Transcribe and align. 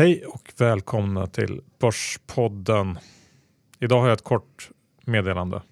Hej 0.00 0.26
och 0.26 0.52
välkomna 0.58 1.26
till 1.26 1.60
Börspodden. 1.78 2.98
Idag 3.80 4.00
har 4.00 4.08
jag 4.08 4.14
ett 4.14 4.24
kort 4.24 4.70
meddelande. 5.04 5.62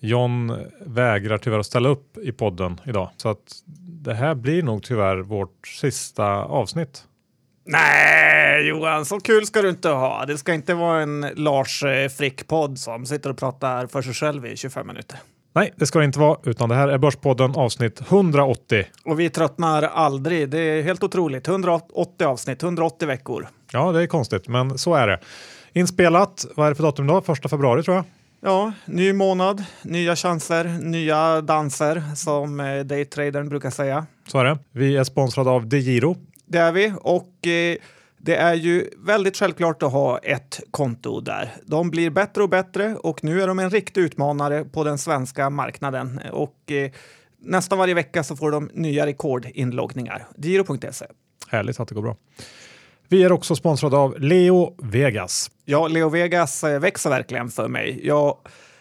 John 0.00 0.56
vägrar 0.80 1.38
tyvärr 1.38 1.58
att 1.58 1.66
ställa 1.66 1.88
upp 1.88 2.18
i 2.18 2.32
podden 2.32 2.80
idag 2.86 3.10
så 3.16 3.28
att 3.28 3.62
det 4.02 4.14
här 4.14 4.34
blir 4.34 4.62
nog 4.62 4.82
tyvärr 4.82 5.16
vårt 5.16 5.66
sista 5.66 6.26
avsnitt. 6.34 7.04
Nej, 7.64 8.68
Johan, 8.68 9.04
så 9.04 9.20
kul 9.20 9.46
ska 9.46 9.62
du 9.62 9.68
inte 9.70 9.88
ha. 9.88 10.26
Det 10.26 10.38
ska 10.38 10.54
inte 10.54 10.74
vara 10.74 11.02
en 11.02 11.20
Lars 11.34 11.82
eh, 11.82 12.08
Frick-podd 12.08 12.78
som 12.78 13.06
sitter 13.06 13.30
och 13.30 13.38
pratar 13.38 13.86
för 13.86 14.02
sig 14.02 14.14
själv 14.14 14.46
i 14.46 14.56
25 14.56 14.86
minuter. 14.86 15.18
Nej, 15.52 15.72
det 15.76 15.86
ska 15.86 15.98
det 15.98 16.04
inte 16.04 16.18
vara, 16.18 16.38
utan 16.44 16.68
det 16.68 16.74
här 16.74 16.88
är 16.88 16.98
Börspodden 16.98 17.54
avsnitt 17.54 18.00
180. 18.00 18.84
Och 19.04 19.20
vi 19.20 19.30
tröttnar 19.30 19.82
aldrig. 19.82 20.48
Det 20.48 20.58
är 20.58 20.82
helt 20.82 21.02
otroligt. 21.02 21.48
180 21.48 22.26
avsnitt, 22.26 22.62
180 22.62 23.08
veckor. 23.08 23.48
Ja, 23.72 23.92
det 23.92 24.02
är 24.02 24.06
konstigt, 24.06 24.48
men 24.48 24.78
så 24.78 24.94
är 24.94 25.06
det. 25.06 25.20
Inspelat, 25.72 26.46
vad 26.56 26.66
är 26.66 26.70
det 26.70 26.74
för 26.74 26.82
datum 26.82 27.04
idag? 27.04 27.24
Första 27.26 27.48
februari 27.48 27.82
tror 27.82 27.96
jag. 27.96 28.04
Ja, 28.42 28.72
ny 28.84 29.12
månad, 29.12 29.64
nya 29.82 30.16
chanser, 30.16 30.64
nya 30.64 31.40
danser 31.40 32.02
som 32.16 32.60
eh, 32.60 32.80
daytradern 32.84 33.48
brukar 33.48 33.70
säga. 33.70 34.06
Så 34.26 34.38
är 34.38 34.44
det. 34.44 34.58
Vi 34.72 34.96
är 34.96 35.04
sponsrade 35.04 35.50
av 35.50 35.68
DeGiro. 35.68 36.16
Det 36.46 36.58
är 36.58 36.72
vi 36.72 36.92
och 37.00 37.46
eh, 37.46 37.76
det 38.22 38.36
är 38.36 38.54
ju 38.54 38.90
väldigt 38.96 39.36
självklart 39.36 39.82
att 39.82 39.92
ha 39.92 40.18
ett 40.18 40.60
konto 40.70 41.20
där. 41.20 41.52
De 41.66 41.90
blir 41.90 42.10
bättre 42.10 42.42
och 42.42 42.48
bättre 42.48 42.94
och 42.94 43.24
nu 43.24 43.42
är 43.42 43.46
de 43.46 43.58
en 43.58 43.70
riktig 43.70 44.00
utmanare 44.00 44.64
på 44.64 44.84
den 44.84 44.98
svenska 44.98 45.50
marknaden. 45.50 46.20
Och 46.32 46.72
eh, 46.72 46.90
nästan 47.38 47.78
varje 47.78 47.94
vecka 47.94 48.24
så 48.24 48.36
får 48.36 48.50
de 48.50 48.70
nya 48.74 49.06
rekordinloggningar. 49.06 50.26
Giro.se. 50.36 51.06
Härligt 51.48 51.80
att 51.80 51.88
det 51.88 51.94
går 51.94 52.02
bra. 52.02 52.16
Vi 53.08 53.22
är 53.24 53.32
också 53.32 53.56
sponsrade 53.56 53.96
av 53.96 54.20
Leo 54.20 54.74
Vegas. 54.82 55.50
Ja, 55.64 55.88
Leo 55.88 56.08
Vegas 56.08 56.64
eh, 56.64 56.80
växer 56.80 57.10
verkligen 57.10 57.48
för 57.48 57.68
mig. 57.68 58.00
Jag 58.02 58.36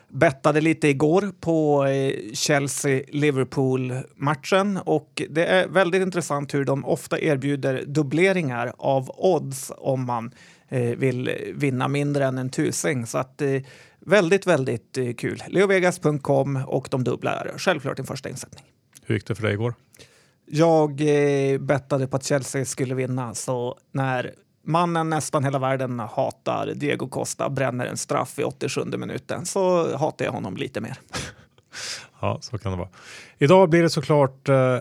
bettade 0.09 0.61
lite 0.61 0.87
igår 0.87 1.31
på 1.39 1.85
eh, 1.85 2.13
Chelsea-Liverpool-matchen 2.33 4.77
och 4.77 5.21
det 5.29 5.45
är 5.45 5.67
väldigt 5.67 6.01
intressant 6.01 6.53
hur 6.53 6.65
de 6.65 6.85
ofta 6.85 7.19
erbjuder 7.19 7.85
dubbleringar 7.85 8.73
av 8.77 9.11
odds 9.17 9.71
om 9.77 10.05
man 10.05 10.31
eh, 10.67 10.81
vill 10.81 11.31
vinna 11.53 11.87
mindre 11.87 12.25
än 12.25 12.37
en 12.37 12.49
tusing. 12.49 13.05
Så 13.05 13.17
att 13.17 13.41
eh, 13.41 13.61
väldigt, 13.99 14.47
väldigt 14.47 14.97
kul. 15.17 15.43
Leovegas.com 15.47 16.63
och 16.67 16.87
de 16.91 17.03
dubblar 17.03 17.53
självklart 17.57 17.97
din 17.97 18.05
första 18.05 18.29
insättning. 18.29 18.63
Hur 19.05 19.15
gick 19.15 19.27
det 19.27 19.35
för 19.35 19.43
dig 19.43 19.53
igår? 19.53 19.73
Jag 20.45 21.01
bettade 21.59 22.07
på 22.07 22.17
att 22.17 22.23
Chelsea 22.23 22.65
skulle 22.65 22.95
vinna, 22.95 23.35
så 23.35 23.77
när 23.91 24.33
mannen 24.69 25.09
nästan 25.09 25.43
hela 25.43 25.59
världen 25.59 25.99
hatar 25.99 26.73
Diego 26.75 27.07
Costa 27.07 27.49
bränner 27.49 27.85
en 27.85 27.97
straff 27.97 28.39
i 28.39 28.43
87 28.43 28.85
minuten 28.85 29.45
så 29.45 29.97
hatar 29.97 30.25
jag 30.25 30.31
honom 30.31 30.57
lite 30.57 30.81
mer. 30.81 30.99
ja, 32.21 32.37
så 32.41 32.57
kan 32.57 32.71
det 32.71 32.77
vara. 32.77 32.89
Idag 33.37 33.69
blir 33.69 33.83
det 33.83 33.89
såklart 33.89 34.49
eh, 34.49 34.77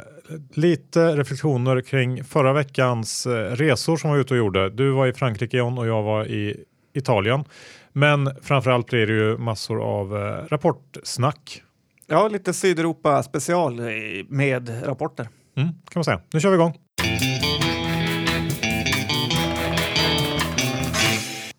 lite 0.53 1.17
reflektioner 1.17 1.81
kring 1.81 2.25
förra 2.25 2.53
veckans 2.53 3.27
eh, 3.27 3.57
resor 3.57 3.97
som 3.97 4.11
vi 4.11 4.17
var 4.17 4.21
ute 4.21 4.35
och 4.35 4.39
gjorde. 4.39 4.71
Du 4.71 4.91
var 4.91 5.07
i 5.07 5.13
Frankrike 5.13 5.57
John 5.57 5.79
och 5.79 5.87
jag 5.87 6.03
var 6.03 6.27
i 6.27 6.65
Italien. 6.95 7.45
Men 7.93 8.31
framförallt 8.43 8.87
blir 8.87 9.07
det 9.07 9.13
ju 9.13 9.39
massor 9.39 9.83
av 9.83 10.17
eh, 10.17 10.45
rapportsnack. 10.49 11.63
Ja, 12.07 12.29
lite 12.29 12.55
Sydeuropa 12.55 13.23
special 13.23 13.81
med 14.29 14.87
rapporter. 14.87 15.29
Mm, 15.57 15.69
kan 15.69 15.79
man 15.95 16.05
säga. 16.05 16.21
Nu 16.33 16.41
kör 16.41 16.51
vi 16.51 16.55
igång. 16.55 16.79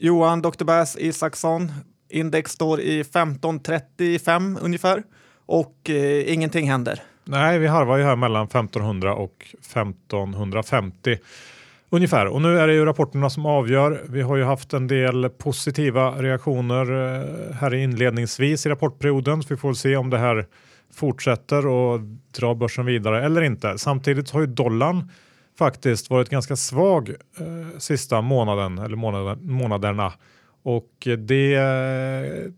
Johan 0.01 0.41
Dr. 0.41 0.63
Bass 0.63 0.97
Isaksson. 0.99 1.71
Index 2.09 2.51
står 2.51 2.79
i 2.79 2.99
1535 2.99 4.57
ungefär 4.61 5.03
och 5.45 5.89
eh, 5.89 6.33
ingenting 6.33 6.69
händer. 6.69 7.01
Nej, 7.23 7.59
vi 7.59 7.67
harvar 7.67 7.97
ju 7.97 8.03
här 8.03 8.15
mellan 8.15 8.45
1500 8.45 9.15
och 9.15 9.55
1550 9.59 11.17
ungefär. 11.89 12.27
Och 12.27 12.41
nu 12.41 12.59
är 12.59 12.67
det 12.67 12.73
ju 12.73 12.85
rapporterna 12.85 13.29
som 13.29 13.45
avgör. 13.45 14.01
Vi 14.09 14.21
har 14.21 14.35
ju 14.35 14.43
haft 14.43 14.73
en 14.73 14.87
del 14.87 15.29
positiva 15.29 16.11
reaktioner 16.11 16.91
eh, 16.91 17.55
här 17.55 17.73
inledningsvis 17.73 18.66
i 18.66 18.69
rapportperioden, 18.69 19.43
så 19.43 19.53
vi 19.53 19.57
får 19.57 19.73
se 19.73 19.95
om 19.95 20.09
det 20.09 20.17
här 20.17 20.45
fortsätter 20.93 21.67
och 21.67 21.99
dra 22.39 22.55
börsen 22.55 22.85
vidare 22.85 23.25
eller 23.25 23.41
inte. 23.41 23.77
Samtidigt 23.77 24.29
har 24.29 24.41
ju 24.41 24.47
dollarn 24.47 25.11
faktiskt 25.59 26.09
varit 26.09 26.30
ganska 26.30 26.56
svag 26.56 27.09
eh, 27.09 27.78
sista 27.78 28.22
månaden 28.22 28.78
eller 28.78 28.96
månaden, 28.96 29.40
månaderna 29.42 30.14
och 30.64 31.08
det 31.18 31.56
eh, 31.56 32.52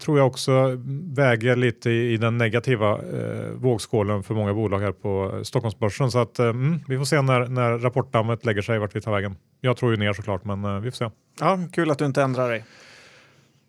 tror 0.00 0.18
jag 0.18 0.26
också 0.26 0.78
väger 1.16 1.56
lite 1.56 1.90
i, 1.90 2.12
i 2.12 2.16
den 2.16 2.38
negativa 2.38 2.92
eh, 2.92 3.50
vågskålen 3.54 4.22
för 4.22 4.34
många 4.34 4.54
bolag 4.54 4.80
här 4.80 4.92
på 4.92 5.40
Stockholmsbörsen. 5.44 6.10
Så 6.10 6.18
att, 6.18 6.38
eh, 6.38 6.46
mm, 6.46 6.80
vi 6.88 6.98
får 6.98 7.04
se 7.04 7.22
när, 7.22 7.46
när 7.46 7.78
rapportdammet 7.78 8.44
lägger 8.44 8.62
sig 8.62 8.78
vart 8.78 8.96
vi 8.96 9.00
tar 9.00 9.12
vägen. 9.12 9.36
Jag 9.60 9.76
tror 9.76 9.90
ju 9.90 9.96
ner 9.96 10.12
såklart, 10.12 10.44
men 10.44 10.64
eh, 10.64 10.80
vi 10.80 10.90
får 10.90 10.96
se. 10.96 11.10
Ja, 11.40 11.58
kul 11.72 11.90
att 11.90 11.98
du 11.98 12.04
inte 12.04 12.22
ändrar 12.22 12.48
dig. 12.50 12.64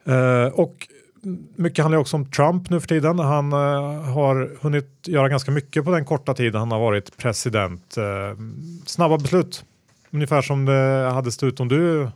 Eh, 0.06 0.54
och 0.54 0.88
mycket 1.56 1.84
handlar 1.84 2.00
också 2.00 2.16
om 2.18 2.32
Trump 2.32 2.70
nu 2.70 2.80
för 2.80 2.88
tiden. 2.88 3.20
Han 3.20 3.54
uh, 3.54 3.60
har 4.02 4.58
hunnit 4.62 5.08
göra 5.08 5.30
ganska 5.30 5.52
mycket 5.52 5.86
på 5.86 5.92
den 5.92 6.06
korta 6.06 6.34
tiden 6.34 6.60
han 6.60 6.72
har 6.72 6.80
varit 6.80 7.18
president. 7.18 7.96
Uh, 7.98 8.04
snabba 8.86 9.18
beslut, 9.18 9.66
ungefär 10.12 10.42
som 10.42 10.66
det 10.66 11.10
hade 11.14 11.32
sett 11.32 11.44
ut 11.44 11.60
om 11.60 11.68
du 11.68 12.10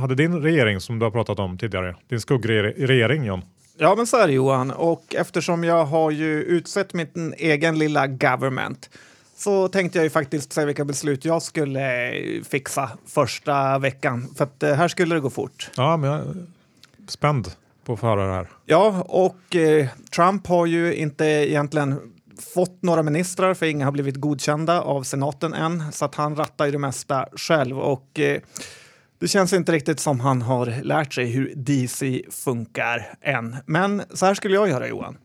hade 0.00 0.14
din 0.14 0.42
regering 0.42 0.80
som 0.80 0.98
du 0.98 1.04
har 1.04 1.10
pratat 1.10 1.38
om 1.38 1.58
tidigare. 1.58 1.96
Din 2.08 2.20
skuggregering 2.20 3.24
John. 3.24 3.42
Ja, 3.78 3.94
men 3.96 4.06
så 4.06 4.16
är 4.16 4.26
det 4.26 4.32
Johan. 4.32 4.70
Och 4.70 5.14
eftersom 5.14 5.64
jag 5.64 5.84
har 5.84 6.10
ju 6.10 6.42
utsett 6.42 6.94
min 6.94 7.34
egen 7.38 7.78
lilla 7.78 8.06
government 8.06 8.90
så 9.36 9.68
tänkte 9.68 9.98
jag 9.98 10.04
ju 10.04 10.10
faktiskt 10.10 10.52
säga 10.52 10.66
vilka 10.66 10.84
beslut 10.84 11.24
jag 11.24 11.42
skulle 11.42 12.12
fixa 12.48 12.90
första 13.06 13.78
veckan. 13.78 14.34
För 14.36 14.44
att 14.44 14.62
eh, 14.62 14.74
här 14.74 14.88
skulle 14.88 15.14
det 15.14 15.20
gå 15.20 15.30
fort. 15.30 15.70
Ja, 15.76 15.96
men 15.96 16.10
jag 16.10 16.20
är 16.20 16.34
spänd 17.08 17.50
på 17.84 17.96
förare 17.96 18.32
här. 18.32 18.48
Ja, 18.64 19.04
och 19.08 19.56
eh, 19.56 19.88
Trump 20.14 20.46
har 20.46 20.66
ju 20.66 20.94
inte 20.94 21.24
egentligen 21.24 22.00
fått 22.54 22.82
några 22.82 23.02
ministrar 23.02 23.54
för 23.54 23.66
inga 23.66 23.84
har 23.84 23.92
blivit 23.92 24.16
godkända 24.16 24.82
av 24.82 25.02
senaten 25.02 25.54
än, 25.54 25.92
så 25.92 26.04
att 26.04 26.14
han 26.14 26.36
rattar 26.36 26.66
ju 26.66 26.72
det 26.72 26.78
mesta 26.78 27.28
själv. 27.36 27.78
Och 27.78 28.20
eh, 28.20 28.40
det 29.18 29.28
känns 29.28 29.52
inte 29.52 29.72
riktigt 29.72 30.00
som 30.00 30.20
han 30.20 30.42
har 30.42 30.82
lärt 30.82 31.14
sig 31.14 31.26
hur 31.26 31.52
DC 31.56 32.22
funkar 32.30 33.14
än. 33.20 33.56
Men 33.66 34.02
så 34.14 34.26
här 34.26 34.34
skulle 34.34 34.54
jag 34.54 34.68
göra 34.68 34.88
Johan. 34.88 35.18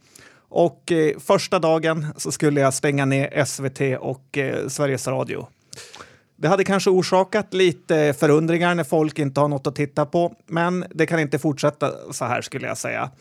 Och 0.49 0.91
eh, 0.91 1.19
första 1.19 1.59
dagen 1.59 2.07
så 2.17 2.31
skulle 2.31 2.61
jag 2.61 2.73
stänga 2.73 3.05
ner 3.05 3.45
SVT 3.45 3.99
och 3.99 4.37
eh, 4.37 4.67
Sveriges 4.67 5.07
Radio. 5.07 5.47
Det 6.41 6.47
hade 6.47 6.63
kanske 6.63 6.89
orsakat 6.89 7.53
lite 7.53 8.13
förundringar 8.13 8.75
när 8.75 8.83
folk 8.83 9.19
inte 9.19 9.41
har 9.41 9.47
något 9.47 9.67
att 9.67 9.75
titta 9.75 10.05
på, 10.05 10.35
men 10.47 10.85
det 10.89 11.05
kan 11.05 11.19
inte 11.19 11.39
fortsätta 11.39 11.91
så 12.11 12.25
här 12.25 12.41
skulle 12.41 12.67
jag 12.67 12.77
säga. 12.77 13.11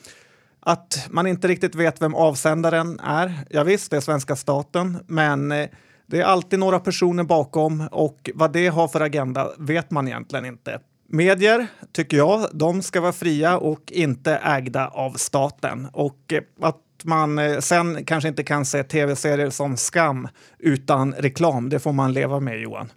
Att 0.61 1.06
man 1.11 1.27
inte 1.27 1.49
riktigt 1.49 1.75
vet 1.75 2.03
vem 2.03 2.15
avsändaren 2.15 3.01
är, 3.01 3.33
ja 3.51 3.62
visst, 3.62 3.91
det 3.91 3.97
är 3.97 4.01
svenska 4.01 4.37
staten, 4.37 4.99
men 5.06 5.53
eh, 5.53 5.69
det 6.06 6.21
är 6.21 6.25
alltid 6.25 6.59
några 6.59 6.81
personer 6.81 7.25
bakom 7.25 7.89
och 7.93 8.31
vad 8.34 8.53
det 8.53 8.69
har 8.69 8.89
för 8.89 9.01
agenda 9.01 9.49
vet 9.59 9.91
man 9.91 10.09
egentligen 10.09 10.45
inte. 10.45 10.81
Medier, 11.09 11.67
tycker 11.93 12.17
jag, 12.17 12.47
de 12.53 12.83
ska 12.83 13.00
vara 13.00 13.12
fria 13.12 13.59
och 13.59 13.93
inte 13.93 14.35
ägda 14.35 14.89
av 14.89 15.12
staten. 15.12 15.88
Och 15.93 16.32
eh, 16.32 16.43
att 16.61 16.82
man 17.05 17.38
eh, 17.38 17.59
sen 17.59 18.05
kanske 18.05 18.29
inte 18.29 18.43
kan 18.43 18.65
se 18.65 18.82
tv-serier 18.82 19.50
som 19.50 19.76
Skam 19.76 20.29
utan 20.59 21.15
reklam, 21.15 21.69
det 21.69 21.79
får 21.79 21.93
man 21.93 22.12
leva 22.12 22.41
med, 22.41 22.61
Johan. 22.61 22.88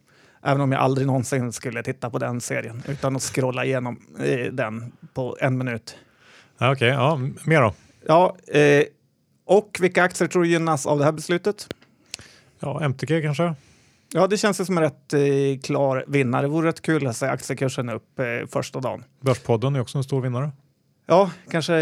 Även 0.43 0.61
om 0.61 0.71
jag 0.71 0.81
aldrig 0.81 1.07
någonsin 1.07 1.51
skulle 1.51 1.83
titta 1.83 2.09
på 2.09 2.19
den 2.19 2.41
serien 2.41 2.83
utan 2.87 3.15
att 3.15 3.21
scrolla 3.21 3.65
igenom 3.65 3.99
eh, 4.19 4.51
den 4.51 4.91
på 5.13 5.37
en 5.39 5.57
minut. 5.57 5.97
Okej, 6.55 6.71
okay, 6.71 6.87
ja, 6.87 7.19
mer 7.43 7.61
då? 7.61 7.73
Ja, 8.07 8.35
eh, 8.47 8.83
och 9.45 9.77
vilka 9.81 10.03
aktier 10.03 10.27
tror 10.27 10.43
du 10.43 10.49
gynnas 10.49 10.85
av 10.85 10.99
det 10.99 11.05
här 11.05 11.11
beslutet? 11.11 11.67
Ja, 12.59 12.81
MTG 12.81 13.21
kanske? 13.21 13.55
Ja, 14.13 14.27
det 14.27 14.37
känns 14.37 14.65
som 14.65 14.77
en 14.77 14.83
rätt 14.83 15.13
eh, 15.13 15.59
klar 15.63 16.05
vinnare. 16.07 16.41
Det 16.41 16.47
vore 16.47 16.67
rätt 16.67 16.81
kul 16.81 17.07
att 17.07 17.17
se 17.17 17.25
aktiekursen 17.25 17.89
upp 17.89 18.19
eh, 18.19 18.25
första 18.49 18.79
dagen. 18.79 19.03
Börspodden 19.21 19.75
är 19.75 19.79
också 19.79 19.97
en 19.97 20.03
stor 20.03 20.21
vinnare. 20.21 20.51
Ja, 21.05 21.31
kanske 21.49 21.73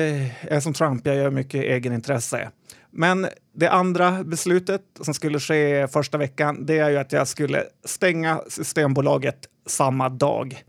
är 0.41 0.59
som 0.59 0.73
Trump, 0.73 1.07
jag 1.07 1.15
gör 1.15 1.31
mycket 1.31 1.63
egenintresse. 1.63 2.49
Men 2.91 3.27
det 3.53 3.67
andra 3.67 4.23
beslutet 4.23 4.81
som 5.01 5.13
skulle 5.13 5.39
ske 5.39 5.87
första 5.87 6.17
veckan, 6.17 6.65
det 6.65 6.79
är 6.79 6.89
ju 6.89 6.97
att 6.97 7.11
jag 7.11 7.27
skulle 7.27 7.63
stänga 7.85 8.41
Systembolaget 8.47 9.37
samma 9.65 10.09
dag. 10.09 10.63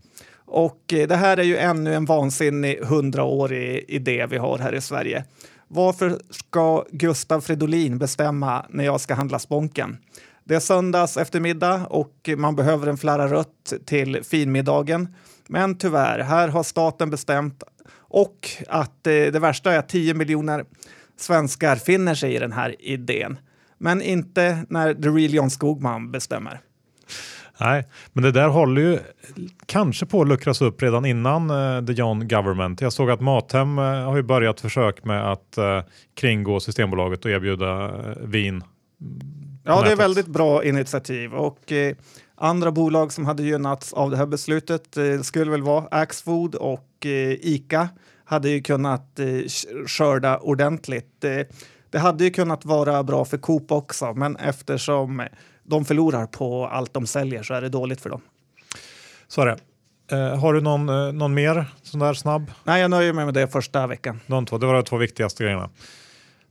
Och 0.45 0.93
eh, 0.93 1.07
det 1.07 1.15
här 1.15 1.37
är 1.37 1.43
ju 1.43 1.57
ännu 1.57 1.95
en 1.95 2.05
vansinnig 2.05 2.79
hundraårig 2.83 3.85
idé 3.87 4.25
vi 4.29 4.37
har 4.37 4.57
här 4.57 4.75
i 4.75 4.81
Sverige. 4.81 5.25
Varför 5.67 6.19
ska 6.29 6.85
Gustav 6.91 7.41
Fridolin 7.41 7.97
bestämma 7.97 8.65
när 8.69 8.83
jag 8.83 9.01
ska 9.01 9.13
handla 9.13 9.39
Sponken? 9.39 9.97
Det 10.43 10.55
är 10.55 10.59
söndags 10.59 11.17
eftermiddag 11.17 11.85
och 11.89 12.29
man 12.37 12.55
behöver 12.55 12.87
en 12.87 12.97
flära 12.97 13.27
rött 13.27 13.73
till 13.85 14.23
finmiddagen. 14.23 15.15
Men 15.47 15.77
tyvärr, 15.77 16.19
här 16.19 16.47
har 16.47 16.63
staten 16.63 17.09
bestämt 17.09 17.63
och 17.93 18.49
att 18.67 19.07
eh, 19.07 19.13
det 19.13 19.39
värsta 19.39 19.73
är 19.73 19.79
att 19.79 19.89
10 19.89 20.13
miljoner 20.13 20.65
svenskar 21.23 21.75
finner 21.75 22.15
sig 22.15 22.35
i 22.35 22.39
den 22.39 22.51
här 22.51 22.75
idén. 22.79 23.37
Men 23.77 24.01
inte 24.01 24.65
när 24.69 24.93
the 24.93 25.09
real 25.09 25.33
John 25.33 25.49
Skogman 25.49 26.11
bestämmer. 26.11 26.59
Nej, 27.61 27.87
men 28.13 28.23
det 28.23 28.31
där 28.31 28.47
håller 28.47 28.81
ju 28.81 28.99
kanske 29.65 30.05
på 30.05 30.21
att 30.21 30.27
luckras 30.27 30.61
upp 30.61 30.81
redan 30.81 31.05
innan 31.05 31.51
uh, 31.51 31.85
the 31.85 31.93
John 31.93 32.27
Government. 32.27 32.81
Jag 32.81 32.93
såg 32.93 33.09
att 33.11 33.21
Mathem 33.21 33.79
uh, 33.79 33.85
har 33.85 34.15
ju 34.15 34.23
börjat 34.23 34.61
försök 34.61 35.05
med 35.05 35.31
att 35.31 35.57
uh, 35.57 35.81
kringgå 36.15 36.59
Systembolaget 36.59 37.25
och 37.25 37.31
erbjuda 37.31 37.91
vin. 38.21 38.63
Ja, 39.63 39.81
det 39.81 39.91
är 39.91 39.95
väldigt 39.95 40.27
bra 40.27 40.63
initiativ 40.63 41.33
och 41.33 41.73
andra 42.35 42.71
bolag 42.71 43.13
som 43.13 43.25
hade 43.25 43.43
gynnats 43.43 43.93
av 43.93 44.11
det 44.11 44.17
här 44.17 44.25
beslutet 44.25 44.97
skulle 45.21 45.51
väl 45.51 45.61
vara 45.61 45.87
Axfood 45.91 46.55
och 46.55 47.05
Ica 47.41 47.89
hade 48.31 48.49
ju 48.49 48.61
kunnat 48.61 49.19
skörda 49.87 50.37
ordentligt. 50.37 51.21
det 51.89 51.99
hade 51.99 52.23
ju 52.23 52.29
kunnat 52.29 52.65
vara 52.65 53.03
bra 53.03 53.25
för 53.25 53.37
Coop 53.37 53.71
också, 53.71 54.13
men 54.13 54.35
eftersom 54.35 55.27
de 55.63 55.85
förlorar 55.85 56.25
på 56.25 56.67
allt 56.67 56.93
de 56.93 57.07
säljer 57.07 57.43
så 57.43 57.53
är 57.53 57.61
det 57.61 57.69
dåligt 57.69 58.01
för 58.01 58.09
dem. 58.09 58.21
Så 59.27 59.41
är 59.41 59.45
det. 59.45 59.57
Eh, 60.11 60.39
har 60.39 60.53
du 60.53 60.61
någon, 60.61 60.89
eh, 60.89 61.13
någon 61.13 61.33
mer 61.33 61.65
sån 61.83 61.99
där 61.99 62.13
snabb? 62.13 62.51
Nej, 62.63 62.81
jag 62.81 62.91
nöjer 62.91 63.13
mig 63.13 63.25
med 63.25 63.33
det 63.33 63.47
första 63.47 63.87
veckan. 63.87 64.19
De 64.27 64.45
två, 64.45 64.57
det 64.57 64.65
var 64.65 64.73
de 64.73 64.83
två 64.83 64.97
viktigaste 64.97 65.43
grejerna. 65.43 65.69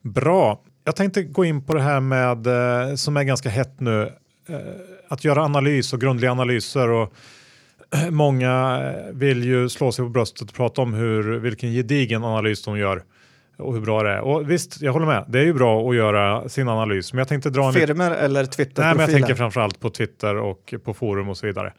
Bra. 0.01 0.61
Jag 0.85 0.97
tänkte 0.97 1.23
gå 1.23 1.45
in 1.45 1.67
på 1.67 1.75
det 1.75 1.83
här 1.83 2.01
med, 2.01 2.47
eh, 2.47 2.95
som 2.95 3.17
är 3.17 3.23
ganska 3.23 3.49
hett 3.49 3.81
nu, 3.81 4.03
eh, 4.49 4.57
att 5.09 5.25
göra 5.25 5.45
analys 5.45 5.93
och 5.93 6.01
grundliga 6.01 6.31
analyser. 6.31 6.89
Och, 6.89 7.13
många 8.11 8.83
vill 9.13 9.45
ju 9.45 9.69
slå 9.69 9.93
sig 9.93 10.05
på 10.05 10.09
bröstet 10.09 10.49
och 10.49 10.55
prata 10.55 10.83
om 10.83 10.95
hur, 10.95 11.39
vilken 11.39 11.73
gedigen 11.73 12.25
analys 12.25 12.65
de 12.65 12.79
gör 12.79 13.03
och 13.61 13.75
hur 13.75 13.81
bra 13.81 14.03
det 14.03 14.11
är. 14.11 14.21
Och 14.21 14.51
visst, 14.51 14.83
jag 14.83 14.93
håller 14.93 15.07
med. 15.07 15.25
Det 15.29 15.39
är 15.39 15.45
ju 15.45 15.55
bra 15.55 15.91
att 15.91 15.97
göra 15.97 16.49
sin 16.49 16.69
analys. 16.69 17.13
Men 17.13 17.19
jag 17.19 17.29
tänkte 17.29 17.51
dra 17.51 17.67
en... 17.67 17.73
Firmer 17.73 18.11
eller 18.11 18.45
Twitter? 18.45 18.83
Nej, 18.83 18.95
men 18.95 19.01
jag 19.01 19.11
tänker 19.11 19.35
framförallt 19.35 19.81
på 19.81 19.91
Twitter 19.91 20.37
och 20.37 20.75
på 20.85 20.95
forum 20.95 21.29
och 21.29 21.37
så 21.37 21.47
vidare. 21.47 21.73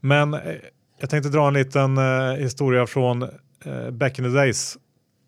Men 0.00 0.34
eh, 0.34 0.40
jag 1.00 1.10
tänkte 1.10 1.28
dra 1.28 1.48
en 1.48 1.54
liten 1.54 1.98
eh, 1.98 2.34
historia 2.34 2.86
från 2.86 3.22
eh, 3.22 3.90
back 3.90 4.18
in 4.18 4.24
the 4.24 4.30
days. 4.30 4.76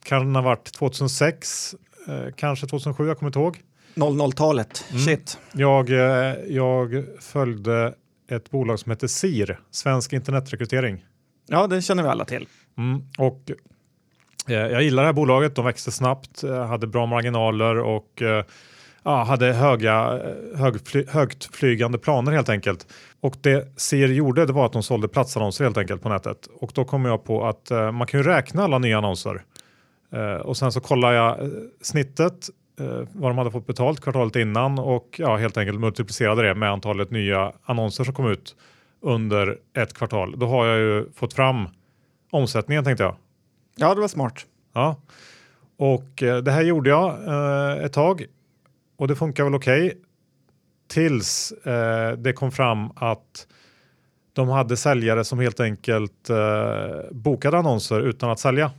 Kan 0.05 0.35
ha 0.35 0.43
varit 0.43 0.73
2006, 0.73 1.75
eh, 2.09 2.35
kanske 2.37 2.67
2007, 2.67 3.07
jag 3.09 3.19
kommer 3.19 3.29
inte 3.29 3.39
ihåg. 3.39 3.61
00-talet, 3.95 4.85
mm. 4.91 5.03
shit. 5.03 5.39
Jag, 5.53 5.91
eh, 5.91 6.35
jag 6.49 7.05
följde 7.21 7.95
ett 8.37 8.51
bolag 8.51 8.79
som 8.79 8.91
heter 8.91 9.07
SIR, 9.07 9.61
Svensk 9.71 10.13
internetrekrytering. 10.13 11.05
Ja, 11.47 11.67
det 11.67 11.83
känner 11.83 12.03
vi 12.03 12.09
alla 12.09 12.25
till. 12.25 12.49
Mm, 12.77 13.03
och 13.19 13.51
Eh, 14.49 14.55
jag 14.55 14.83
gillar 14.83 15.03
det 15.03 15.07
här 15.07 15.13
bolaget. 15.13 15.55
De 15.55 15.65
växte 15.65 15.91
snabbt, 15.91 16.45
eh, 16.45 16.67
hade 16.67 16.87
bra 16.87 17.07
marginaler 17.07 17.79
och 17.79 18.23
eh, 18.23 18.45
ja, 19.03 19.23
hade 19.23 19.53
höga, 19.53 20.21
högfly, 20.57 21.05
högt 21.09 21.57
flygande 21.57 21.99
planer 21.99 22.33
helt 22.33 22.49
enkelt. 22.49 22.87
Och 23.21 23.37
det 23.41 23.81
CIR 23.81 24.09
gjorde 24.09 24.47
det 24.47 24.53
var 24.53 24.67
att 24.67 24.73
de 24.73 24.83
sålde 24.83 25.09
platsannonser 25.09 25.65
helt 25.65 25.79
enkelt 25.79 26.03
på 26.03 26.09
nätet. 26.09 26.49
Och 26.61 26.71
då 26.75 26.85
kom 26.85 27.05
jag 27.05 27.25
på 27.25 27.47
att 27.47 27.71
man 27.71 28.07
kan 28.07 28.21
ju 28.21 28.27
räkna 28.27 28.65
alla 28.65 28.79
nya 28.79 28.99
annonser. 28.99 29.43
och 30.45 30.57
sen 30.57 30.73
så 30.73 30.81
kollar 30.81 31.13
jag 31.13 31.51
snittet 31.83 32.51
vad 33.13 33.31
de 33.31 33.39
hade 33.39 33.51
fått 33.51 33.67
betalt 33.67 34.01
kvartalet 34.01 34.37
innan 34.37 34.79
och 34.79 35.17
ja, 35.19 35.37
helt 35.37 35.57
enkelt 35.57 35.81
multiplicerade 35.81 36.43
det 36.43 36.55
med 36.55 36.71
antalet 36.71 37.11
nya 37.11 37.53
annonser 37.65 38.05
som 38.05 38.15
kom 38.15 38.27
ut 38.27 38.57
under 39.01 39.59
ett 39.77 39.95
kvartal. 39.95 40.39
Då 40.39 40.47
har 40.47 40.67
jag 40.67 40.79
ju 40.79 41.13
fått 41.13 41.35
fram 41.35 41.69
omsättningen 42.31 42.85
tänkte 42.85 43.05
jag. 43.05 43.17
Ja, 43.77 43.95
det 43.95 44.01
var 44.01 44.09
smart. 44.09 44.47
Ja, 44.73 44.97
och 45.77 46.23
eh, 46.23 46.37
det 46.37 46.51
här 46.51 46.63
gjorde 46.63 46.91
jag 46.91 47.27
eh, 47.27 47.85
ett 47.85 47.93
tag 47.93 48.27
och 48.97 49.09
det 49.09 49.17
funkar 49.17 49.45
väl 49.45 49.55
okej. 49.55 49.87
Okay, 49.87 49.99
tills 50.87 51.53
eh, 51.53 52.13
det 52.13 52.33
kom 52.33 52.53
fram 52.53 52.91
att 52.97 53.47
de 54.33 54.49
hade 54.49 54.77
säljare 54.77 55.25
som 55.25 55.39
helt 55.39 55.61
enkelt 55.61 56.31
eh, 56.31 57.11
bokade 57.11 57.59
annonser 57.59 58.01
utan 58.01 58.31
att 58.31 58.39
sälja. 58.39 58.71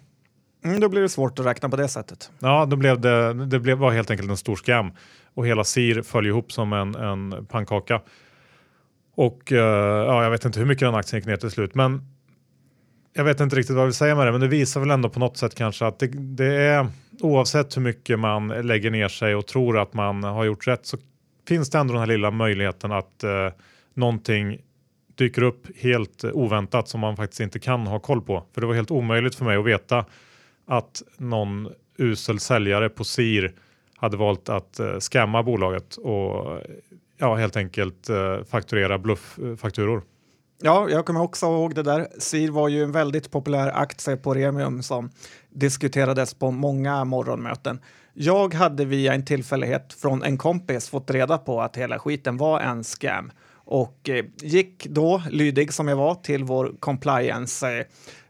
Mm, 0.65 0.79
då 0.79 0.89
blir 0.89 1.01
det 1.01 1.09
svårt 1.09 1.39
att 1.39 1.45
räkna 1.45 1.69
på 1.69 1.75
det 1.75 1.87
sättet. 1.87 2.31
Ja, 2.39 2.65
då 2.65 2.75
blev 2.75 3.01
det, 3.01 3.33
det 3.33 3.59
blev, 3.59 3.77
var 3.77 3.91
helt 3.91 4.11
enkelt 4.11 4.29
en 4.29 4.37
stor 4.37 4.55
skam 4.55 4.91
och 5.33 5.47
hela 5.47 5.63
SIR 5.63 6.01
föll 6.01 6.27
ihop 6.27 6.51
som 6.51 6.73
en, 6.73 6.95
en 6.95 7.45
pannkaka. 7.45 8.01
Och 9.15 9.51
uh, 9.51 9.57
ja, 9.59 10.23
jag 10.23 10.31
vet 10.31 10.45
inte 10.45 10.59
hur 10.59 10.65
mycket 10.65 10.87
den 10.87 10.95
aktien 10.95 11.19
gick 11.19 11.27
ner 11.27 11.37
till 11.37 11.51
slut, 11.51 11.75
men 11.75 12.01
jag 13.13 13.23
vet 13.23 13.39
inte 13.39 13.55
riktigt 13.55 13.75
vad 13.75 13.81
jag 13.81 13.87
vill 13.87 13.93
säga 13.93 14.15
med 14.15 14.27
det, 14.27 14.31
men 14.31 14.41
det 14.41 14.47
visar 14.47 14.79
väl 14.79 14.91
ändå 14.91 15.09
på 15.09 15.19
något 15.19 15.37
sätt 15.37 15.55
kanske 15.55 15.85
att 15.85 15.99
det, 15.99 16.07
det, 16.07 16.55
är 16.55 16.87
oavsett 17.21 17.77
hur 17.77 17.81
mycket 17.81 18.19
man 18.19 18.47
lägger 18.47 18.91
ner 18.91 19.07
sig 19.07 19.35
och 19.35 19.47
tror 19.47 19.77
att 19.77 19.93
man 19.93 20.23
har 20.23 20.43
gjort 20.43 20.67
rätt 20.67 20.85
så 20.85 20.97
finns 21.47 21.69
det 21.69 21.77
ändå 21.77 21.93
den 21.93 21.99
här 21.99 22.07
lilla 22.07 22.31
möjligheten 22.31 22.91
att 22.91 23.23
eh, 23.23 23.49
någonting 23.93 24.57
dyker 25.15 25.41
upp 25.41 25.67
helt 25.77 26.23
oväntat 26.23 26.87
som 26.87 26.99
man 26.99 27.15
faktiskt 27.15 27.41
inte 27.41 27.59
kan 27.59 27.87
ha 27.87 27.99
koll 27.99 28.21
på. 28.21 28.43
För 28.53 28.61
det 28.61 28.67
var 28.67 28.73
helt 28.73 28.91
omöjligt 28.91 29.35
för 29.35 29.45
mig 29.45 29.57
att 29.57 29.65
veta 29.65 30.05
att 30.65 31.03
någon 31.17 31.69
usel 31.97 32.39
säljare 32.39 32.89
på 32.89 33.03
SIR 33.03 33.55
hade 33.95 34.17
valt 34.17 34.49
att 34.49 34.79
eh, 34.79 34.99
skämma 34.99 35.43
bolaget 35.43 35.95
och 35.95 36.61
ja, 37.17 37.35
helt 37.35 37.55
enkelt 37.55 38.09
eh, 38.09 38.43
fakturera 38.43 38.97
blufffakturor. 38.97 40.03
Ja, 40.61 40.89
jag 40.89 41.05
kommer 41.05 41.21
också 41.21 41.45
ihåg 41.45 41.75
det 41.75 41.83
där. 41.83 42.07
SIR 42.19 42.51
var 42.51 42.67
ju 42.67 42.83
en 42.83 42.91
väldigt 42.91 43.31
populär 43.31 43.71
aktie 43.75 44.17
på 44.17 44.33
Remium 44.33 44.83
som 44.83 45.09
diskuterades 45.49 46.33
på 46.33 46.51
många 46.51 47.03
morgonmöten. 47.03 47.79
Jag 48.13 48.53
hade 48.53 48.85
via 48.85 49.13
en 49.13 49.25
tillfällighet 49.25 49.93
från 49.93 50.23
en 50.23 50.37
kompis 50.37 50.89
fått 50.89 51.11
reda 51.11 51.37
på 51.37 51.61
att 51.61 51.75
hela 51.75 51.99
skiten 51.99 52.37
var 52.37 52.59
en 52.59 52.83
scam 52.83 53.31
och 53.53 54.09
eh, 54.09 54.25
gick 54.41 54.85
då, 54.85 55.21
lydig 55.29 55.73
som 55.73 55.87
jag 55.87 55.95
var, 55.95 56.15
till 56.15 56.43
vår 56.43 56.75
compliance 56.79 57.77
eh, 57.77 57.85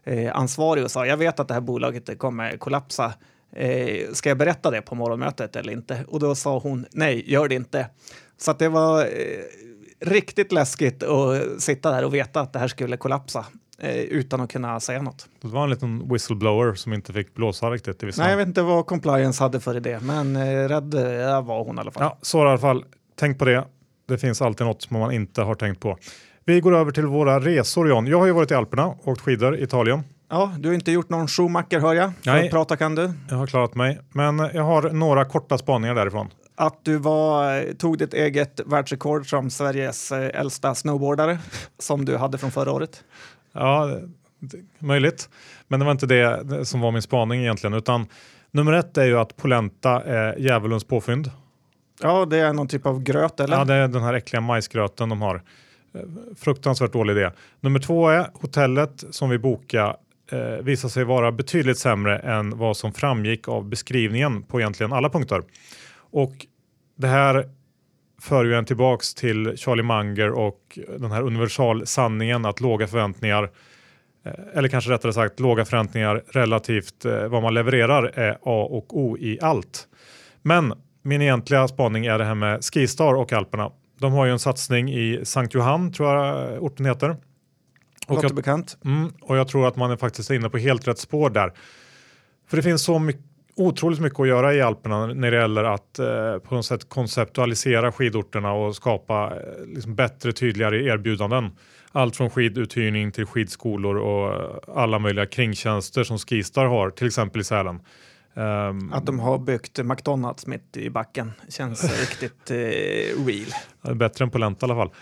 eh, 0.06 0.36
ansvarig 0.36 0.84
och 0.84 0.90
sa 0.90 1.06
jag 1.06 1.16
vet 1.16 1.40
att 1.40 1.48
det 1.48 1.54
här 1.54 1.60
bolaget 1.60 2.18
kommer 2.18 2.56
kollapsa. 2.56 3.12
Eh, 3.52 4.12
ska 4.12 4.28
jag 4.28 4.38
berätta 4.38 4.70
det 4.70 4.82
på 4.82 4.94
morgonmötet 4.94 5.56
eller 5.56 5.72
inte? 5.72 6.04
Och 6.08 6.20
då 6.20 6.34
sa 6.34 6.58
hon 6.58 6.86
nej, 6.92 7.32
gör 7.32 7.48
det 7.48 7.54
inte. 7.54 7.86
Så 8.38 8.52
det 8.52 8.68
var 8.68 9.00
eh, 9.00 9.06
riktigt 10.00 10.52
läskigt 10.52 11.02
att 11.02 11.62
sitta 11.62 11.90
där 11.90 12.04
och 12.04 12.14
veta 12.14 12.40
att 12.40 12.52
det 12.52 12.58
här 12.58 12.68
skulle 12.68 12.96
kollapsa 12.96 13.44
eh, 13.78 13.96
utan 13.96 14.40
att 14.40 14.52
kunna 14.52 14.80
säga 14.80 15.02
något. 15.02 15.28
Det 15.40 15.48
var 15.48 15.64
en 15.64 15.70
liten 15.70 16.08
whistleblower 16.12 16.74
som 16.74 16.92
inte 16.92 17.12
fick 17.12 17.34
blåsa 17.34 17.70
riktigt. 17.70 18.02
Nej, 18.18 18.30
jag 18.30 18.36
vet 18.36 18.48
inte 18.48 18.62
vad 18.62 18.86
compliance 18.86 19.42
hade 19.42 19.60
för 19.60 19.76
idé, 19.76 19.98
men 20.02 20.36
eh, 20.36 20.68
rädd 20.68 20.94
eh, 20.94 21.42
var 21.42 21.64
hon 21.64 21.76
i 21.76 21.80
alla 21.80 21.90
fall. 21.90 22.02
Ja, 22.02 22.18
så 22.22 22.38
i 22.38 22.40
alla 22.40 22.58
fall. 22.58 22.84
Tänk 23.18 23.38
på 23.38 23.44
det. 23.44 23.64
Det 24.08 24.18
finns 24.18 24.42
alltid 24.42 24.66
något 24.66 24.82
som 24.82 24.98
man 24.98 25.12
inte 25.12 25.42
har 25.42 25.54
tänkt 25.54 25.80
på. 25.80 25.98
Vi 26.46 26.60
går 26.60 26.76
över 26.76 26.92
till 26.92 27.06
våra 27.06 27.40
resor 27.40 27.88
John. 27.88 28.06
Jag 28.06 28.18
har 28.18 28.26
ju 28.26 28.32
varit 28.32 28.50
i 28.50 28.54
Alperna 28.54 28.86
och 28.86 29.08
åkt 29.08 29.20
skidor 29.20 29.56
i 29.56 29.62
Italien. 29.62 30.02
Ja, 30.30 30.54
du 30.58 30.68
har 30.68 30.74
inte 30.74 30.92
gjort 30.92 31.08
någon 31.08 31.28
Schumacher 31.28 31.80
hör 31.80 31.94
jag. 31.94 32.12
För 32.22 32.30
Nej, 32.30 32.50
prata 32.50 32.76
kan 32.76 32.94
du. 32.94 33.12
Jag 33.28 33.36
har 33.36 33.46
klarat 33.46 33.74
mig, 33.74 34.00
men 34.12 34.38
jag 34.38 34.62
har 34.62 34.90
några 34.90 35.24
korta 35.24 35.58
spaningar 35.58 35.94
därifrån 35.94 36.28
att 36.56 36.84
du 36.84 36.96
var, 36.96 37.72
tog 37.74 37.98
ditt 37.98 38.14
eget 38.14 38.60
världsrekord 38.66 39.30
som 39.30 39.50
Sveriges 39.50 40.12
eh, 40.12 40.40
äldsta 40.40 40.74
snowboardare 40.74 41.38
som 41.78 42.04
du 42.04 42.16
hade 42.16 42.38
från 42.38 42.50
förra 42.50 42.72
året? 42.72 43.04
Ja, 43.52 43.98
möjligt. 44.78 45.28
Men 45.68 45.80
det 45.80 45.86
var 45.86 45.92
inte 45.92 46.06
det 46.06 46.64
som 46.66 46.80
var 46.80 46.92
min 46.92 47.02
spaning 47.02 47.40
egentligen, 47.40 47.74
utan 47.74 48.06
nummer 48.50 48.72
ett 48.72 48.96
är 48.96 49.04
ju 49.04 49.18
att 49.18 49.36
polenta 49.36 50.02
är 50.02 50.38
djävulens 50.38 50.84
påfynd. 50.84 51.30
Ja, 52.02 52.24
det 52.24 52.38
är 52.38 52.52
någon 52.52 52.68
typ 52.68 52.86
av 52.86 53.02
gröt 53.02 53.40
eller? 53.40 53.56
Ja, 53.56 53.64
det 53.64 53.74
är 53.74 53.88
den 53.88 54.02
här 54.02 54.14
äckliga 54.14 54.40
majsgröten 54.40 55.08
de 55.08 55.22
har. 55.22 55.42
Eh, 55.96 56.34
fruktansvärt 56.36 56.92
dålig 56.92 57.16
idé. 57.16 57.30
Nummer 57.60 57.78
två 57.78 58.08
är 58.08 58.30
hotellet 58.34 59.04
som 59.10 59.30
vi 59.30 59.38
bokade 59.38 59.96
eh, 60.30 60.62
visade 60.62 60.90
sig 60.90 61.04
vara 61.04 61.32
betydligt 61.32 61.78
sämre 61.78 62.18
än 62.18 62.58
vad 62.58 62.76
som 62.76 62.92
framgick 62.92 63.48
av 63.48 63.64
beskrivningen 63.68 64.42
på 64.42 64.60
egentligen 64.60 64.92
alla 64.92 65.10
punkter. 65.10 65.42
Och 66.10 66.32
det 66.96 67.06
här 67.06 67.44
för 68.20 68.44
ju 68.44 68.54
en 68.54 68.64
tillbaks 68.64 69.14
till 69.14 69.56
Charlie 69.56 69.82
Munger 69.82 70.30
och 70.30 70.78
den 70.98 71.12
här 71.12 71.22
universalsanningen 71.22 72.44
att 72.44 72.60
låga 72.60 72.86
förväntningar 72.86 73.50
eh, 74.24 74.32
eller 74.54 74.68
kanske 74.68 74.90
rättare 74.90 75.12
sagt 75.12 75.40
låga 75.40 75.64
förväntningar 75.64 76.22
relativt 76.28 77.04
eh, 77.04 77.28
vad 77.28 77.42
man 77.42 77.54
levererar 77.54 78.02
är 78.14 78.32
A 78.42 78.68
och 78.70 78.98
O 78.98 79.16
i 79.18 79.38
allt. 79.40 79.88
Men 80.42 80.72
min 81.02 81.22
egentliga 81.22 81.68
spaning 81.68 82.06
är 82.06 82.18
det 82.18 82.24
här 82.24 82.34
med 82.34 82.64
Skistar 82.64 83.14
och 83.14 83.32
Alperna. 83.32 83.70
De 83.98 84.12
har 84.12 84.26
ju 84.26 84.32
en 84.32 84.38
satsning 84.38 84.92
i 84.92 85.20
Sankt 85.24 85.54
Johann 85.54 85.92
tror 85.92 86.08
jag 86.08 86.62
orten 86.62 86.86
heter. 86.86 87.16
Och 88.06 88.24
jag, 88.24 88.34
bekant. 88.34 88.76
Mm, 88.84 89.12
och 89.20 89.36
jag 89.36 89.48
tror 89.48 89.68
att 89.68 89.76
man 89.76 89.90
är 89.90 89.96
faktiskt 89.96 90.30
inne 90.30 90.50
på 90.50 90.58
helt 90.58 90.88
rätt 90.88 90.98
spår 90.98 91.30
där. 91.30 91.52
För 92.48 92.56
det 92.56 92.62
finns 92.62 92.82
så 92.82 92.98
mycket 92.98 93.24
otroligt 93.56 94.00
mycket 94.00 94.20
att 94.20 94.28
göra 94.28 94.54
i 94.54 94.62
Alperna 94.62 95.06
när 95.06 95.30
det 95.30 95.36
gäller 95.36 95.64
att 95.64 95.98
eh, 95.98 96.38
på 96.38 96.54
något 96.54 96.66
sätt 96.66 96.88
konceptualisera 96.88 97.92
skidorterna 97.92 98.52
och 98.52 98.76
skapa 98.76 99.32
eh, 99.36 99.66
liksom 99.66 99.94
bättre, 99.94 100.32
tydligare 100.32 100.84
erbjudanden. 100.84 101.50
Allt 101.92 102.16
från 102.16 102.30
skiduthyrning 102.30 103.12
till 103.12 103.26
skidskolor 103.26 103.96
och 103.96 104.50
alla 104.76 104.98
möjliga 104.98 105.26
kringtjänster 105.26 106.04
som 106.04 106.18
Skistar 106.18 106.64
har, 106.64 106.90
till 106.90 107.06
exempel 107.06 107.40
i 107.40 107.44
Sälen. 107.44 107.80
Um, 108.38 108.92
att 108.92 109.06
de 109.06 109.18
har 109.18 109.38
byggt 109.38 109.78
McDonalds 109.84 110.46
mitt 110.46 110.76
i 110.76 110.90
backen 110.90 111.32
känns 111.48 112.00
riktigt 112.00 112.50
eh, 112.50 112.56
real. 113.26 113.96
Bättre 113.96 114.24
än 114.24 114.30
på 114.30 114.38
Lenta 114.38 114.66
i 114.66 114.70
alla 114.70 114.80
fall. 114.80 114.94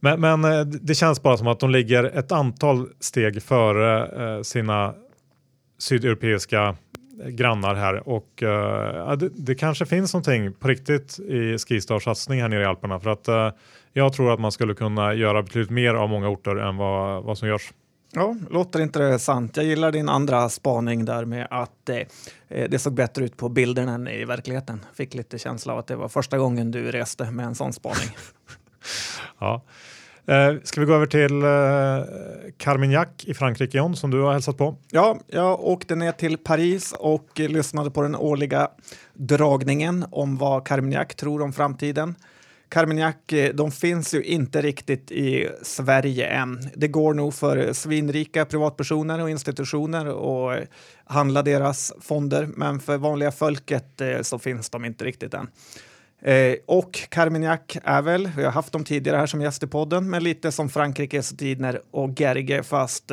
Men, 0.00 0.20
men, 0.20 0.44
eh, 0.44 0.60
det 0.60 0.94
känns 0.94 1.22
bara 1.22 1.36
som 1.36 1.46
att 1.46 1.60
de 1.60 1.70
ligger 1.70 2.04
ett 2.04 2.32
antal 2.32 2.88
steg 3.00 3.42
före 3.42 4.06
eh, 4.36 4.42
sina 4.42 4.94
sydeuropeiska 5.78 6.76
grannar 7.26 7.74
här 7.74 8.08
och 8.08 8.42
uh, 8.42 9.12
det, 9.12 9.28
det, 9.34 9.54
kanske 9.54 9.86
finns 9.86 10.14
någonting 10.14 10.52
på 10.52 10.68
riktigt 10.68 11.18
i 11.18 11.58
Skistars 11.58 12.04
satsning 12.04 12.40
här 12.40 12.48
nere 12.48 12.62
i 12.62 12.64
Alperna 12.64 13.00
för 13.00 13.10
att 13.10 13.28
uh, 13.28 13.50
jag 13.92 14.12
tror 14.12 14.32
att 14.32 14.40
man 14.40 14.52
skulle 14.52 14.74
kunna 14.74 15.14
göra 15.14 15.42
betydligt 15.42 15.70
mer 15.70 15.94
av 15.94 16.08
många 16.08 16.28
orter 16.28 16.56
än 16.56 16.76
vad, 16.76 17.24
vad 17.24 17.38
som 17.38 17.48
görs. 17.48 17.72
Ja, 18.14 18.36
låter 18.50 18.80
inte 18.80 18.98
det 18.98 19.18
sant? 19.18 19.56
Jag 19.56 19.66
gillar 19.66 19.92
din 19.92 20.08
andra 20.08 20.48
spaning 20.48 21.04
där 21.04 21.24
med 21.24 21.46
att 21.50 21.88
eh, 21.88 22.06
det 22.48 22.78
såg 22.78 22.94
bättre 22.94 23.24
ut 23.24 23.36
på 23.36 23.48
bilderna 23.48 23.94
än 23.94 24.08
i 24.08 24.24
verkligheten. 24.24 24.84
Fick 24.94 25.14
lite 25.14 25.38
känsla 25.38 25.72
av 25.72 25.78
att 25.78 25.86
det 25.86 25.96
var 25.96 26.08
första 26.08 26.38
gången 26.38 26.70
du 26.70 26.92
reste 26.92 27.30
med 27.30 27.46
en 27.46 27.54
sån 27.54 27.72
spaning. 27.72 28.08
ja. 29.38 29.62
Eh, 30.26 30.54
ska 30.64 30.80
vi 30.80 30.86
gå 30.86 30.94
över 30.94 31.06
till 31.06 31.42
eh, 31.42 32.52
Carmignac 32.56 33.08
i 33.24 33.34
Frankrike 33.34 33.78
John, 33.78 33.96
som 33.96 34.10
du 34.10 34.20
har 34.20 34.32
hälsat 34.32 34.58
på? 34.58 34.76
Ja, 34.90 35.18
jag 35.26 35.60
åkte 35.60 35.94
ner 35.94 36.12
till 36.12 36.38
Paris 36.38 36.94
och 36.98 37.28
lyssnade 37.34 37.90
på 37.90 38.02
den 38.02 38.16
årliga 38.16 38.68
dragningen 39.14 40.04
om 40.10 40.36
vad 40.36 40.66
Carmignac 40.66 41.08
tror 41.16 41.42
om 41.42 41.52
framtiden. 41.52 42.14
Carmignac, 42.72 43.16
eh, 43.32 43.54
de 43.54 43.70
finns 43.70 44.14
ju 44.14 44.22
inte 44.22 44.62
riktigt 44.62 45.10
i 45.10 45.48
Sverige 45.62 46.26
än. 46.26 46.70
Det 46.74 46.88
går 46.88 47.14
nog 47.14 47.34
för 47.34 47.72
svinrika 47.72 48.44
privatpersoner 48.44 49.22
och 49.22 49.30
institutioner 49.30 50.06
att 50.06 50.68
handla 51.04 51.42
deras 51.42 51.92
fonder, 52.00 52.46
men 52.46 52.80
för 52.80 52.98
vanliga 52.98 53.32
folket 53.32 54.00
eh, 54.00 54.22
så 54.22 54.38
finns 54.38 54.70
de 54.70 54.84
inte 54.84 55.04
riktigt 55.04 55.34
än. 55.34 55.48
Eh, 56.22 56.56
och 56.66 57.08
Carmignac 57.08 57.60
är 57.84 58.02
väl, 58.02 58.30
vi 58.36 58.44
har 58.44 58.52
haft 58.52 58.72
dem 58.72 58.84
tidigare 58.84 59.16
här 59.16 59.26
som 59.26 59.40
gäst 59.40 59.62
i 59.62 59.66
podden, 59.66 60.10
men 60.10 60.24
lite 60.24 60.52
som 60.52 60.68
Frankrikes 60.68 61.30
Diner 61.30 61.80
och 61.90 62.20
Gerge, 62.20 62.62
fast 62.62 63.12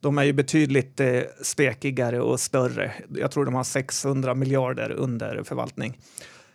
de 0.00 0.18
är 0.18 0.24
ju 0.24 0.32
betydligt 0.32 1.00
spekigare 1.42 2.20
och 2.20 2.40
större. 2.40 2.92
Jag 3.14 3.30
tror 3.30 3.44
de 3.44 3.54
har 3.54 3.64
600 3.64 4.34
miljarder 4.34 4.90
under 4.90 5.42
förvaltning. 5.42 5.98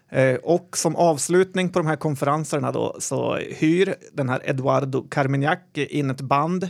Eh, 0.09 0.35
och 0.35 0.77
som 0.77 0.95
avslutning 0.95 1.69
på 1.69 1.79
de 1.79 1.87
här 1.87 1.95
konferenserna 1.95 2.71
då, 2.71 2.95
så 2.99 3.35
hyr 3.35 3.95
den 4.13 4.29
här 4.29 4.41
Eduardo 4.43 5.07
Carmignac 5.09 5.59
in 5.73 6.09
ett 6.09 6.21
band. 6.21 6.69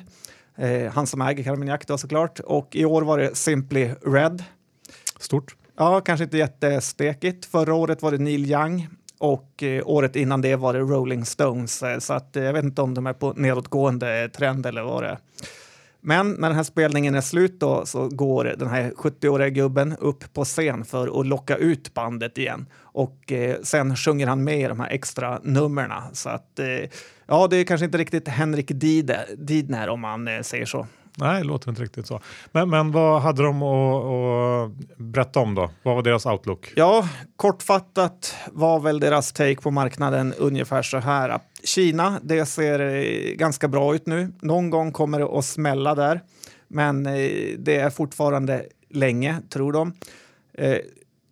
Eh, 0.58 0.92
han 0.92 1.08
som 1.08 1.22
äger 1.22 1.44
Carmignac 1.44 1.80
då 1.88 1.98
såklart. 1.98 2.40
Och 2.40 2.76
i 2.76 2.86
år 2.86 3.02
var 3.02 3.18
det 3.18 3.36
Simply 3.36 3.92
Red. 4.06 4.44
Stort. 5.20 5.56
Ja, 5.78 6.02
kanske 6.02 6.24
inte 6.24 6.38
jättestekigt. 6.38 7.46
Förra 7.46 7.74
året 7.74 8.02
var 8.02 8.12
det 8.12 8.18
Neil 8.18 8.52
Young 8.52 8.88
och 9.18 9.64
eh, 9.64 9.82
året 9.86 10.16
innan 10.16 10.42
det 10.42 10.56
var 10.56 10.74
det 10.74 10.80
Rolling 10.80 11.26
Stones. 11.26 11.84
Eh, 11.84 12.00
så 12.00 12.14
att, 12.14 12.30
jag 12.32 12.54
vet 12.54 12.64
inte 12.64 12.82
om 12.82 12.94
de 12.94 13.08
är 13.08 13.14
på 13.14 13.34
nedåtgående 13.34 14.30
trend 14.30 14.66
eller 14.66 14.84
vad 14.84 15.04
det 15.04 15.10
är. 15.10 15.18
Men 16.02 16.32
när 16.32 16.48
den 16.48 16.56
här 16.56 16.64
spelningen 16.64 17.16
är 17.16 17.22
slut 17.22 17.60
då, 17.60 17.86
så 17.86 18.08
går 18.08 18.44
den 18.44 18.68
här 18.68 18.92
70-åriga 18.92 19.50
gubben 19.50 19.96
upp 20.00 20.34
på 20.34 20.46
scen 20.46 20.86
för 20.86 21.20
att 21.20 21.28
locka 21.28 21.56
ut 21.56 21.94
bandet 21.94 22.38
igen. 22.38 22.66
Och 22.82 23.32
eh, 23.32 23.56
sen 23.64 23.96
sjunger 23.96 24.28
han 24.28 24.44
med 24.44 24.60
i 24.60 24.64
de 24.64 24.80
här 24.80 24.90
extra 24.90 25.40
numren. 25.44 25.92
Så 26.14 26.30
att, 26.30 26.60
eh, 26.60 26.90
ja, 27.28 27.48
det 27.48 27.58
är 27.58 27.64
kanske 27.64 27.86
inte 27.86 27.98
riktigt 27.98 28.28
Henrik 28.28 28.72
Didner 29.38 29.90
om 29.90 30.00
man 30.00 30.28
eh, 30.28 30.42
säger 30.42 30.66
så. 30.66 30.88
Nej, 31.18 31.42
det 31.42 31.48
låter 31.48 31.70
inte 31.70 31.82
riktigt 31.82 32.08
så. 32.08 32.22
Men, 32.52 32.70
men 32.70 32.92
vad 32.92 33.22
hade 33.22 33.44
de 33.44 33.64
att, 33.64 34.06
att 34.06 34.98
berätta 34.98 35.40
om 35.40 35.56
då? 35.56 35.70
Vad 35.84 35.96
var 35.96 36.04
deras 36.04 36.26
outlook? 36.26 36.74
Ja, 36.76 37.10
kortfattat 37.36 38.36
var 38.52 38.80
väl 38.80 39.00
deras 39.00 39.32
take 39.32 39.62
på 39.62 39.72
marknaden 39.72 40.34
ungefär 40.38 40.82
så 40.82 40.98
här. 40.98 41.40
Kina, 41.64 42.20
det 42.24 42.46
ser 42.46 42.80
eh, 42.80 43.34
ganska 43.36 43.68
bra 43.68 43.96
ut 43.96 44.06
nu. 44.06 44.32
Någon 44.42 44.70
gång 44.70 44.92
kommer 44.92 45.20
det 45.20 45.26
att 45.26 45.46
smälla 45.46 45.96
där, 45.96 46.22
men 46.68 47.06
eh, 47.06 47.14
det 47.58 47.76
är 47.76 47.90
fortfarande 47.90 48.66
länge, 48.90 49.42
tror 49.50 49.74
de. 49.74 49.94
Eh, 50.54 50.78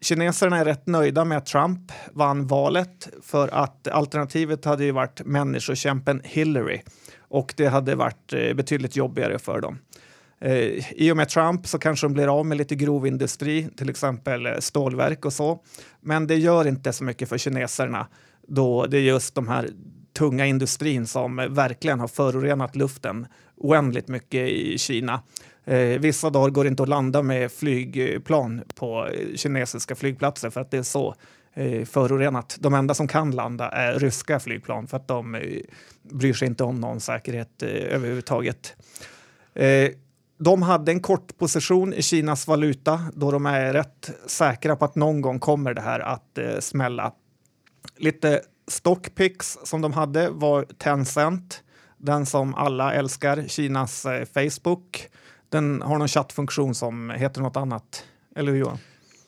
kineserna 0.01 0.57
är 0.57 0.65
rätt 0.65 0.87
nöjda 0.87 1.25
med 1.25 1.37
att 1.37 1.45
Trump 1.45 1.91
vann 2.11 2.47
valet 2.47 3.09
för 3.21 3.47
att 3.47 3.87
alternativet 3.87 4.65
hade 4.65 4.83
ju 4.83 4.91
varit 4.91 5.21
människokämpen 5.25 6.21
Hillary 6.23 6.81
och 7.19 7.53
det 7.57 7.67
hade 7.67 7.95
varit 7.95 8.27
betydligt 8.55 8.95
jobbigare 8.95 9.39
för 9.39 9.61
dem. 9.61 9.79
I 10.89 11.11
och 11.11 11.17
med 11.17 11.29
Trump 11.29 11.67
så 11.67 11.79
kanske 11.79 12.05
de 12.05 12.13
blir 12.13 12.39
av 12.39 12.45
med 12.45 12.57
lite 12.57 12.75
grovindustri, 12.75 13.69
till 13.77 13.89
exempel 13.89 14.61
stålverk 14.61 15.25
och 15.25 15.33
så. 15.33 15.63
Men 16.01 16.27
det 16.27 16.35
gör 16.35 16.67
inte 16.67 16.93
så 16.93 17.03
mycket 17.03 17.29
för 17.29 17.37
kineserna 17.37 18.07
då 18.47 18.85
det 18.85 18.97
är 18.97 19.01
just 19.01 19.35
de 19.35 19.47
här 19.47 19.69
tunga 20.17 20.45
industrin 20.45 21.07
som 21.07 21.35
verkligen 21.35 21.99
har 21.99 22.07
förorenat 22.07 22.75
luften 22.75 23.27
oändligt 23.57 24.07
mycket 24.07 24.49
i 24.49 24.77
Kina. 24.77 25.21
Eh, 25.65 25.99
vissa 25.99 26.29
dagar 26.29 26.49
går 26.49 26.63
det 26.63 26.67
inte 26.67 26.83
att 26.83 26.89
landa 26.89 27.21
med 27.21 27.51
flygplan 27.51 28.61
på 28.75 29.09
kinesiska 29.35 29.95
flygplatser 29.95 30.49
för 30.49 30.61
att 30.61 30.71
det 30.71 30.77
är 30.77 30.83
så 30.83 31.15
eh, 31.53 31.85
förorenat. 31.85 32.57
De 32.59 32.73
enda 32.73 32.93
som 32.93 33.07
kan 33.07 33.31
landa 33.31 33.69
är 33.69 33.99
ryska 33.99 34.39
flygplan 34.39 34.87
för 34.87 34.97
att 34.97 35.07
de 35.07 35.35
eh, 35.35 35.41
bryr 36.01 36.33
sig 36.33 36.47
inte 36.47 36.63
om 36.63 36.79
någon 36.79 36.99
säkerhet 36.99 37.63
eh, 37.63 37.69
överhuvudtaget. 37.69 38.75
Eh, 39.53 39.89
de 40.39 40.61
hade 40.61 40.91
en 40.91 40.99
kort 40.99 41.37
position 41.37 41.93
i 41.93 42.01
Kinas 42.01 42.47
valuta 42.47 43.01
då 43.13 43.31
de 43.31 43.45
är 43.45 43.73
rätt 43.73 44.11
säkra 44.25 44.75
på 44.75 44.85
att 44.85 44.95
någon 44.95 45.21
gång 45.21 45.39
kommer 45.39 45.73
det 45.73 45.81
här 45.81 45.99
att 45.99 46.37
eh, 46.37 46.59
smälla. 46.59 47.13
Lite 47.97 48.41
Stockpix 48.67 49.57
som 49.63 49.81
de 49.81 49.93
hade 49.93 50.29
var 50.29 50.63
Tencent, 50.63 51.63
den 51.97 52.25
som 52.25 52.55
alla 52.55 52.93
älskar, 52.93 53.43
Kinas 53.47 54.05
eh, 54.05 54.25
Facebook. 54.25 55.09
Den 55.49 55.81
har 55.81 55.97
någon 55.97 56.07
chattfunktion 56.07 56.75
som 56.75 57.09
heter 57.09 57.41
något 57.41 57.57
annat, 57.57 58.03
eller 58.35 58.51
hur 58.51 58.59
Johan? 58.59 58.77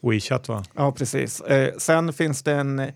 WeChat 0.02 0.48
va? 0.48 0.64
Ja, 0.74 0.92
precis. 0.92 1.42
Eh, 1.42 1.74
sen 1.78 2.14
finns 2.14 2.44
det 2.44 2.54
en 2.54 2.92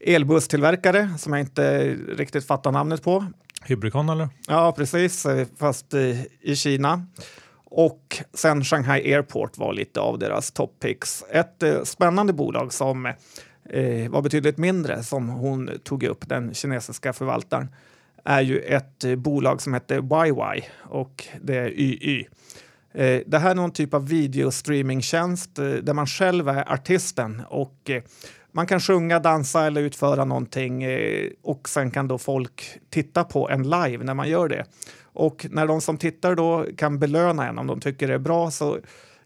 elbusstillverkare 0.00 1.10
som 1.18 1.32
jag 1.32 1.40
inte 1.40 1.94
riktigt 1.94 2.46
fattar 2.46 2.72
namnet 2.72 3.02
på. 3.02 3.24
Hybricon 3.64 4.08
eller? 4.08 4.28
Ja, 4.48 4.72
precis, 4.72 5.26
eh, 5.26 5.46
fast 5.58 5.94
eh, 5.94 6.22
i 6.40 6.56
Kina. 6.56 7.06
Och 7.64 8.22
sen 8.34 8.64
Shanghai 8.64 9.14
Airport 9.14 9.58
var 9.58 9.72
lite 9.72 10.00
av 10.00 10.18
deras 10.18 10.52
toppicks. 10.52 11.24
Ett 11.30 11.62
eh, 11.62 11.82
spännande 11.82 12.32
bolag 12.32 12.72
som 12.72 13.12
eh, 13.70 14.10
var 14.10 14.22
betydligt 14.22 14.58
mindre, 14.58 15.02
som 15.02 15.28
hon 15.28 15.70
tog 15.82 16.02
upp, 16.02 16.28
den 16.28 16.54
kinesiska 16.54 17.12
förvaltaren, 17.12 17.68
är 18.24 18.40
ju 18.40 18.58
ett 18.58 19.04
eh, 19.04 19.16
bolag 19.16 19.62
som 19.62 19.74
heter 19.74 20.26
YY 20.26 20.62
och 20.82 21.24
det 21.42 21.56
är 21.56 21.68
YY. 21.68 22.24
Eh, 22.94 23.20
det 23.26 23.38
här 23.38 23.50
är 23.50 23.54
någon 23.54 23.72
typ 23.72 23.94
av 23.94 24.08
videostreamingtjänst 24.08 25.58
eh, 25.58 25.64
där 25.64 25.94
man 25.94 26.06
själv 26.06 26.48
är 26.48 26.72
artisten 26.72 27.42
och 27.48 27.90
eh, 27.90 28.02
man 28.52 28.66
kan 28.66 28.80
sjunga, 28.80 29.18
dansa 29.18 29.66
eller 29.66 29.80
utföra 29.80 30.24
någonting 30.24 30.82
eh, 30.82 31.30
och 31.42 31.68
sen 31.68 31.90
kan 31.90 32.08
då 32.08 32.18
folk 32.18 32.78
titta 32.90 33.24
på 33.24 33.50
en 33.50 33.62
live 33.62 34.04
när 34.04 34.14
man 34.14 34.28
gör 34.28 34.48
det. 34.48 34.64
Och 35.12 35.46
när 35.50 35.66
de 35.66 35.80
som 35.80 35.96
tittar 35.98 36.34
då 36.34 36.66
kan 36.76 36.98
belöna 36.98 37.48
en 37.48 37.58
om 37.58 37.66
de 37.66 37.80
tycker 37.80 38.08
det 38.08 38.14
är 38.14 38.18
bra 38.18 38.50
så 38.50 38.78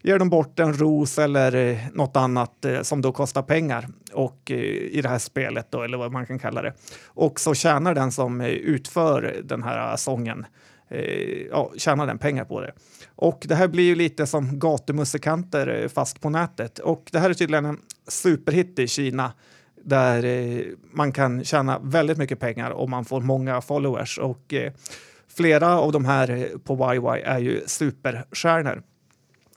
ger 0.05 0.19
de 0.19 0.29
bort 0.29 0.59
en 0.59 0.73
ros 0.73 1.19
eller 1.19 1.55
eh, 1.55 1.77
något 1.93 2.15
annat 2.15 2.65
eh, 2.65 2.81
som 2.81 3.01
då 3.01 3.11
kostar 3.11 3.41
pengar 3.41 3.87
och 4.13 4.51
eh, 4.51 4.57
i 4.57 5.01
det 5.01 5.09
här 5.09 5.19
spelet 5.19 5.67
då, 5.71 5.81
eller 5.81 5.97
vad 5.97 6.11
man 6.11 6.25
kan 6.25 6.39
kalla 6.39 6.61
det. 6.61 6.73
Och 7.05 7.39
så 7.39 7.53
tjänar 7.53 7.95
den 7.95 8.11
som 8.11 8.41
utför 8.41 9.41
den 9.43 9.63
här 9.63 9.95
sången 9.95 10.45
ja, 11.51 11.71
tjänar 11.77 12.07
den 12.07 12.17
pengar 12.17 12.45
på 12.45 12.61
det. 12.61 12.71
Och 13.15 13.45
det 13.47 13.55
här 13.55 13.67
blir 13.67 13.83
ju 13.83 13.95
lite 13.95 14.27
som 14.27 14.59
gatumusikanter 14.59 15.87
fast 15.87 16.21
på 16.21 16.29
nätet. 16.29 16.79
Och 16.79 17.09
det 17.11 17.19
här 17.19 17.29
är 17.29 17.33
tydligen 17.33 17.65
en 17.65 17.79
superhit 18.07 18.79
i 18.79 18.87
Kina 18.87 19.33
där 19.83 20.63
man 20.91 21.11
kan 21.11 21.43
tjäna 21.43 21.79
väldigt 21.79 22.17
mycket 22.17 22.39
pengar 22.39 22.71
om 22.71 22.89
man 22.89 23.05
får 23.05 23.21
många 23.21 23.61
followers. 23.61 24.17
Och 24.17 24.53
flera 25.27 25.79
av 25.79 25.91
de 25.91 26.05
här 26.05 26.49
på 26.63 26.93
YY 26.93 27.21
är 27.21 27.39
ju 27.39 27.61
superstjärnor. 27.65 28.83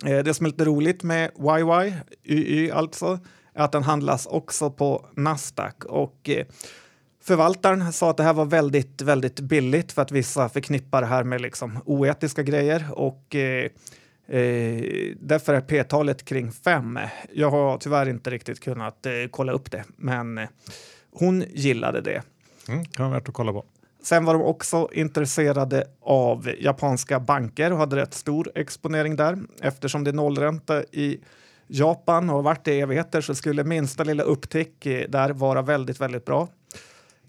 Eh, 0.07 0.19
det 0.19 0.35
som 0.35 0.47
är 0.47 0.50
lite 0.50 0.64
roligt 0.64 1.02
med 1.02 1.31
YY, 1.38 1.93
YY 2.25 2.71
alltså, 2.71 3.19
är 3.55 3.62
att 3.62 3.73
den 3.73 3.83
handlas 3.83 4.26
också 4.26 4.71
på 4.71 5.07
Nasdaq. 5.14 5.85
Och 5.85 6.28
eh, 6.28 6.47
förvaltaren 7.23 7.93
sa 7.93 8.11
att 8.11 8.17
det 8.17 8.23
här 8.23 8.33
var 8.33 8.45
väldigt, 8.45 9.02
väldigt 9.02 9.40
billigt 9.40 9.93
för 9.93 10.02
att 10.02 10.12
vissa 10.12 10.49
förknippar 10.49 11.00
det 11.00 11.07
här 11.07 11.25
med 11.25 11.40
liksom 11.40 11.81
oetiska 11.85 12.43
grejer. 12.43 12.87
Och 12.93 13.37
Eh, 14.28 14.38
eh 14.38 15.14
därför 15.21 15.55
är 15.55 15.61
p-talet 15.61 16.25
kring 16.25 16.52
5. 16.52 16.99
Jag 17.33 17.50
har 17.50 17.78
tyvärr 17.78 18.09
inte 18.09 18.31
riktigt 18.31 18.61
kunnat 18.61 19.07
eh, 19.07 19.12
kolla 19.31 19.52
upp 19.52 19.71
det, 19.71 19.85
men 19.97 20.38
eh, 20.38 20.49
hon 21.11 21.45
gillade 21.50 22.00
det. 22.00 22.23
Mm, 22.69 22.85
kan 22.85 23.05
vara 23.11 23.19
värt 23.19 23.28
att 23.28 23.35
kolla 23.35 23.52
på. 23.52 23.64
Sen 24.02 24.25
var 24.25 24.35
de 24.35 24.43
också 24.43 24.88
intresserade 24.93 25.85
av 26.00 26.50
japanska 26.61 27.21
banker 27.21 27.73
och 27.73 27.78
hade 27.78 27.97
rätt 27.97 28.14
stor 28.14 28.52
exponering 28.55 29.17
där. 29.17 29.38
Eftersom 29.61 30.05
det 30.05 30.11
är 30.11 30.12
nollränta 30.12 30.83
i 30.83 31.21
Japan 31.67 32.31
och 32.31 32.37
har 32.37 32.43
varit 32.43 32.64
det 32.64 32.75
i 32.75 32.81
evigheter 32.81 33.21
så 33.21 33.35
skulle 33.35 33.64
minsta 33.64 34.05
lilla 34.05 34.23
upptick 34.23 34.85
där 35.09 35.31
vara 35.31 35.62
väldigt, 35.62 36.00
väldigt 36.00 36.25
bra. 36.25 36.49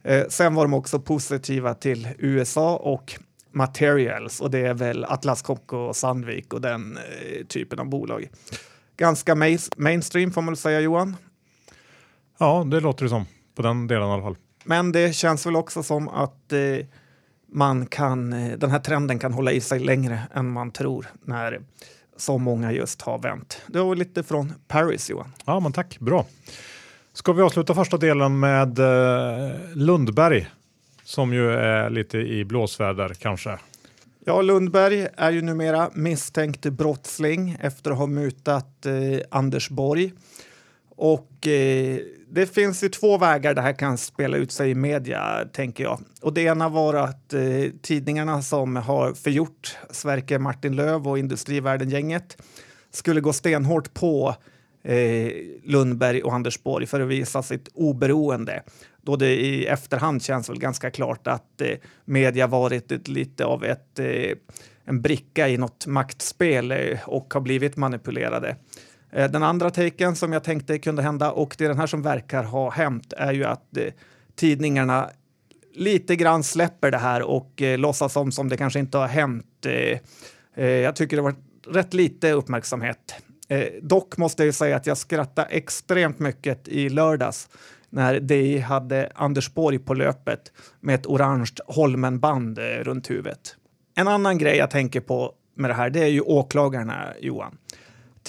Eh, 0.04 0.28
sen 0.30 0.56
var 0.56 0.64
de 0.64 0.74
också 0.74 1.00
positiva 1.00 1.74
till 1.74 2.08
USA 2.18 2.76
och 2.76 3.20
Materials 3.52 4.42
och 4.42 4.52
det 4.52 4.60
är 4.60 4.74
väl 4.74 5.06
Atlas 5.06 5.42
Copco 5.42 5.78
och 5.78 5.96
Sandvik 5.96 6.54
och 6.54 6.62
den 6.62 6.98
eh, 6.98 7.46
typen 7.46 7.80
av 7.80 7.86
bolag. 7.86 8.30
Ganska 8.98 9.36
mainstream 9.78 10.32
får 10.32 10.42
man 10.42 10.52
väl 10.52 10.58
säga 10.58 10.80
Johan. 10.80 11.16
Ja, 12.38 12.64
det 12.72 12.80
låter 12.80 13.04
det 13.04 13.10
som 13.10 13.26
på 13.56 13.62
den 13.62 13.88
delen 13.88 14.10
i 14.10 14.12
alla 14.12 14.24
fall. 14.24 14.38
Men 14.64 14.92
det 14.92 15.16
känns 15.16 15.46
väl 15.46 15.56
också 15.56 15.84
som 15.84 16.08
att 16.08 16.54
eh, 16.54 16.86
man 17.52 17.86
kan, 17.86 18.34
eh, 18.34 18.58
den 18.58 18.72
här 18.72 18.80
trenden 18.80 19.20
kan 19.20 19.34
hålla 19.34 19.52
i 19.52 19.62
sig 19.62 19.80
längre 19.80 20.22
än 20.34 20.52
man 20.52 20.72
tror 20.72 21.08
när 21.22 21.62
så 22.18 22.38
många 22.38 22.72
just 22.72 23.02
har 23.02 23.20
vänt. 23.20 23.62
Det 23.68 23.80
var 23.80 23.96
lite 23.96 24.24
från 24.24 24.54
Paris 24.68 25.10
Johan. 25.10 25.34
Ja, 25.46 25.60
men 25.60 25.72
tack. 25.72 26.00
Bra. 26.00 26.26
Ska 27.14 27.34
vi 27.34 27.42
avsluta 27.42 27.76
första 27.76 27.98
delen 27.98 28.40
med 28.40 28.80
eh, 28.80 29.52
Lundberg 29.74 30.48
som 31.10 31.34
ju 31.34 31.52
är 31.52 31.90
lite 31.90 32.18
i 32.18 32.46
blåsväder 32.46 33.14
kanske. 33.14 33.58
Ja, 34.26 34.42
Lundberg 34.42 35.08
är 35.18 35.32
ju 35.32 35.42
numera 35.42 35.90
misstänkt 35.94 36.66
brottsling 36.66 37.58
efter 37.60 37.92
att 37.92 37.98
ha 37.98 38.08
mutat 38.08 38.86
eh, 38.86 38.94
Anders 39.32 39.70
Borg. 39.70 40.14
Och 40.96 41.48
eh, 41.48 42.00
det 42.32 42.46
finns 42.46 42.84
ju 42.84 42.90
två 42.90 43.18
vägar 43.18 43.54
det 43.54 43.62
här 43.62 43.74
kan 43.74 43.98
spela 43.98 44.38
ut 44.38 44.52
sig 44.52 44.70
i 44.70 44.76
media, 44.76 45.46
tänker 45.54 45.84
jag. 45.84 46.00
Och 46.22 46.34
det 46.34 46.42
ena 46.42 46.70
var 46.70 46.94
att 46.94 47.34
eh, 47.34 47.42
tidningarna 47.82 48.42
som 48.42 48.76
har 48.76 49.14
förgjort 49.14 49.78
Sverker 49.90 50.40
Martin 50.40 50.76
Löv 50.76 51.08
och 51.08 51.20
Industrivärden-gänget 51.20 52.38
skulle 52.92 53.22
gå 53.22 53.34
stenhårt 53.34 53.94
på 53.94 54.36
eh, 54.84 55.32
Lundberg 55.64 56.24
och 56.24 56.34
Anders 56.34 56.64
Borg 56.64 56.86
för 56.86 57.00
att 57.00 57.08
visa 57.08 57.44
sitt 57.44 57.70
oberoende. 57.74 58.64
Då 59.02 59.16
det 59.16 59.36
i 59.36 59.66
efterhand 59.66 60.24
känns 60.24 60.50
väl 60.50 60.60
ganska 60.60 60.92
klart 60.92 61.28
att 61.28 61.62
eh, 61.62 61.78
media 62.06 62.48
varit 62.48 62.92
ett, 62.92 63.08
lite 63.08 63.46
av 63.46 63.64
ett, 63.64 64.00
eh, 64.00 64.32
en 64.86 65.02
bricka 65.02 65.50
i 65.50 65.58
något 65.58 65.88
maktspel 65.88 66.72
eh, 66.72 67.00
och 67.06 67.34
har 67.34 67.42
blivit 67.42 67.78
manipulerade. 67.78 68.56
Eh, 69.12 69.32
den 69.32 69.44
andra 69.44 69.70
taken 69.70 70.16
som 70.16 70.34
jag 70.34 70.44
tänkte 70.44 70.80
kunde 70.80 71.02
hända 71.02 71.32
och 71.32 71.56
det 71.58 71.64
är 71.64 71.70
den 71.70 71.80
här 71.80 71.88
som 71.88 72.02
verkar 72.02 72.44
ha 72.44 72.70
hänt 72.70 73.14
är 73.18 73.34
ju 73.34 73.44
att 73.44 73.78
eh, 73.78 73.94
tidningarna 74.36 75.10
lite 75.74 76.16
grann 76.16 76.44
släpper 76.44 76.92
det 76.92 76.98
här 76.98 77.22
och 77.22 77.62
eh, 77.62 77.78
låtsas 77.78 78.14
som 78.14 78.32
som 78.32 78.50
det 78.50 78.58
kanske 78.58 78.80
inte 78.80 78.98
har 78.98 79.08
hänt. 79.08 79.66
Eh, 79.66 80.00
eh, 80.56 80.70
jag 80.70 80.96
tycker 80.96 81.16
det 81.16 81.24
var 81.24 81.36
rätt 81.68 81.94
lite 81.94 82.32
uppmärksamhet. 82.32 83.16
Eh, 83.50 83.66
dock 83.82 84.18
måste 84.18 84.44
jag 84.44 84.46
ju 84.46 84.54
säga 84.54 84.76
att 84.76 84.88
jag 84.88 84.98
skrattade 84.98 85.48
extremt 85.48 86.20
mycket 86.20 86.68
i 86.68 86.90
lördags 86.90 87.50
när 87.90 88.20
DI 88.20 88.60
hade 88.60 89.12
Anders 89.16 89.54
Borg 89.54 89.80
på 89.80 89.94
löpet 89.94 90.52
med 90.80 90.96
ett 90.96 91.06
orange 91.06 91.52
Holmenband 91.66 92.60
runt 92.60 93.10
huvudet. 93.10 93.56
En 93.96 94.08
annan 94.08 94.38
grej 94.38 94.58
jag 94.58 94.72
tänker 94.72 95.02
på 95.02 95.34
med 95.56 95.70
det 95.70 95.74
här, 95.74 95.90
det 95.90 96.00
är 96.00 96.08
ju 96.08 96.22
åklagarna, 96.22 97.08
Johan. 97.20 97.58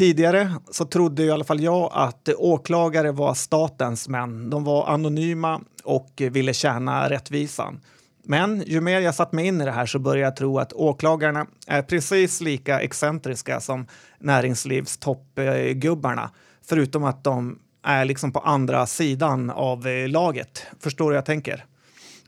Tidigare 0.00 0.54
så 0.71 0.85
trodde 0.85 1.23
i 1.23 1.30
alla 1.30 1.45
fall 1.45 1.61
jag 1.61 1.90
att 1.92 2.28
åklagare 2.28 3.12
var 3.12 3.35
statens 3.35 4.09
män. 4.09 4.50
De 4.50 4.64
var 4.64 4.87
anonyma 4.87 5.61
och 5.85 6.22
ville 6.31 6.55
tjäna 6.55 7.11
rättvisan. 7.11 7.81
Men 8.24 8.62
ju 8.66 8.81
mer 8.81 9.01
jag 9.01 9.14
satt 9.14 9.33
mig 9.33 9.46
in 9.46 9.61
i 9.61 9.64
det 9.64 9.70
här 9.70 9.87
så 9.87 9.98
började 9.98 10.27
jag 10.27 10.37
tro 10.37 10.59
att 10.59 10.72
åklagarna 10.72 11.46
är 11.66 11.83
precis 11.83 12.40
lika 12.40 12.81
excentriska 12.81 13.61
som 13.61 13.87
näringslivstoppgubbarna. 14.18 16.31
Förutom 16.66 17.05
att 17.05 17.24
de 17.24 17.59
är 17.85 18.05
liksom 18.05 18.33
på 18.33 18.38
andra 18.38 18.87
sidan 18.87 19.51
av 19.51 19.87
laget. 20.07 20.66
Förstår 20.81 21.05
du 21.05 21.11
hur 21.11 21.16
jag 21.16 21.27
tänker? 21.27 21.64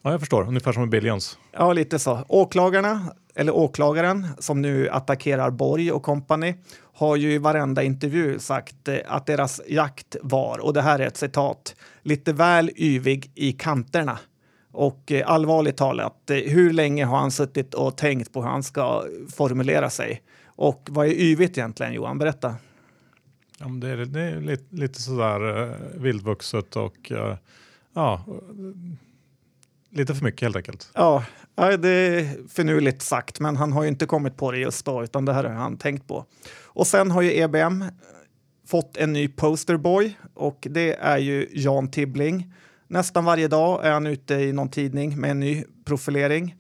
Ja, 0.03 0.11
jag 0.11 0.20
förstår. 0.20 0.49
Ungefär 0.49 0.73
som 0.73 0.83
i 0.83 0.87
Billions. 0.87 1.38
Ja, 1.53 1.73
lite 1.73 1.99
så. 1.99 2.25
Åklagarna, 2.29 3.12
eller 3.35 3.57
åklagaren 3.57 4.29
som 4.38 4.62
nu 4.62 4.88
attackerar 4.88 5.51
Borg 5.51 5.92
och 5.92 6.03
kompani 6.03 6.55
har 6.94 7.16
ju 7.16 7.33
i 7.33 7.38
varenda 7.38 7.83
intervju 7.83 8.38
sagt 8.38 8.88
eh, 8.88 8.98
att 9.07 9.26
deras 9.26 9.61
jakt 9.68 10.16
var, 10.22 10.59
och 10.59 10.72
det 10.72 10.83
här 10.83 10.98
är 10.98 11.07
ett 11.07 11.16
citat, 11.16 11.74
lite 12.02 12.33
väl 12.33 12.70
yvig 12.76 13.31
i 13.35 13.52
kanterna. 13.52 14.18
Och 14.72 15.12
eh, 15.12 15.31
allvarligt 15.31 15.76
talat, 15.76 16.31
eh, 16.31 16.37
hur 16.37 16.72
länge 16.72 17.05
har 17.05 17.18
han 17.18 17.31
suttit 17.31 17.74
och 17.74 17.96
tänkt 17.96 18.33
på 18.33 18.42
hur 18.42 18.48
han 18.48 18.62
ska 18.62 19.05
formulera 19.35 19.90
sig? 19.90 20.22
Och 20.46 20.88
vad 20.90 21.07
är 21.07 21.11
yvigt 21.11 21.59
egentligen, 21.59 21.92
Johan? 21.92 22.18
Berätta. 22.18 22.55
Ja, 23.59 23.66
det 23.66 23.88
är, 23.88 23.96
det 23.96 24.20
är 24.20 24.40
lite, 24.40 24.76
lite 24.76 25.02
sådär 25.02 25.62
uh, 25.62 25.74
vildvuxet 25.94 26.76
och 26.76 27.11
uh, 27.11 27.35
ja, 27.94 28.24
lite 29.92 30.14
för 30.14 30.24
mycket 30.24 30.42
helt 30.42 30.57
enkelt. 30.57 30.90
Ja, 30.94 31.24
det 31.55 31.88
är 31.88 32.48
finurligt 32.48 33.02
sagt, 33.02 33.40
men 33.40 33.57
han 33.57 33.72
har 33.72 33.83
ju 33.83 33.88
inte 33.88 34.07
kommit 34.07 34.37
på 34.37 34.52
det 34.52 34.59
just 34.59 34.85
då, 34.85 35.05
utan 35.05 35.24
det 35.24 35.33
här 35.33 35.44
har 35.44 35.50
han 35.50 35.76
tänkt 35.76 36.09
på. 36.09 36.26
Och 36.64 36.87
sen 36.87 37.11
har 37.11 37.22
ju 37.22 37.40
EBM 37.40 37.85
fått 38.66 38.96
en 38.96 39.12
ny 39.12 39.28
posterboy 39.28 40.18
och 40.35 40.66
det 40.70 40.94
är 40.94 41.18
ju 41.18 41.48
Jan 41.52 41.90
Tibbling. 41.90 42.52
Nästan 42.88 43.24
varje 43.24 43.48
dag 43.48 43.87
är 43.87 43.92
han 43.92 44.07
ute 44.07 44.35
i 44.35 44.52
någon 44.52 44.68
tidning 44.68 45.20
med 45.20 45.31
en 45.31 45.40
ny 45.40 45.64
profilering. 45.85 46.55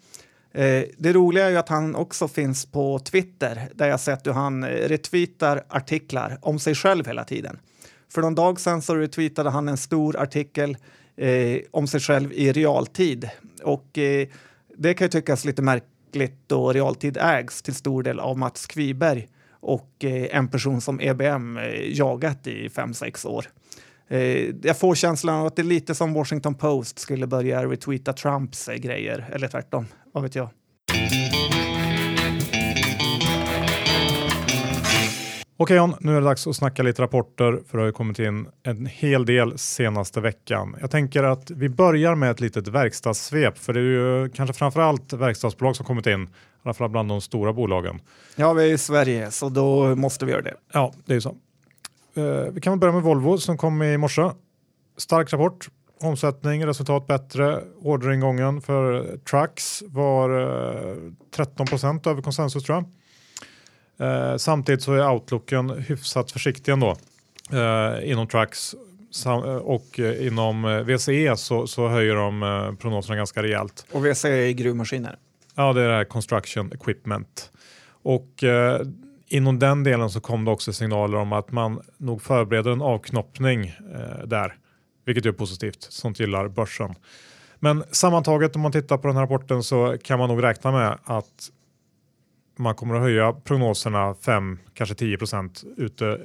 Eh, 0.54 0.82
det 0.98 1.12
roliga 1.12 1.46
är 1.46 1.50
ju 1.50 1.56
att 1.56 1.68
han 1.68 1.94
också 1.94 2.28
finns 2.28 2.66
på 2.66 2.98
Twitter 2.98 3.68
där 3.74 3.88
jag 3.88 4.00
sett 4.00 4.26
hur 4.26 4.32
han 4.32 4.64
eh, 4.64 4.68
retweetar 4.68 5.64
artiklar 5.68 6.38
om 6.42 6.58
sig 6.58 6.74
själv 6.74 7.06
hela 7.06 7.24
tiden. 7.24 7.58
För 8.12 8.22
någon 8.22 8.34
dag 8.34 8.60
sedan 8.60 8.82
så 8.82 8.94
retweetade 8.94 9.50
han 9.50 9.68
en 9.68 9.76
stor 9.76 10.16
artikel 10.16 10.76
eh, 11.16 11.60
om 11.70 11.86
sig 11.86 12.00
själv 12.00 12.32
i 12.32 12.52
realtid. 12.52 13.28
Och 13.62 13.98
eh, 13.98 14.28
det 14.76 14.94
kan 14.94 15.04
ju 15.04 15.08
tyckas 15.08 15.44
lite 15.44 15.62
märkligt 15.62 16.38
då 16.46 16.72
realtid 16.72 17.16
ägs 17.16 17.62
till 17.62 17.74
stor 17.74 18.02
del 18.02 18.20
av 18.20 18.38
Mats 18.38 18.66
Kviberg 18.66 19.28
och 19.50 20.04
eh, 20.04 20.36
en 20.36 20.48
person 20.48 20.80
som 20.80 21.00
EBM 21.00 21.56
eh, 21.56 21.98
jagat 21.98 22.46
i 22.46 22.68
fem 22.68 22.94
sex 22.94 23.24
år. 23.24 23.46
Eh, 24.08 24.54
jag 24.62 24.78
får 24.78 24.94
känslan 24.94 25.40
av 25.40 25.46
att 25.46 25.56
det 25.56 25.62
är 25.62 25.64
lite 25.64 25.94
som 25.94 26.12
Washington 26.12 26.54
Post 26.54 26.98
skulle 26.98 27.26
börja 27.26 27.66
retweeta 27.66 28.12
Trumps 28.12 28.68
eh, 28.68 28.76
grejer, 28.76 29.30
eller 29.32 29.48
tvärtom. 29.48 29.86
Vad 30.12 30.22
vet 30.22 30.34
jag? 30.34 30.48
Okej 35.62 35.76
John, 35.76 35.94
nu 36.00 36.16
är 36.16 36.20
det 36.20 36.26
dags 36.26 36.46
att 36.46 36.56
snacka 36.56 36.82
lite 36.82 37.02
rapporter 37.02 37.62
för 37.66 37.78
det 37.78 37.84
har 37.84 37.92
kommit 37.92 38.18
in 38.18 38.48
en 38.62 38.86
hel 38.86 39.26
del 39.26 39.58
senaste 39.58 40.20
veckan. 40.20 40.76
Jag 40.80 40.90
tänker 40.90 41.22
att 41.22 41.50
vi 41.50 41.68
börjar 41.68 42.14
med 42.14 42.30
ett 42.30 42.40
litet 42.40 42.68
verkstadssvep 42.68 43.58
för 43.58 43.72
det 43.72 43.80
är 43.80 43.84
ju 43.84 44.28
kanske 44.28 44.54
framförallt 44.54 45.12
verkstadsbolag 45.12 45.76
som 45.76 45.86
kommit 45.86 46.06
in, 46.06 46.22
i 46.22 46.28
alla 46.62 46.74
fall 46.74 46.90
bland 46.90 47.08
de 47.08 47.20
stora 47.20 47.52
bolagen. 47.52 48.00
Ja, 48.36 48.52
vi 48.52 48.70
är 48.70 48.74
i 48.74 48.78
Sverige 48.78 49.30
så 49.30 49.48
då 49.48 49.94
måste 49.94 50.24
vi 50.24 50.32
göra 50.32 50.42
det. 50.42 50.54
Ja, 50.72 50.92
det 51.04 51.12
är 51.12 51.14
ju 51.14 51.20
så. 51.20 51.36
Uh, 52.18 52.50
vi 52.52 52.60
kan 52.60 52.78
börja 52.78 52.92
med 52.92 53.02
Volvo 53.02 53.38
som 53.38 53.58
kom 53.58 53.82
i 53.82 53.96
morse. 53.96 54.30
Stark 54.96 55.32
rapport, 55.32 55.68
omsättning, 56.00 56.66
resultat 56.66 57.06
bättre, 57.06 57.60
orderingången 57.82 58.60
för 58.60 59.16
trucks 59.30 59.82
var 59.86 60.30
uh, 60.30 61.12
13% 61.36 62.08
över 62.08 62.22
konsensus 62.22 62.64
tror 62.64 62.76
jag. 62.76 62.84
Eh, 64.02 64.36
samtidigt 64.36 64.82
så 64.82 64.92
är 64.92 65.10
outlooken 65.10 65.70
hyfsat 65.70 66.30
försiktig 66.30 66.72
ändå 66.72 66.96
eh, 67.52 68.10
inom 68.10 68.26
trucks 68.26 68.74
och 69.62 70.00
eh, 70.00 70.26
inom 70.26 70.84
VCE 70.86 71.36
så, 71.36 71.66
så 71.66 71.88
höjer 71.88 72.14
de 72.14 72.42
eh, 72.42 72.74
prognoserna 72.74 73.16
ganska 73.16 73.42
rejält. 73.42 73.86
Och 73.92 74.06
VCE 74.06 74.28
är 74.28 74.52
gruvmaskiner? 74.52 75.16
Ja, 75.54 75.72
det 75.72 75.82
är 75.82 75.88
det 75.88 75.94
här 75.94 76.04
construction 76.04 76.72
equipment. 76.72 77.50
Och 78.02 78.44
eh, 78.44 78.80
inom 79.28 79.58
den 79.58 79.84
delen 79.84 80.10
så 80.10 80.20
kom 80.20 80.44
det 80.44 80.50
också 80.50 80.72
signaler 80.72 81.18
om 81.18 81.32
att 81.32 81.52
man 81.52 81.80
nog 81.96 82.22
förbereder 82.22 82.70
en 82.70 82.82
avknoppning 82.82 83.66
eh, 83.66 84.26
där, 84.26 84.54
vilket 85.04 85.26
är 85.26 85.32
positivt. 85.32 85.82
Sånt 85.82 86.20
gillar 86.20 86.48
börsen. 86.48 86.94
Men 87.58 87.84
sammantaget 87.90 88.56
om 88.56 88.62
man 88.62 88.72
tittar 88.72 88.98
på 88.98 89.06
den 89.06 89.16
här 89.16 89.22
rapporten 89.22 89.62
så 89.62 89.96
kan 90.04 90.18
man 90.18 90.28
nog 90.28 90.42
räkna 90.42 90.72
med 90.72 90.98
att 91.04 91.50
man 92.56 92.74
kommer 92.74 92.94
att 92.94 93.00
höja 93.00 93.32
prognoserna 93.32 94.14
5, 94.14 94.58
kanske 94.74 94.94
10 94.94 95.18
procent 95.18 95.64
ute 95.76 96.20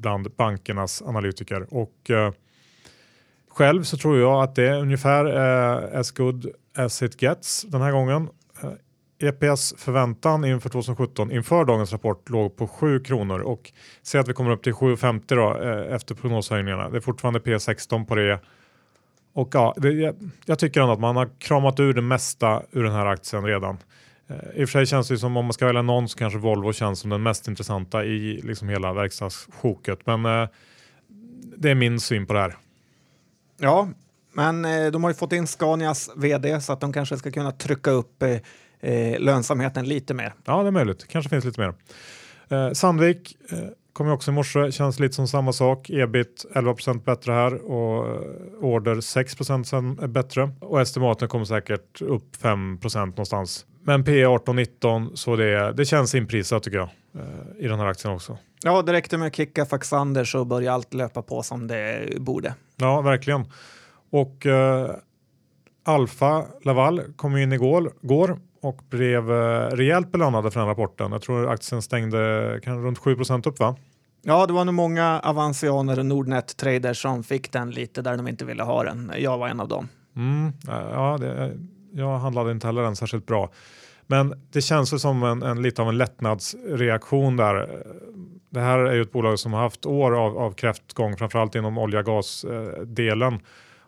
bland 0.00 0.30
bankernas 0.36 1.02
analytiker. 1.02 1.74
Och 1.74 2.10
eh, 2.10 2.32
själv 3.48 3.82
så 3.82 3.96
tror 3.96 4.18
jag 4.18 4.42
att 4.42 4.54
det 4.54 4.68
är 4.68 4.78
ungefär 4.78 5.24
eh, 5.24 6.00
as 6.00 6.10
good 6.10 6.46
as 6.76 7.02
it 7.02 7.22
gets 7.22 7.62
den 7.62 7.80
här 7.82 7.92
gången. 7.92 8.28
Eh, 8.62 9.28
EPS-förväntan 9.28 10.44
inför 10.44 10.68
2017 10.68 11.32
inför 11.32 11.64
dagens 11.64 11.92
rapport 11.92 12.30
låg 12.30 12.56
på 12.56 12.68
7 12.68 13.00
kronor 13.00 13.40
och 13.40 13.72
säg 14.02 14.20
att 14.20 14.28
vi 14.28 14.32
kommer 14.32 14.50
upp 14.50 14.62
till 14.62 14.72
7,50 14.72 15.22
då 15.26 15.60
eh, 15.62 15.94
efter 15.94 16.14
prognoshöjningarna. 16.14 16.90
Det 16.90 16.96
är 16.96 17.00
fortfarande 17.00 17.40
P16 17.40 18.06
på 18.06 18.14
det. 18.14 18.40
Och 19.34 19.48
ja, 19.52 19.74
det, 19.76 19.92
jag, 19.92 20.14
jag, 20.46 20.58
tycker 20.58 20.80
ändå 20.80 20.92
att 20.92 21.00
man 21.00 21.16
har 21.16 21.30
kramat 21.38 21.80
ur 21.80 21.94
det 21.94 22.02
mesta 22.02 22.62
ur 22.70 22.82
den 22.84 22.92
här 22.92 23.06
aktien 23.06 23.44
redan. 23.44 23.78
Eh, 24.28 24.60
I 24.60 24.64
och 24.64 24.68
för 24.68 24.72
sig 24.78 24.86
känns 24.86 25.08
det 25.08 25.18
som 25.18 25.36
om 25.36 25.44
man 25.44 25.52
ska 25.52 25.66
välja 25.66 25.82
någon 25.82 26.08
så 26.08 26.18
kanske 26.18 26.38
Volvo 26.38 26.72
känns 26.72 27.00
som 27.00 27.10
den 27.10 27.22
mest 27.22 27.48
intressanta 27.48 28.04
i 28.04 28.40
liksom 28.44 28.68
hela 28.68 28.92
verkstadssjoket. 28.92 30.06
Men 30.06 30.26
eh, 30.26 30.48
det 31.56 31.70
är 31.70 31.74
min 31.74 32.00
syn 32.00 32.26
på 32.26 32.32
det 32.32 32.40
här. 32.40 32.56
Ja, 33.60 33.88
men 34.32 34.64
eh, 34.64 34.86
de 34.86 35.04
har 35.04 35.10
ju 35.10 35.14
fått 35.14 35.32
in 35.32 35.46
Scanias 35.46 36.10
vd 36.16 36.60
så 36.60 36.72
att 36.72 36.80
de 36.80 36.92
kanske 36.92 37.16
ska 37.16 37.30
kunna 37.30 37.52
trycka 37.52 37.90
upp 37.90 38.22
eh, 38.80 39.20
lönsamheten 39.20 39.88
lite 39.88 40.14
mer. 40.14 40.34
Ja, 40.44 40.62
det 40.62 40.68
är 40.68 40.72
möjligt. 40.72 41.08
Kanske 41.08 41.28
finns 41.28 41.44
lite 41.44 41.60
mer. 41.60 41.74
Sandvik 42.74 43.36
kom 43.92 44.06
ju 44.06 44.12
också 44.12 44.30
i 44.30 44.34
morse, 44.34 44.72
känns 44.72 45.00
lite 45.00 45.14
som 45.14 45.28
samma 45.28 45.52
sak. 45.52 45.90
Ebit 45.90 46.46
11% 46.54 47.04
bättre 47.04 47.32
här 47.32 47.54
och 47.54 48.22
order 48.60 49.00
6 49.00 49.36
sen 49.64 50.12
bättre 50.12 50.50
och 50.60 50.80
estimaten 50.80 51.28
kommer 51.28 51.44
säkert 51.44 52.02
upp 52.02 52.36
5% 52.42 53.06
någonstans. 53.06 53.66
Men 53.84 54.04
P 54.04 54.24
18-19 54.24 55.14
så 55.14 55.36
det, 55.36 55.72
det 55.72 55.84
känns 55.84 56.14
inprisat 56.14 56.62
tycker 56.62 56.78
jag 56.78 56.88
i 57.58 57.68
den 57.68 57.78
här 57.78 57.86
aktien 57.86 58.14
också. 58.14 58.38
Ja, 58.62 58.82
det 58.82 58.92
räckte 58.92 59.18
med 59.18 59.26
att 59.26 59.36
kicka 59.36 59.66
Faxander 59.66 60.24
så 60.24 60.44
börjar 60.44 60.72
allt 60.72 60.94
löpa 60.94 61.22
på 61.22 61.42
som 61.42 61.66
det 61.66 62.08
borde. 62.20 62.54
Ja, 62.76 63.00
verkligen. 63.00 63.44
Och 64.10 64.46
eh, 64.46 64.90
Alfa 65.84 66.44
Laval 66.62 67.02
kom 67.16 67.36
in 67.36 67.52
igår 67.52 67.92
går 68.02 68.38
och 68.62 68.82
blev 68.90 69.32
eh, 69.32 69.66
rejält 69.66 70.12
belönade 70.12 70.50
för 70.50 70.60
den 70.60 70.68
rapporten. 70.68 71.12
Jag 71.12 71.22
tror 71.22 71.50
aktien 71.50 71.82
stängde 71.82 72.60
kan, 72.62 72.84
runt 72.84 72.98
7 72.98 73.16
upp 73.46 73.58
va? 73.58 73.76
Ja, 74.22 74.46
det 74.46 74.52
var 74.52 74.64
nog 74.64 74.74
många 74.74 75.20
avansianer 75.20 75.98
och 75.98 76.06
Nordnet-traders 76.06 77.02
som 77.02 77.22
fick 77.22 77.52
den 77.52 77.70
lite 77.70 78.02
där 78.02 78.16
de 78.16 78.28
inte 78.28 78.44
ville 78.44 78.62
ha 78.62 78.84
den. 78.84 79.12
Jag 79.18 79.38
var 79.38 79.48
en 79.48 79.60
av 79.60 79.68
dem. 79.68 79.88
Mm, 80.16 80.52
ja, 80.66 81.18
det, 81.20 81.58
jag 81.92 82.18
handlade 82.18 82.52
inte 82.52 82.66
heller 82.66 82.82
den 82.82 82.96
särskilt 82.96 83.26
bra. 83.26 83.50
Men 84.06 84.34
det 84.52 84.60
känns 84.60 85.02
som 85.02 85.22
en, 85.22 85.42
en, 85.42 85.62
lite 85.62 85.82
av 85.82 85.88
en 85.88 85.98
lättnadsreaktion 85.98 87.36
där. 87.36 87.84
Det 88.50 88.60
här 88.60 88.78
är 88.78 88.94
ju 88.94 89.02
ett 89.02 89.12
bolag 89.12 89.38
som 89.38 89.52
har 89.52 89.60
haft 89.60 89.86
år 89.86 90.16
av, 90.24 90.38
av 90.38 90.52
kräftgång, 90.52 91.16
framförallt 91.16 91.54
inom 91.54 91.78
olja 91.78 92.02
gasdelen. 92.02 93.32
Eh, 93.32 93.40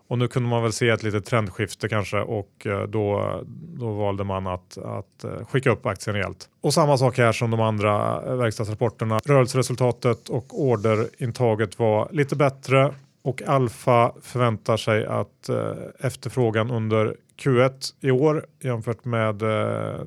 och 0.09 0.19
nu 0.19 0.29
kunde 0.29 0.49
man 0.49 0.62
väl 0.62 0.73
se 0.73 0.88
ett 0.88 1.03
litet 1.03 1.25
trendskifte 1.25 1.88
kanske 1.88 2.21
och 2.21 2.67
eh, 2.67 2.83
då, 2.83 3.40
då 3.79 3.93
valde 3.93 4.25
man 4.25 4.47
att, 4.47 4.79
att 4.79 5.25
eh, 5.25 5.47
skicka 5.47 5.71
upp 5.71 5.87
aktien 5.87 6.17
rejält. 6.17 6.49
Och 6.61 6.75
samma 6.75 6.99
sak 6.99 7.19
här 7.19 7.33
som 7.33 7.51
de 7.51 7.61
andra 7.61 8.23
eh, 8.27 8.37
verkstadsrapporterna. 8.37 9.21
Rörelseresultatet 9.25 10.29
och 10.29 10.61
orderintaget 10.61 11.79
var 11.79 12.09
lite 12.12 12.37
bättre 12.37 12.95
och 13.23 13.43
Alfa 13.43 14.12
förväntar 14.23 14.77
sig 14.77 15.07
att 15.07 15.51
efterfrågan 15.99 16.71
under 16.71 17.17
Q1 17.37 17.94
i 18.01 18.11
år 18.11 18.47
jämfört 18.61 19.05
med 19.05 19.42
eh, 19.42 20.01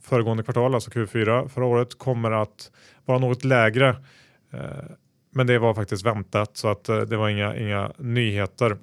föregående 0.00 0.42
kvartal, 0.42 0.74
alltså 0.74 0.90
Q4 0.90 1.48
förra 1.48 1.64
året, 1.64 1.98
kommer 1.98 2.30
att 2.30 2.70
vara 3.04 3.18
något 3.18 3.44
lägre. 3.44 3.88
Eh, 4.52 4.60
men 5.30 5.46
det 5.46 5.58
var 5.58 5.74
faktiskt 5.74 6.06
väntat 6.06 6.56
så 6.56 6.68
att 6.68 6.88
eh, 6.88 7.00
det 7.00 7.16
var 7.16 7.28
inga, 7.28 7.56
inga 7.56 7.92
nyheter. 7.98 8.76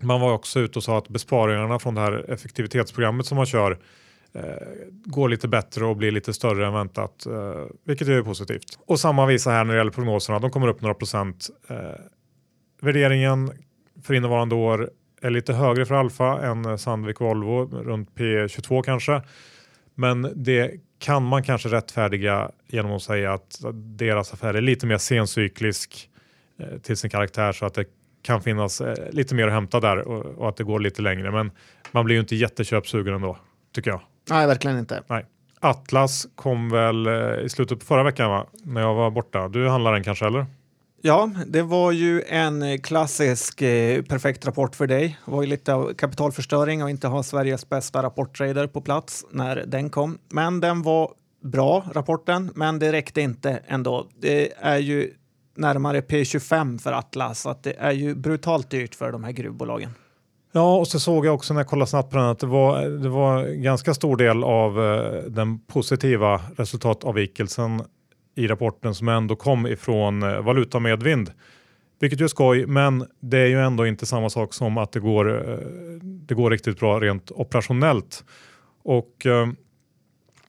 Man 0.00 0.20
var 0.20 0.32
också 0.32 0.60
ute 0.60 0.78
och 0.78 0.82
sa 0.82 0.98
att 0.98 1.08
besparingarna 1.08 1.78
från 1.78 1.94
det 1.94 2.00
här 2.00 2.30
effektivitetsprogrammet 2.30 3.26
som 3.26 3.36
man 3.36 3.46
kör 3.46 3.78
eh, 4.32 4.42
går 5.04 5.28
lite 5.28 5.48
bättre 5.48 5.84
och 5.84 5.96
blir 5.96 6.10
lite 6.10 6.32
större 6.32 6.66
än 6.66 6.72
väntat, 6.72 7.26
eh, 7.26 7.64
vilket 7.84 8.08
är 8.08 8.22
positivt. 8.22 8.78
Och 8.86 9.00
samma 9.00 9.26
visa 9.26 9.50
här 9.50 9.64
när 9.64 9.74
det 9.74 9.78
gäller 9.78 9.90
prognoserna, 9.90 10.38
de 10.38 10.50
kommer 10.50 10.68
upp 10.68 10.80
några 10.80 10.94
procent. 10.94 11.50
Eh, 11.68 11.76
värderingen 12.80 13.52
för 14.02 14.14
innevarande 14.14 14.54
år 14.54 14.90
är 15.20 15.30
lite 15.30 15.52
högre 15.52 15.86
för 15.86 15.94
Alfa 15.94 16.46
än 16.46 16.78
Sandvik 16.78 17.20
Volvo, 17.20 17.82
runt 17.82 18.10
P22 18.14 18.82
kanske. 18.82 19.22
Men 19.94 20.32
det 20.34 20.70
kan 20.98 21.22
man 21.22 21.42
kanske 21.42 21.68
rättfärdiga 21.68 22.50
genom 22.66 22.92
att 22.92 23.02
säga 23.02 23.32
att 23.32 23.60
deras 23.74 24.32
affär 24.32 24.54
är 24.54 24.60
lite 24.60 24.86
mer 24.86 24.98
sencyklisk 24.98 26.10
eh, 26.58 26.78
till 26.78 26.96
sin 26.96 27.10
karaktär 27.10 27.52
så 27.52 27.66
att 27.66 27.74
det 27.74 27.84
kan 28.22 28.42
finnas 28.42 28.80
eh, 28.80 29.10
lite 29.10 29.34
mer 29.34 29.46
att 29.46 29.52
hämta 29.52 29.80
där 29.80 29.98
och, 29.98 30.48
att 30.48 30.56
det 30.56 30.64
går 30.64 30.80
lite 30.80 31.02
längre. 31.02 31.30
Men 31.30 31.50
man 31.92 32.04
blir 32.04 32.16
ju 32.16 32.20
inte 32.20 32.36
jätteköpsugen 32.36 33.14
ändå, 33.14 33.36
tycker 33.74 33.90
jag. 33.90 34.00
Nej, 34.30 34.46
verkligen 34.46 34.78
inte. 34.78 35.02
Nej. 35.06 35.26
Atlas 35.60 36.26
kom 36.34 36.70
väl 36.70 37.06
eh, 37.06 37.44
i 37.44 37.48
slutet 37.48 37.78
på 37.78 37.84
förra 37.84 38.02
veckan 38.02 38.30
va? 38.30 38.46
när 38.64 38.80
jag 38.80 38.94
var 38.94 39.10
borta. 39.10 39.48
Du 39.48 39.68
handlar 39.68 39.92
den 39.92 40.04
kanske 40.04 40.26
eller? 40.26 40.46
Ja, 41.02 41.30
det 41.46 41.62
var 41.62 41.92
ju 41.92 42.22
en 42.22 42.62
eh, 42.62 42.78
klassisk 42.78 43.62
eh, 43.62 44.02
perfekt 44.02 44.46
rapport 44.46 44.76
för 44.76 44.86
dig. 44.86 45.18
Det 45.24 45.30
var 45.30 45.42
ju 45.42 45.48
lite 45.48 45.74
av 45.74 45.94
kapitalförstöring 45.94 46.82
och 46.82 46.90
inte 46.90 47.08
ha 47.08 47.22
Sveriges 47.22 47.68
bästa 47.68 48.02
rapporttrader 48.02 48.66
på 48.66 48.80
plats 48.80 49.24
när 49.30 49.56
den 49.66 49.90
kom. 49.90 50.18
Men 50.28 50.60
den 50.60 50.82
var 50.82 51.12
bra, 51.42 51.84
rapporten, 51.92 52.50
men 52.54 52.78
det 52.78 52.92
räckte 52.92 53.20
inte 53.20 53.60
ändå. 53.66 54.06
Det 54.20 54.52
är 54.56 54.78
ju 54.78 55.14
närmare 55.56 56.00
P25 56.00 56.78
för 56.78 56.92
Atlas, 56.92 57.40
så 57.40 57.50
att 57.50 57.62
det 57.62 57.74
är 57.78 57.92
ju 57.92 58.14
brutalt 58.14 58.70
dyrt 58.70 58.94
för 58.94 59.12
de 59.12 59.24
här 59.24 59.32
gruvbolagen. 59.32 59.90
Ja, 60.52 60.76
och 60.76 60.88
så 60.88 61.00
såg 61.00 61.26
jag 61.26 61.34
också 61.34 61.54
när 61.54 61.60
jag 61.60 61.68
kollade 61.68 61.90
snabbt 61.90 62.10
på 62.10 62.16
den 62.18 62.26
att 62.26 62.38
det 62.38 62.46
var, 62.46 62.82
det 62.82 63.08
var 63.08 63.44
ganska 63.44 63.94
stor 63.94 64.16
del 64.16 64.44
av 64.44 64.84
eh, 64.84 65.22
den 65.22 65.58
positiva 65.58 66.40
resultatavvikelsen 66.56 67.82
i 68.34 68.46
rapporten 68.46 68.94
som 68.94 69.08
ändå 69.08 69.36
kom 69.36 69.66
ifrån 69.66 70.22
eh, 70.22 70.40
valutamedvind. 70.40 71.32
Vilket 72.00 72.20
ju 72.20 72.24
är 72.24 72.28
skoj, 72.28 72.66
men 72.66 73.06
det 73.20 73.38
är 73.38 73.46
ju 73.46 73.60
ändå 73.60 73.86
inte 73.86 74.06
samma 74.06 74.30
sak 74.30 74.54
som 74.54 74.78
att 74.78 74.92
det 74.92 75.00
går, 75.00 75.50
eh, 75.50 75.58
det 76.02 76.34
går 76.34 76.50
riktigt 76.50 76.80
bra 76.80 77.00
rent 77.00 77.30
operationellt. 77.30 78.24
Och 78.82 79.26
eh, 79.26 79.48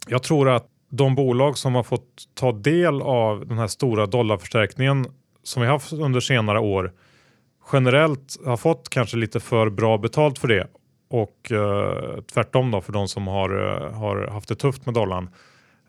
jag 0.07 0.23
tror 0.23 0.49
att 0.49 0.67
de 0.89 1.15
bolag 1.15 1.57
som 1.57 1.75
har 1.75 1.83
fått 1.83 2.23
ta 2.33 2.51
del 2.51 3.01
av 3.01 3.47
den 3.47 3.57
här 3.57 3.67
stora 3.67 4.05
dollarförstärkningen 4.05 5.05
som 5.43 5.61
vi 5.61 5.67
haft 5.67 5.93
under 5.93 6.19
senare 6.19 6.59
år 6.59 6.91
generellt 7.73 8.37
har 8.45 8.57
fått 8.57 8.89
kanske 8.89 9.17
lite 9.17 9.39
för 9.39 9.69
bra 9.69 9.97
betalt 9.97 10.39
för 10.39 10.47
det 10.47 10.67
och 11.09 11.51
eh, 11.51 12.21
tvärtom 12.33 12.71
då 12.71 12.81
för 12.81 12.93
de 12.93 13.07
som 13.07 13.27
har, 13.27 13.49
har 13.93 14.27
haft 14.27 14.49
det 14.49 14.55
tufft 14.55 14.85
med 14.85 14.93
dollarn. 14.93 15.29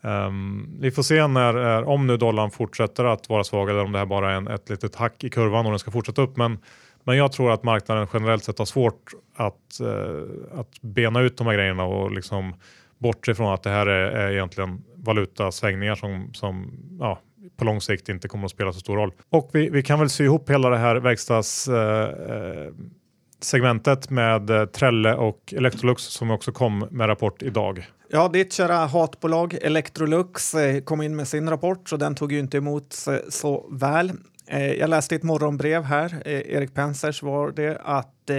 Um, 0.05 0.77
vi 0.81 0.91
får 0.91 1.03
se 1.03 1.27
när, 1.27 1.79
eh, 1.79 1.89
om 1.89 2.07
nu 2.07 2.17
dollarn 2.17 2.51
fortsätter 2.51 3.05
att 3.05 3.29
vara 3.29 3.45
svag 3.45 3.71
eller 3.71 3.85
om 3.85 3.93
det 3.93 3.99
här 3.99 4.07
bara 4.07 4.33
är 4.33 4.37
en, 4.37 4.49
ett 4.49 4.71
litet 4.71 4.95
hack 4.95 5.25
i 5.25 5.31
kurvan 5.31 5.67
och 5.67 5.73
den 5.73 5.79
ska 5.79 5.91
fortsätta 5.91 6.23
upp. 6.23 6.37
Men, 6.37 6.59
men 7.05 7.17
jag 7.17 7.33
tror 7.33 7.53
att 7.53 7.63
marknaden 7.63 8.07
generellt 8.13 8.45
sett 8.45 8.59
har 8.59 8.65
svårt 8.65 9.11
att, 9.37 9.81
eh, 9.81 10.59
att 10.61 10.81
bena 10.81 11.21
ut 11.21 11.37
de 11.37 11.47
här 11.47 11.55
grejerna 11.55 11.85
och 11.85 12.13
liksom 12.13 12.55
bortse 12.99 13.35
från 13.35 13.55
att 13.55 13.63
det 13.63 13.71
här 13.71 13.87
är, 13.87 14.11
är 14.11 14.33
egentligen 14.33 14.83
valutasvängningar 14.97 15.95
som, 15.95 16.31
som 16.35 16.73
ja, 17.01 17.19
på 17.57 17.65
lång 17.65 17.81
sikt 17.81 18.09
inte 18.09 18.29
kommer 18.29 18.45
att 18.45 18.51
spela 18.51 18.73
så 18.73 18.81
stor 18.81 18.97
roll. 18.97 19.13
Och 19.31 19.51
vi, 19.53 19.71
vi 19.71 19.83
kan 19.83 19.99
väl 19.99 20.11
sy 20.11 20.25
ihop 20.25 20.51
hela 20.51 20.69
det 20.69 20.79
här 20.79 20.97
verkstadssegmentet 20.97 22.77
eh, 22.79 23.02
segmentet 23.45 24.11
med 24.11 24.51
eh, 24.51 24.65
Trelle 24.65 25.15
och 25.15 25.55
Electrolux 25.57 26.03
som 26.03 26.31
också 26.31 26.53
kom 26.53 26.89
med 26.91 27.09
rapport 27.09 27.43
idag. 27.43 27.87
Ja, 28.09 28.29
ditt 28.29 28.53
kära 28.53 28.75
hatbolag 28.75 29.55
Electrolux 29.63 30.55
eh, 30.55 30.83
kom 30.83 31.03
in 31.03 31.17
med 31.17 31.29
sin 31.29 31.51
rapport 31.51 31.89
så 31.89 31.97
den 31.97 32.15
tog 32.15 32.33
ju 32.33 32.39
inte 32.39 32.57
emot 32.57 32.99
så 33.29 33.69
väl. 33.71 34.13
Eh, 34.47 34.73
jag 34.73 34.91
läste 34.91 35.15
ett 35.15 35.23
morgonbrev 35.23 35.85
här, 35.85 36.29
Erik 36.29 36.75
Pensers 36.75 37.23
var 37.23 37.51
det, 37.51 37.79
att 37.85 38.31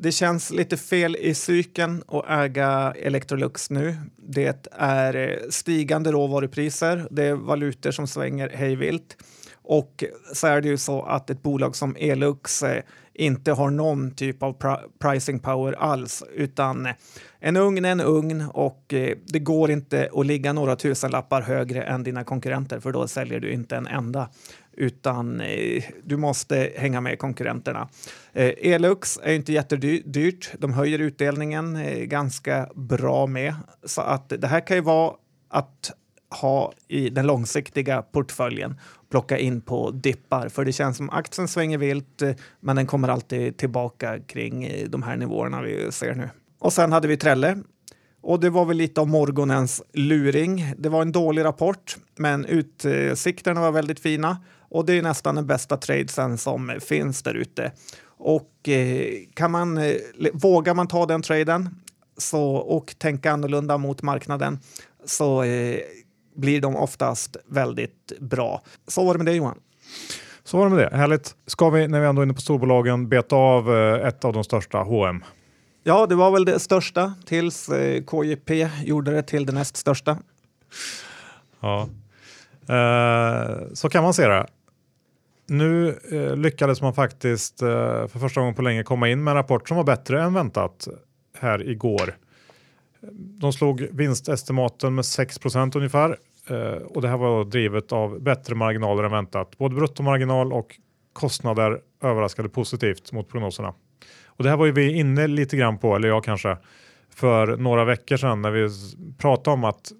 det 0.00 0.12
känns 0.12 0.50
lite 0.50 0.76
fel 0.76 1.16
i 1.16 1.34
cykeln 1.34 2.02
att 2.08 2.30
äga 2.30 2.94
Electrolux 2.96 3.70
nu. 3.70 3.96
Det 4.16 4.68
är 4.72 5.40
stigande 5.50 6.12
råvarupriser, 6.12 7.08
det 7.10 7.24
är 7.24 7.34
valutor 7.34 7.90
som 7.90 8.06
svänger 8.06 8.48
hejvilt 8.48 9.16
och 9.62 10.04
så 10.32 10.46
är 10.46 10.60
det 10.60 10.68
ju 10.68 10.76
så 10.76 11.02
att 11.02 11.30
ett 11.30 11.42
bolag 11.42 11.76
som 11.76 11.96
Elux 11.98 12.64
inte 13.20 13.52
har 13.52 13.70
någon 13.70 14.10
typ 14.10 14.42
av 14.42 14.56
pricing 14.98 15.38
power 15.38 15.72
alls, 15.72 16.22
utan 16.34 16.88
en 17.40 17.56
ugn 17.56 17.84
är 17.84 17.92
en 17.92 18.00
ugn 18.00 18.44
och 18.52 18.94
eh, 18.94 19.16
det 19.26 19.38
går 19.38 19.70
inte 19.70 20.10
att 20.14 20.26
ligga 20.26 20.52
några 20.52 20.76
tusenlappar 20.76 21.42
högre 21.42 21.82
än 21.82 22.02
dina 22.02 22.24
konkurrenter 22.24 22.80
för 22.80 22.92
då 22.92 23.08
säljer 23.08 23.40
du 23.40 23.52
inte 23.52 23.76
en 23.76 23.86
enda 23.86 24.28
utan 24.72 25.40
eh, 25.40 25.84
du 26.04 26.16
måste 26.16 26.72
hänga 26.76 27.00
med 27.00 27.18
konkurrenterna. 27.18 27.88
Eh, 28.32 28.52
Elux 28.58 29.18
är 29.22 29.32
inte 29.32 29.52
jättedyrt. 29.52 30.50
De 30.58 30.72
höjer 30.72 30.98
utdelningen 30.98 31.78
ganska 32.08 32.68
bra 32.74 33.26
med. 33.26 33.54
Så 33.84 34.00
att 34.00 34.28
det 34.28 34.46
här 34.46 34.66
kan 34.66 34.76
ju 34.76 34.82
vara 34.82 35.14
att 35.48 35.92
ha 36.40 36.72
i 36.88 37.10
den 37.10 37.26
långsiktiga 37.26 38.02
portföljen. 38.02 38.76
Plocka 39.10 39.38
in 39.38 39.60
på 39.60 39.90
dippar, 39.90 40.48
för 40.48 40.64
det 40.64 40.72
känns 40.72 40.96
som 40.96 41.10
aktien 41.10 41.48
svänger 41.48 41.78
vilt, 41.78 42.22
eh, 42.22 42.30
men 42.60 42.76
den 42.76 42.86
kommer 42.86 43.08
alltid 43.08 43.56
tillbaka 43.56 44.18
kring 44.18 44.64
eh, 44.64 44.88
de 44.88 45.02
här 45.02 45.16
nivåerna 45.16 45.62
vi 45.62 45.92
ser 45.92 46.14
nu. 46.14 46.28
Och 46.58 46.72
sen 46.72 46.92
hade 46.92 47.08
vi 47.08 47.16
Trelle 47.16 47.58
Och 48.20 48.40
det 48.40 48.50
var 48.50 48.64
väl 48.64 48.76
lite 48.76 49.00
av 49.00 49.08
morgonens 49.08 49.82
luring. 49.92 50.74
Det 50.78 50.88
var 50.88 51.02
en 51.02 51.12
dålig 51.12 51.44
rapport, 51.44 51.96
men 52.16 52.44
utsikterna 52.44 53.60
var 53.60 53.72
väldigt 53.72 54.00
fina 54.00 54.36
och 54.68 54.86
det 54.86 54.98
är 54.98 55.02
nästan 55.02 55.34
den 55.34 55.46
bästa 55.46 55.76
tradesen 55.76 56.38
som 56.38 56.72
finns 56.80 57.22
där 57.22 57.34
ute. 57.34 57.72
Och 58.06 58.68
eh, 58.68 59.06
kan 59.34 59.50
man, 59.50 59.80
vågar 60.32 60.74
man 60.74 60.88
ta 60.88 61.06
den 61.06 61.22
traden 61.22 61.68
så, 62.18 62.42
och 62.44 62.94
tänka 62.98 63.32
annorlunda 63.32 63.78
mot 63.78 64.02
marknaden 64.02 64.58
så 65.04 65.44
blir 66.34 66.60
de 66.60 66.76
oftast 66.76 67.36
väldigt 67.46 68.12
bra. 68.20 68.62
Så 68.86 69.04
var 69.04 69.14
det 69.14 69.18
med 69.18 69.26
det 69.26 69.34
Johan. 69.34 69.58
Så 70.44 70.56
var 70.58 70.64
det 70.64 70.76
med 70.76 70.84
det. 70.84 70.96
Härligt. 70.96 71.34
Ska 71.46 71.70
vi, 71.70 71.88
när 71.88 72.00
vi 72.00 72.06
ändå 72.06 72.22
är 72.22 72.24
inne 72.24 72.34
på 72.34 72.40
storbolagen, 72.40 73.08
beta 73.08 73.36
av 73.36 73.76
eh, 73.76 74.06
ett 74.06 74.24
av 74.24 74.32
de 74.32 74.44
största, 74.44 74.78
H&M? 74.78 75.24
Ja, 75.82 76.06
det 76.06 76.14
var 76.14 76.30
väl 76.30 76.44
det 76.44 76.58
största 76.58 77.14
tills 77.26 77.68
eh, 77.68 78.04
KJP 78.04 78.68
gjorde 78.84 79.10
det 79.10 79.22
till 79.22 79.46
det 79.46 79.52
näst 79.52 79.76
största. 79.76 80.18
Ja, 81.60 81.88
eh, 82.68 83.56
så 83.74 83.88
kan 83.88 84.02
man 84.02 84.14
se 84.14 84.28
det. 84.28 84.46
Nu 85.46 85.98
eh, 86.12 86.36
lyckades 86.36 86.82
man 86.82 86.94
faktiskt 86.94 87.62
eh, 87.62 87.68
för 88.06 88.18
första 88.18 88.40
gången 88.40 88.54
på 88.54 88.62
länge 88.62 88.82
komma 88.82 89.08
in 89.08 89.24
med 89.24 89.30
en 89.30 89.36
rapport 89.36 89.68
som 89.68 89.76
var 89.76 89.84
bättre 89.84 90.22
än 90.22 90.34
väntat 90.34 90.88
här 91.38 91.68
igår. 91.70 92.16
De 93.40 93.52
slog 93.52 93.86
vinstestimaten 93.92 94.94
med 94.94 95.02
6% 95.02 95.76
ungefär 95.76 96.16
eh, 96.50 96.82
och 96.82 97.02
det 97.02 97.08
här 97.08 97.16
var 97.16 97.44
drivet 97.44 97.92
av 97.92 98.20
bättre 98.20 98.54
marginaler 98.54 99.04
än 99.04 99.10
väntat. 99.10 99.58
Både 99.58 99.74
bruttomarginal 99.74 100.52
och 100.52 100.76
kostnader 101.12 101.80
överraskade 102.02 102.48
positivt 102.48 103.12
mot 103.12 103.28
prognoserna. 103.28 103.74
Och 104.26 104.44
det 104.44 104.50
här 104.50 104.56
var 104.56 104.66
ju 104.66 104.72
vi 104.72 104.92
inne 104.92 105.26
lite 105.26 105.56
grann 105.56 105.78
på, 105.78 105.96
eller 105.96 106.08
jag 106.08 106.24
kanske, 106.24 106.56
för 107.10 107.56
några 107.56 107.84
veckor 107.84 108.16
sedan 108.16 108.42
när 108.42 108.50
vi 108.50 108.68
pratade 109.18 109.54
om 109.54 109.64
att 109.64 109.92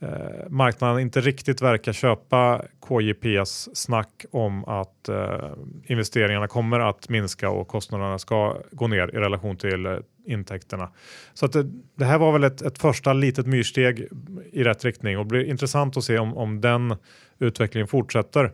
eh, 0.00 0.48
marknaden 0.48 1.00
inte 1.00 1.20
riktigt 1.20 1.62
verkar 1.62 1.92
köpa 1.92 2.62
KJPs 2.88 3.68
snack 3.74 4.24
om 4.30 4.64
att 4.64 5.08
eh, 5.08 5.50
investeringarna 5.84 6.48
kommer 6.48 6.80
att 6.80 7.08
minska 7.08 7.50
och 7.50 7.68
kostnaderna 7.68 8.18
ska 8.18 8.56
gå 8.70 8.86
ner 8.86 9.08
i 9.14 9.18
relation 9.18 9.56
till 9.56 9.86
eh, 9.86 9.96
intäkterna. 10.26 10.90
Så 11.34 11.46
att 11.46 11.52
det, 11.52 11.66
det, 11.94 12.04
här 12.04 12.18
var 12.18 12.32
väl 12.32 12.44
ett, 12.44 12.62
ett 12.62 12.78
första 12.78 13.12
litet 13.12 13.46
myrsteg 13.46 14.08
i 14.52 14.64
rätt 14.64 14.84
riktning 14.84 15.18
och 15.18 15.24
det 15.24 15.28
blir 15.28 15.44
intressant 15.44 15.96
att 15.96 16.04
se 16.04 16.18
om, 16.18 16.36
om 16.36 16.60
den 16.60 16.94
utvecklingen 17.38 17.88
fortsätter. 17.88 18.52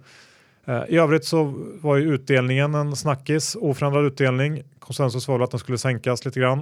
Eh, 0.65 0.83
I 0.89 0.97
övrigt 0.97 1.25
så 1.25 1.55
var 1.81 1.97
ju 1.97 2.15
utdelningen 2.15 2.75
en 2.75 2.97
snackis, 2.97 3.57
oförändrad 3.61 4.05
utdelning. 4.05 4.63
Konsensus 4.79 5.29
var 5.29 5.39
väl 5.39 5.45
att 5.45 5.51
den 5.51 5.61
skulle 5.61 5.79
sänkas 5.79 6.25
lite 6.25 6.41
grann. 6.41 6.59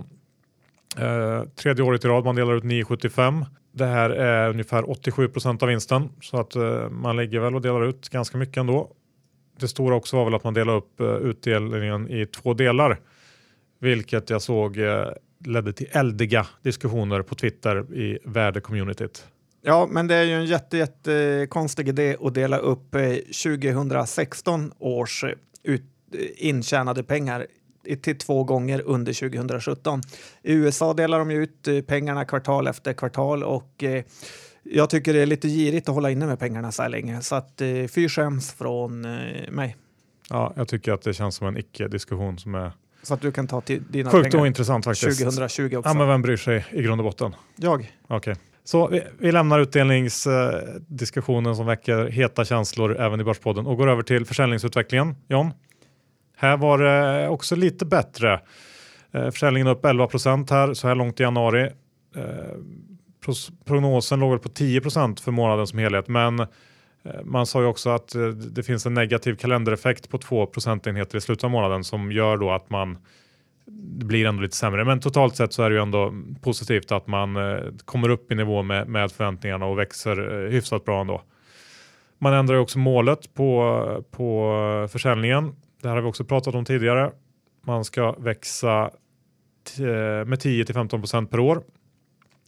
Eh, 0.99 1.43
tredje 1.45 1.85
året 1.85 2.05
i 2.05 2.09
rad 2.09 2.25
man 2.25 2.35
delar 2.35 2.55
ut 2.55 2.65
9,75. 2.65 3.47
Det 3.73 3.87
här 3.87 4.11
är 4.11 4.51
ungefär 4.51 4.91
87 4.91 5.29
procent 5.29 5.63
av 5.63 5.69
vinsten 5.69 6.09
så 6.21 6.41
att 6.41 6.57
eh, 6.57 6.91
man 6.91 7.17
ligger 7.17 7.41
väl 7.41 7.55
och 7.55 7.63
delar 7.63 7.85
ut 7.85 8.09
ganska 8.09 8.39
mycket 8.39 8.57
ändå. 8.57 8.91
Det 9.61 9.69
stora 9.69 9.97
också 9.97 10.17
var 10.17 10.25
väl 10.25 10.35
att 10.35 10.45
man 10.45 10.55
delar 10.55 10.77
upp 10.77 11.01
eh, 11.01 11.07
utdelningen 11.07 12.11
i 12.11 12.27
två 12.27 12.55
delar, 12.55 13.01
vilket 13.81 14.31
jag 14.31 14.43
såg 14.43 14.79
eh, 14.79 15.07
ledde 15.45 15.73
till 15.73 15.87
eldiga 15.93 16.47
diskussioner 16.63 17.23
på 17.23 17.35
Twitter 17.35 17.95
i 17.95 18.19
värdecommunityt. 18.25 19.27
Ja, 19.63 19.89
men 19.91 20.07
det 20.07 20.15
är 20.15 20.25
ju 20.25 20.33
en 20.33 20.47
jätte, 20.47 20.77
jätte 20.77 21.47
konstig 21.51 21.89
idé 21.89 22.17
att 22.21 22.35
dela 22.35 22.59
upp 22.59 22.91
2016 22.91 24.65
eh, 24.65 24.71
års 24.79 25.25
eh, 25.25 25.31
ut, 25.63 25.83
intjänade 26.37 27.03
pengar 27.03 27.47
till 28.03 28.19
två 28.19 28.45
gånger 28.45 28.83
under 28.85 29.13
2017. 29.13 30.01
I 30.43 30.53
USA 30.53 30.95
delar 30.95 31.19
de 31.19 31.31
ut 31.31 31.87
pengarna 31.87 32.25
kvartal 32.25 32.67
efter 32.67 32.93
kvartal 32.93 33.43
och 33.43 33.85
jag 34.63 34.91
tycker 34.91 35.13
det 35.13 35.21
är 35.21 35.27
lite 35.27 35.49
girigt 35.49 35.89
att 35.89 35.95
hålla 35.95 36.11
inne 36.11 36.27
med 36.27 36.39
pengarna 36.39 36.73
så 36.73 36.83
här 36.83 36.89
länge 36.89 37.21
så 37.21 37.35
att 37.35 37.63
fy 37.89 38.09
skäms 38.09 38.53
från 38.53 39.01
mig. 39.51 39.77
Ja, 40.31 40.53
jag 40.57 40.69
tycker 40.69 40.93
att 40.93 41.03
det 41.03 41.15
känns 41.15 41.35
som 41.35 41.47
en 41.47 41.57
icke-diskussion 41.57 42.39
som 42.39 42.55
är 42.55 42.73
så 43.03 43.15
att 43.15 43.21
du 43.21 43.33
kan 43.33 43.47
ta 43.47 43.61
till 43.61 43.83
dina 43.91 44.11
Sjukt 44.11 44.31
pengar. 44.31 44.43
ointressant 44.43 44.85
faktiskt. 44.85 45.19
2020 45.19 45.77
också. 45.77 45.91
Ja, 45.91 45.95
men 45.95 46.09
vem 46.09 46.23
bryr 46.23 46.37
sig 46.37 46.67
i 46.71 46.83
grund 46.83 47.01
och 47.01 47.05
botten? 47.05 47.35
Jag. 47.57 47.93
Okej. 48.09 48.17
Okay. 48.17 48.35
Så 48.65 48.89
vi, 48.89 49.03
vi 49.19 49.33
lämnar 49.33 49.61
utdelningsdiskussionen 49.61 51.57
som 51.57 51.67
väcker 51.67 52.07
heta 52.07 52.45
känslor 52.45 53.01
även 53.01 53.21
i 53.21 53.25
Börspodden 53.25 53.67
och 53.67 53.77
går 53.77 53.89
över 53.89 54.03
till 54.03 54.27
försäljningsutvecklingen. 54.27 55.17
John? 55.29 55.53
Här 56.37 56.57
var 56.57 56.79
det 56.79 57.29
också 57.29 57.57
lite 57.57 57.87
bättre. 57.87 58.41
Eh, 59.13 59.31
försäljningen 59.31 59.67
upp 59.67 59.85
11% 59.85 60.51
här 60.51 60.75
så 60.75 60.89
här 60.89 60.95
långt 60.95 61.21
i 61.21 61.23
januari. 61.23 61.71
Eh, 62.17 62.57
prognosen 63.65 64.21
låg 64.21 64.43
på 64.43 64.49
10% 64.49 65.21
för 65.21 65.33
månaden 65.33 65.67
som 65.67 65.79
helhet, 65.79 66.09
men 66.09 66.47
Eh, 67.03 67.25
man 67.25 67.47
sa 67.47 67.61
ju 67.61 67.67
också 67.67 67.91
att 67.91 68.15
eh, 68.15 68.29
det 68.29 68.63
finns 68.63 68.87
en 68.87 68.95
negativ 68.95 69.37
kalendereffekt 69.37 70.09
på 70.09 70.19
2 70.19 70.47
procentenheter 70.47 71.19
i 71.19 71.21
slutet 71.21 71.45
av 71.45 71.51
månaden 71.51 71.85
som 71.85 72.13
gör 72.13 72.37
då 72.37 72.51
att 72.51 72.71
man 72.71 72.99
det 73.73 74.05
blir 74.05 74.27
ändå 74.27 74.43
lite 74.43 74.57
sämre. 74.57 74.85
Men 74.85 75.01
totalt 75.01 75.37
sett 75.37 75.53
så 75.53 75.63
är 75.63 75.71
det 75.71 75.77
ju 75.77 75.83
ändå 75.83 76.15
positivt 76.43 76.93
att 76.93 77.07
man 77.07 77.37
eh, 77.37 77.59
kommer 77.85 78.09
upp 78.09 78.33
i 78.33 78.35
nivå 78.35 78.63
med, 78.63 78.89
med 78.89 79.13
förväntningarna 79.13 79.67
och 79.67 79.79
växer 79.79 80.49
hyfsat 80.51 80.85
bra 80.85 81.01
ändå. 81.01 81.23
Man 82.19 82.33
ändrar 82.33 82.55
ju 82.55 82.61
också 82.61 82.79
målet 82.79 83.35
på, 83.35 84.05
på 84.11 84.89
försäljningen. 84.93 85.57
Det 85.83 85.89
här 85.89 85.95
har 85.95 86.03
vi 86.03 86.09
också 86.09 86.25
pratat 86.25 86.55
om 86.55 86.65
tidigare. 86.65 87.13
Man 87.67 87.85
ska 87.85 88.13
växa 88.13 88.91
med 90.27 90.41
10 90.41 90.65
till 90.65 90.75
15 90.75 91.01
procent 91.01 91.31
per 91.31 91.41
år 91.41 91.63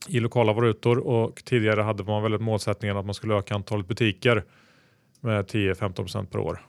i 0.09 0.21
lokala 0.21 0.53
valutor 0.53 0.99
och 0.99 1.45
tidigare 1.45 1.81
hade 1.81 2.05
man 2.05 2.23
väl 2.23 2.39
målsättningen 2.39 2.97
att 2.97 3.07
man 3.07 3.15
skulle 3.15 3.35
öka 3.35 3.55
antalet 3.55 3.89
butiker 3.89 4.45
med 5.21 5.45
10-15 5.45 5.93
procent 5.95 6.31
per 6.31 6.39
år. 6.39 6.61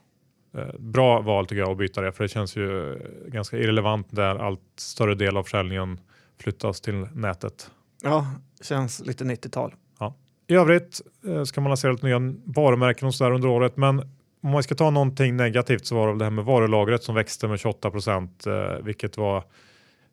Eh, 0.58 0.80
bra 0.80 1.22
val 1.22 1.46
tycker 1.46 1.62
jag 1.62 1.72
att 1.72 1.78
byta 1.78 2.02
det 2.02 2.12
för 2.12 2.24
det 2.24 2.28
känns 2.28 2.58
ju 2.58 3.00
ganska 3.28 3.58
irrelevant 3.58 4.08
där 4.10 4.36
allt 4.36 4.62
större 4.76 5.16
del 5.16 5.38
av 5.38 5.44
försäljningen 5.44 6.00
flyttas 6.42 6.82
till 6.82 7.08
nätet. 7.14 7.72
Ja, 8.04 8.28
känns 8.62 9.06
lite 9.06 9.24
90-tal. 9.24 9.74
Ja. 10.00 10.16
I 10.48 10.56
övrigt 10.56 11.02
eh, 11.28 11.44
ska 11.44 11.62
man 11.62 11.70
lansera 11.70 11.92
lite 11.92 12.06
nya 12.06 12.34
varumärken 12.44 13.08
och 13.08 13.16
sådär 13.16 13.32
under 13.32 13.50
året 13.50 13.78
men 13.78 14.00
om 14.44 14.50
man 14.50 14.64
ska 14.64 14.76
ta 14.76 14.90
någonting 14.90 15.36
negativt 15.36 15.86
så 15.86 15.96
var 15.96 16.08
det 16.08 16.20
det 16.20 16.24
här 16.24 16.32
med 16.32 16.46
varulagret 16.46 17.04
som 17.04 17.16
växte 17.16 17.48
med 17.48 17.60
28 17.60 17.92
procent 17.92 18.48
eh, 18.48 18.78
vilket 18.84 19.18
var 19.18 19.44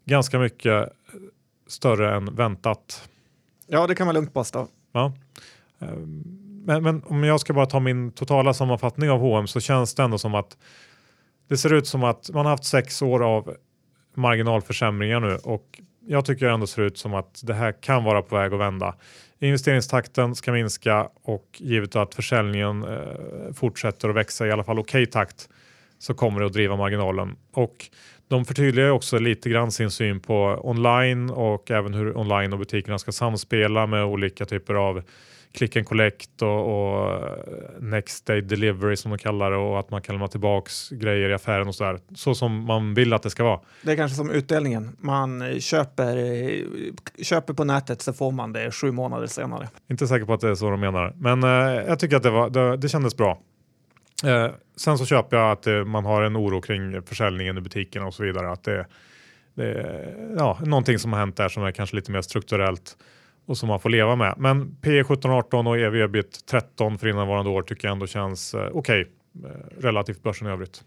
ganska 0.05 0.39
mycket 0.39 0.93
större 1.71 2.17
än 2.17 2.35
väntat. 2.35 3.09
Ja, 3.67 3.87
det 3.87 3.95
kan 3.95 4.07
man 4.07 4.15
lugnt 4.15 4.35
påstå. 4.35 4.69
Ja. 4.93 5.13
Ehm, 5.79 6.23
men, 6.65 6.83
men, 6.83 7.03
om 7.07 7.25
jag 7.25 7.41
ska 7.41 7.53
bara 7.53 7.67
ta 7.67 7.81
min 7.81 8.13
totala 8.13 8.55
sammanfattning 8.55 9.11
av 9.11 9.21
H&M 9.21 9.47
så 9.47 9.61
känns 9.61 9.95
det 9.95 10.03
ändå 10.03 10.19
som 10.19 10.35
att 10.35 10.57
det 11.49 11.57
ser 11.57 11.73
ut 11.73 11.87
som 11.87 12.05
att 12.05 12.31
man 12.33 12.47
har 12.47 12.51
haft 12.51 12.65
sex 12.65 13.03
år 13.03 13.25
av 13.25 13.57
marginalförsämringar 14.15 15.21
nu 15.21 15.37
och 15.37 15.81
jag 16.07 16.25
tycker 16.25 16.47
ändå 16.47 16.67
ser 16.67 16.83
ut 16.83 16.99
som 16.99 17.15
att 17.15 17.41
det 17.45 17.55
här 17.55 17.73
kan 17.73 18.05
vara 18.05 18.23
på 18.23 18.37
väg 18.37 18.53
att 18.53 18.61
vända. 18.61 18.95
Investeringstakten 19.39 20.35
ska 20.35 20.53
minska 20.53 21.09
och 21.23 21.47
givet 21.59 21.97
att 21.97 22.15
försäljningen 22.15 22.85
eh, 22.85 23.53
fortsätter 23.55 24.09
att 24.09 24.17
växa 24.17 24.47
i 24.47 24.53
alla 24.53 24.65
fall 24.65 24.79
okej 24.79 25.03
okay 25.03 25.13
takt 25.13 25.49
så 25.99 26.15
kommer 26.15 26.41
det 26.41 26.47
att 26.47 26.53
driva 26.53 26.77
marginalen. 26.77 27.37
Och 27.53 27.91
de 28.31 28.45
förtydligar 28.45 28.91
också 28.91 29.19
lite 29.19 29.51
grann 29.51 29.73
sin 29.73 29.91
syn 29.91 30.21
på 30.21 30.61
online 30.63 31.31
och 31.31 31.71
även 31.71 31.95
hur 31.95 32.17
online 32.17 32.53
och 32.53 32.59
butikerna 32.59 32.99
ska 32.99 33.13
samspela 33.13 33.87
med 33.87 34.05
olika 34.05 34.45
typer 34.45 34.75
av 34.75 35.03
click 35.53 35.77
and 35.77 35.87
collect 35.87 36.43
och, 36.43 36.49
och, 36.49 37.23
next 37.81 38.27
day 38.27 38.41
delivery 38.41 38.97
som 38.97 39.11
de 39.11 39.19
kallar 39.19 39.51
det 39.51 39.57
och 39.57 39.79
att 39.79 39.91
man 39.91 40.03
kan 40.03 40.15
lämna 40.15 40.29
tillbaks 40.29 40.89
grejer 40.91 41.31
i 41.31 41.35
affären 41.35 41.69
och 41.69 41.75
sådär. 41.75 42.01
Så 42.15 42.35
som 42.35 42.65
man 42.65 42.95
vill 42.95 43.13
att 43.13 43.23
det 43.23 43.31
ska 43.31 43.45
vara. 43.45 43.61
Det 43.83 43.93
är 43.93 43.97
kanske 43.97 44.17
som 44.17 44.31
utdelningen. 44.31 44.97
Man 44.99 45.61
köper, 45.61 46.15
köper 47.23 47.55
på 47.55 47.65
nätet 47.65 48.03
så 48.03 48.13
får 48.13 48.31
man 48.31 48.53
det 48.53 48.71
sju 48.71 48.91
månader 48.91 49.27
senare. 49.27 49.69
Inte 49.89 50.07
säker 50.07 50.27
på 50.27 50.33
att 50.33 50.41
det 50.41 50.49
är 50.49 50.55
så 50.55 50.71
de 50.71 50.81
menar, 50.81 51.15
men 51.17 51.45
eh, 51.45 51.51
jag 51.89 51.99
tycker 51.99 52.17
att 52.17 52.23
det, 52.23 52.31
var, 52.31 52.51
det, 52.51 52.77
det 52.77 52.89
kändes 52.89 53.17
bra. 53.17 53.39
Eh, 54.25 54.51
sen 54.77 54.99
så 54.99 55.07
köper 55.07 55.37
jag 55.37 55.51
att 55.51 55.67
eh, 55.67 55.85
man 55.85 56.05
har 56.05 56.23
en 56.23 56.37
oro 56.37 56.61
kring 56.61 57.03
försäljningen 57.03 57.59
i 57.59 57.61
butikerna 57.61 58.07
och 58.07 58.15
så 58.15 58.23
vidare. 58.23 58.53
Att 58.53 58.65
det, 58.65 58.87
det 59.55 59.65
är 59.65 60.35
ja, 60.39 60.59
någonting 60.65 60.99
som 60.99 61.13
har 61.13 61.21
hänt 61.21 61.37
där 61.37 61.49
som 61.49 61.65
är 61.65 61.73
kanske 61.73 61.97
lite 61.97 62.13
mer 62.13 62.23
strukturellt 62.23 62.97
och 63.47 63.59
som 63.59 63.69
man 63.69 63.81
får 63.81 63.91
leva 63.91 64.17
med. 64.17 64.35
Men 64.39 64.77
P 64.81 65.05
17, 65.05 65.31
18 65.31 65.67
och 65.67 65.79
EV 65.79 65.95
ebit 65.95 66.47
13 66.47 66.99
för 66.99 67.09
innevarande 67.09 67.51
år 67.51 67.63
tycker 67.63 67.89
jag 67.89 67.93
ändå 67.93 68.07
känns 68.07 68.55
eh, 68.55 68.69
okej 68.73 68.79
okay, 68.79 69.51
eh, 69.51 69.81
relativt 69.83 70.23
börsen 70.23 70.47
i 70.47 70.51
övrigt. 70.51 70.85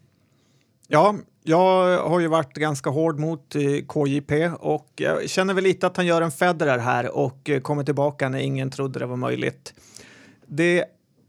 Ja, 0.88 1.16
jag 1.44 2.00
har 2.00 2.20
ju 2.20 2.28
varit 2.28 2.54
ganska 2.54 2.90
hård 2.90 3.20
mot 3.20 3.56
eh, 3.56 3.62
KJP 3.62 4.50
och 4.60 4.92
jag 4.96 5.30
känner 5.30 5.54
väl 5.54 5.64
lite 5.64 5.88
att 5.88 5.98
han 5.98 6.06
gör 6.06 6.22
en 6.22 6.32
Federer 6.32 6.78
här 6.78 7.16
och 7.18 7.50
eh, 7.50 7.60
kommer 7.60 7.84
tillbaka 7.84 8.30
när 8.30 8.40
ingen 8.40 8.70
trodde 8.70 9.00
det 9.00 9.06
var 9.06 9.16
möjligt. 9.16 9.74
Det 10.48 10.86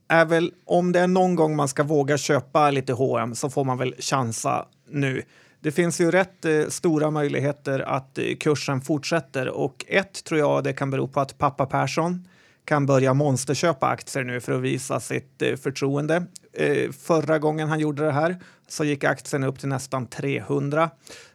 är 0.08 0.24
väl 0.24 0.52
om 0.64 0.92
det 0.92 1.00
är 1.00 1.06
någon 1.06 1.34
gång 1.34 1.56
man 1.56 1.68
ska 1.68 1.82
våga 1.82 2.18
köpa 2.18 2.70
lite 2.70 2.92
H&M 2.92 3.34
så 3.34 3.50
får 3.50 3.64
man 3.64 3.78
väl 3.78 3.94
chansa 3.98 4.66
nu. 4.88 5.22
det 5.60 5.72
finns 5.72 6.00
ju 6.00 6.10
rätt 6.10 6.44
eh, 6.44 6.68
stora 6.68 7.10
möjligheter 7.10 7.80
att 7.80 8.18
eh, 8.18 8.24
kursen 8.40 8.80
fortsätter 8.80 9.48
och 9.48 9.84
ett 9.88 10.24
tror 10.24 10.40
jag 10.40 10.64
det 10.64 10.72
kan 10.72 10.90
bero 10.90 11.08
på 11.08 11.20
att 11.20 11.38
pappa 11.38 11.66
Persson 11.66 12.28
kan 12.64 12.86
börja 12.86 13.14
monsterköpa 13.14 13.86
aktier 13.86 14.24
nu 14.24 14.40
för 14.40 14.52
att 14.52 14.62
visa 14.62 15.00
sitt 15.00 15.42
eh, 15.42 15.56
förtroende. 15.56 16.26
Eh, 16.52 16.90
förra 16.92 17.38
gången 17.38 17.68
han 17.68 17.80
gjorde 17.80 18.04
det 18.04 18.12
här 18.12 18.36
så 18.68 18.84
gick 18.84 19.04
aktien 19.04 19.44
upp 19.44 19.58
till 19.58 19.68
nästan 19.68 20.06
300. 20.06 20.90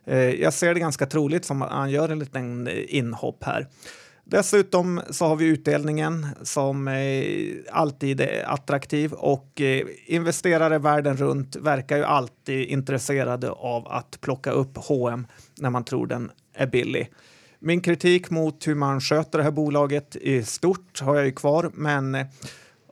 Eh, 0.05 0.17
jag 0.17 0.53
ser 0.53 0.73
det 0.73 0.79
ganska 0.79 1.05
troligt 1.05 1.45
som 1.45 1.61
att 1.61 1.71
han 1.71 1.89
gör 1.89 2.09
en 2.09 2.19
liten 2.19 2.67
eh, 2.67 2.95
inhopp 2.95 3.43
här. 3.43 3.67
Dessutom 4.31 5.01
så 5.09 5.25
har 5.25 5.35
vi 5.35 5.45
utdelningen 5.45 6.27
som 6.43 6.87
alltid 7.71 8.21
är 8.21 8.43
attraktiv 8.53 9.13
och 9.13 9.61
eh, 9.61 9.87
investerare 10.05 10.77
världen 10.77 11.17
runt 11.17 11.55
verkar 11.55 11.97
ju 11.97 12.03
alltid 12.03 12.67
intresserade 12.67 13.51
av 13.51 13.87
att 13.87 14.21
plocka 14.21 14.51
upp 14.51 14.77
H&M 14.77 15.27
när 15.57 15.69
man 15.69 15.83
tror 15.83 16.07
den 16.07 16.31
är 16.53 16.67
billig. 16.67 17.11
Min 17.59 17.81
kritik 17.81 18.29
mot 18.29 18.67
hur 18.67 18.75
man 18.75 19.01
sköter 19.01 19.37
det 19.37 19.43
här 19.43 19.51
bolaget 19.51 20.15
i 20.15 20.43
stort 20.43 21.01
har 21.01 21.15
jag 21.15 21.25
ju 21.25 21.31
kvar, 21.31 21.71
men 21.73 22.15
eh, 22.15 22.27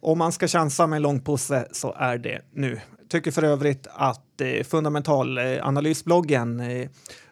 om 0.02 0.17
man 0.17 0.32
ska 0.32 0.47
chansa 0.47 0.88
med 0.88 1.02
långpåse 1.02 1.67
så 1.71 1.93
är 1.97 2.17
det 2.17 2.41
nu. 2.54 2.80
Tycker 3.10 3.32
för 3.32 3.43
övrigt 3.43 3.88
att 3.91 4.41
eh, 4.41 4.63
fundamentalanalysbloggen 4.63 6.60
eh, 6.60 6.82
eh, 6.82 6.89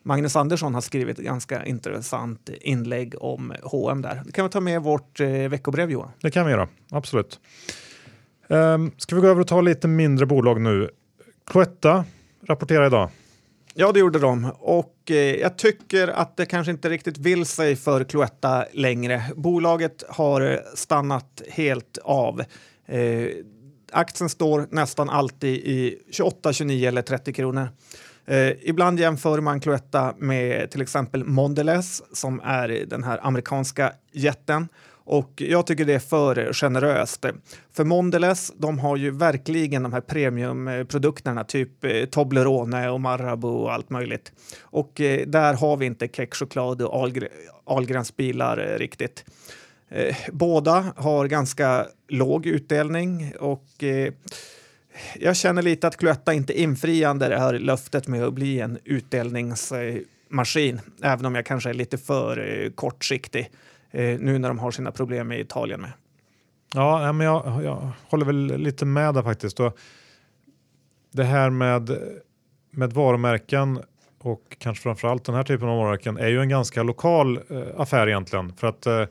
Magnus 0.07 0.35
Andersson 0.35 0.73
har 0.73 0.81
skrivit 0.81 1.19
ett 1.19 1.25
ganska 1.25 1.65
intressant 1.65 2.49
inlägg 2.61 3.15
om 3.21 3.53
H&M 3.63 4.01
där. 4.01 4.21
Det 4.25 4.31
kan 4.31 4.45
vi 4.45 4.51
ta 4.51 4.59
med 4.59 4.81
vårt 4.81 5.19
eh, 5.19 5.27
veckobrev 5.29 5.91
Johan. 5.91 6.11
Det 6.21 6.31
kan 6.31 6.45
vi 6.45 6.51
göra, 6.51 6.67
absolut. 6.91 7.39
Um, 8.47 8.91
ska 8.97 9.15
vi 9.15 9.21
gå 9.21 9.27
över 9.27 9.41
och 9.41 9.47
ta 9.47 9.61
lite 9.61 9.87
mindre 9.87 10.25
bolag 10.25 10.61
nu? 10.61 10.89
Cloetta 11.47 12.05
rapporterar 12.47 12.85
idag. 12.85 13.09
Ja, 13.73 13.91
det 13.91 13.99
gjorde 13.99 14.19
de. 14.19 14.51
Och 14.59 15.11
eh, 15.11 15.15
jag 15.15 15.57
tycker 15.57 16.07
att 16.07 16.37
det 16.37 16.45
kanske 16.45 16.71
inte 16.71 16.89
riktigt 16.89 17.17
vill 17.17 17.45
sig 17.45 17.75
för 17.75 18.03
Cloetta 18.03 18.65
längre. 18.71 19.23
Bolaget 19.35 20.03
har 20.09 20.61
stannat 20.75 21.41
helt 21.49 21.97
av. 22.03 22.43
Eh, 22.85 23.27
aktien 23.91 24.29
står 24.29 24.67
nästan 24.69 25.09
alltid 25.09 25.55
i 25.55 25.99
28, 26.11 26.53
29 26.53 26.87
eller 26.87 27.01
30 27.01 27.33
kronor. 27.33 27.69
Eh, 28.27 28.51
ibland 28.61 28.99
jämför 28.99 29.41
man 29.41 29.59
Cloetta 29.59 30.13
med 30.17 30.71
till 30.71 30.81
exempel 30.81 31.23
Mondelez 31.25 32.03
som 32.13 32.41
är 32.43 32.85
den 32.87 33.03
här 33.03 33.19
amerikanska 33.21 33.93
jätten. 34.11 34.67
Och 35.07 35.31
jag 35.35 35.67
tycker 35.67 35.85
det 35.85 35.93
är 35.93 35.99
för 35.99 36.53
generöst. 36.53 37.25
För 37.73 37.83
Mondelez, 37.83 38.53
de 38.57 38.79
har 38.79 38.97
ju 38.97 39.11
verkligen 39.11 39.83
de 39.83 39.93
här 39.93 40.01
premiumprodukterna, 40.01 41.43
typ 41.43 41.85
eh, 41.85 42.05
Toblerone 42.05 42.89
och 42.89 43.01
Marabou 43.01 43.63
och 43.63 43.73
allt 43.73 43.89
möjligt. 43.89 44.31
Och 44.61 45.01
eh, 45.01 45.27
där 45.27 45.53
har 45.53 45.77
vi 45.77 45.85
inte 45.85 46.07
kexchoklad 46.07 46.81
och 46.81 47.11
Ahlgrens 47.65 48.15
bilar 48.15 48.57
eh, 48.57 48.77
riktigt. 48.77 49.25
Eh, 49.89 50.15
båda 50.31 50.93
har 50.95 51.27
ganska 51.27 51.85
låg 52.09 52.45
utdelning 52.45 53.33
och 53.39 53.83
eh, 53.83 54.13
jag 55.19 55.35
känner 55.35 55.61
lite 55.61 55.87
att 55.87 55.97
Cloetta 55.97 56.33
inte 56.33 56.61
infriande 56.61 57.27
det 57.27 57.39
här 57.39 57.59
löftet 57.59 58.07
med 58.07 58.23
att 58.23 58.33
bli 58.33 58.59
en 58.59 58.79
utdelningsmaskin, 58.83 60.81
även 61.03 61.25
om 61.25 61.35
jag 61.35 61.45
kanske 61.45 61.69
är 61.69 61.73
lite 61.73 61.97
för 61.97 62.63
eh, 62.63 62.69
kortsiktig 62.71 63.51
eh, 63.91 64.19
nu 64.19 64.39
när 64.39 64.47
de 64.47 64.59
har 64.59 64.71
sina 64.71 64.91
problem 64.91 65.31
i 65.31 65.39
Italien 65.39 65.81
med. 65.81 65.91
Ja, 66.73 67.11
men 67.11 67.27
jag, 67.27 67.63
jag 67.63 67.91
håller 68.09 68.25
väl 68.25 68.57
lite 68.57 68.85
med 68.85 69.13
där 69.13 69.23
faktiskt. 69.23 69.59
Och 69.59 69.77
det 71.11 71.23
här 71.23 71.49
med, 71.49 71.97
med 72.71 72.93
varumärken 72.93 73.79
och 74.19 74.57
kanske 74.59 74.83
framförallt 74.83 75.25
den 75.25 75.35
här 75.35 75.43
typen 75.43 75.67
av 75.67 75.77
varumärken 75.77 76.17
är 76.17 76.27
ju 76.27 76.41
en 76.41 76.49
ganska 76.49 76.83
lokal 76.83 77.39
eh, 77.49 77.61
affär 77.77 78.07
egentligen. 78.07 78.53
För 78.53 78.67
att 78.67 78.85
eh, 78.85 79.05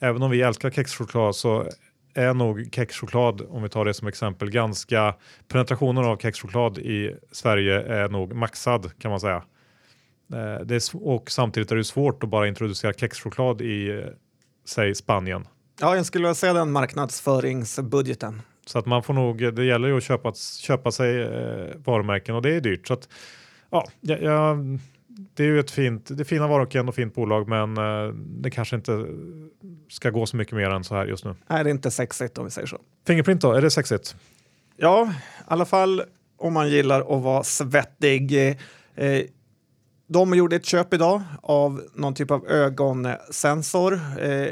även 0.00 0.22
om 0.22 0.30
vi 0.30 0.42
älskar 0.42 0.70
kexchoklad 0.70 1.36
så 1.36 1.68
är 2.14 2.34
nog 2.34 2.68
kexchoklad, 2.72 3.40
om 3.48 3.62
vi 3.62 3.68
tar 3.68 3.84
det 3.84 3.94
som 3.94 4.08
exempel, 4.08 4.50
ganska 4.50 5.14
penetrationen 5.48 6.04
av 6.04 6.16
kexchoklad 6.16 6.78
i 6.78 7.16
Sverige 7.32 7.82
är 7.82 8.08
nog 8.08 8.34
maxad 8.34 8.98
kan 8.98 9.10
man 9.10 9.20
säga. 9.20 9.42
Eh, 10.32 10.64
det 10.64 10.74
är, 10.74 11.06
och 11.06 11.30
samtidigt 11.30 11.72
är 11.72 11.76
det 11.76 11.84
svårt 11.84 12.22
att 12.22 12.28
bara 12.28 12.48
introducera 12.48 12.92
kexchoklad 12.92 13.60
i, 13.60 13.88
eh, 13.88 14.04
säg 14.66 14.94
Spanien. 14.94 15.46
Ja, 15.80 15.96
jag 15.96 16.06
skulle 16.06 16.22
vilja 16.22 16.34
säga 16.34 16.52
den 16.52 16.72
marknadsföringsbudgeten. 16.72 18.42
Så 18.66 18.78
att 18.78 18.86
man 18.86 19.02
får 19.02 19.14
nog, 19.14 19.54
det 19.54 19.64
gäller 19.64 19.88
ju 19.88 19.96
att 19.96 20.02
köpa, 20.02 20.32
köpa 20.60 20.92
sig 20.92 21.22
eh, 21.22 21.76
varumärken 21.76 22.34
och 22.34 22.42
det 22.42 22.54
är 22.54 22.60
dyrt. 22.60 22.86
Så 22.86 22.94
att, 22.94 23.08
ja, 23.70 23.88
jag, 24.00 24.22
jag 24.22 24.78
det 25.34 25.42
är 25.42 25.46
ju 25.46 25.60
ett 25.60 25.70
fint, 25.70 26.08
det 26.16 26.22
är 26.22 26.24
fina 26.24 26.46
varumärken 26.48 26.88
och 26.88 26.94
fint 26.94 27.14
bolag 27.14 27.48
men 27.48 27.76
eh, 27.76 28.14
det 28.14 28.50
kanske 28.50 28.76
inte 28.76 29.06
ska 29.88 30.10
gå 30.10 30.26
så 30.26 30.36
mycket 30.36 30.54
mer 30.56 30.70
än 30.70 30.84
så 30.84 30.94
här 30.94 31.06
just 31.06 31.24
nu. 31.24 31.34
Nej, 31.46 31.64
det 31.64 31.70
är 31.70 31.74
inte 31.74 31.90
sexigt 31.90 32.38
om 32.38 32.44
vi 32.44 32.50
säger 32.50 32.66
så. 32.66 32.78
Fingerprint 33.06 33.40
då, 33.40 33.52
är 33.52 33.62
det 33.62 33.70
sexigt? 33.70 34.16
Ja, 34.76 35.12
i 35.12 35.42
alla 35.46 35.64
fall 35.64 36.02
om 36.36 36.52
man 36.52 36.70
gillar 36.70 37.00
att 37.00 37.22
vara 37.22 37.42
svettig. 37.42 38.48
Eh, 38.94 39.22
de 40.06 40.34
gjorde 40.34 40.56
ett 40.56 40.64
köp 40.64 40.94
idag 40.94 41.22
av 41.42 41.82
någon 41.94 42.14
typ 42.14 42.30
av 42.30 42.46
ögonsensor. 42.46 44.00
Eh, 44.20 44.48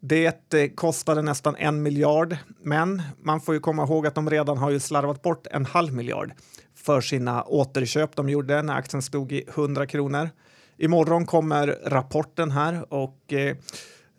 det 0.00 0.68
kostade 0.74 1.22
nästan 1.22 1.56
en 1.56 1.82
miljard, 1.82 2.36
men 2.62 3.02
man 3.22 3.40
får 3.40 3.54
ju 3.54 3.60
komma 3.60 3.82
ihåg 3.82 4.06
att 4.06 4.14
de 4.14 4.30
redan 4.30 4.58
har 4.58 4.70
ju 4.70 4.80
slarvat 4.80 5.22
bort 5.22 5.46
en 5.50 5.66
halv 5.66 5.92
miljard 5.92 6.32
för 6.82 7.00
sina 7.00 7.42
återköp 7.42 8.16
de 8.16 8.28
gjorde 8.28 8.62
när 8.62 8.74
aktien 8.74 9.02
stod 9.02 9.32
i 9.32 9.44
100 9.48 9.86
kronor. 9.86 10.30
Imorgon 10.76 11.26
kommer 11.26 11.78
rapporten 11.84 12.50
här 12.50 12.94
och 12.94 13.32
eh, 13.32 13.56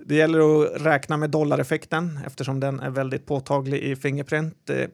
det 0.05 0.15
gäller 0.15 0.63
att 0.63 0.81
räkna 0.81 1.17
med 1.17 1.29
dollareffekten 1.29 2.19
eftersom 2.25 2.59
den 2.59 2.79
är 2.79 2.89
väldigt 2.89 3.25
påtaglig 3.25 3.83
i 3.83 3.95
Fingerprint. 3.95 4.69
Eh, 4.69 4.87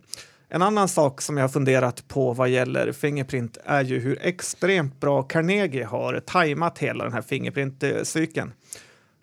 en 0.50 0.62
annan 0.62 0.88
sak 0.88 1.22
som 1.22 1.38
jag 1.38 1.44
har 1.44 1.50
funderat 1.50 2.08
på 2.08 2.34
vad 2.34 2.50
gäller 2.50 2.92
Fingerprint 2.92 3.58
är 3.66 3.84
ju 3.84 4.00
hur 4.00 4.20
extremt 4.22 5.00
bra 5.00 5.24
Carnegie 5.24 5.86
har 5.86 6.20
tajmat 6.20 6.80
hela 6.80 7.04
den 7.04 7.14
här 7.14 7.22
Fingerprint-cykeln. 7.22 8.54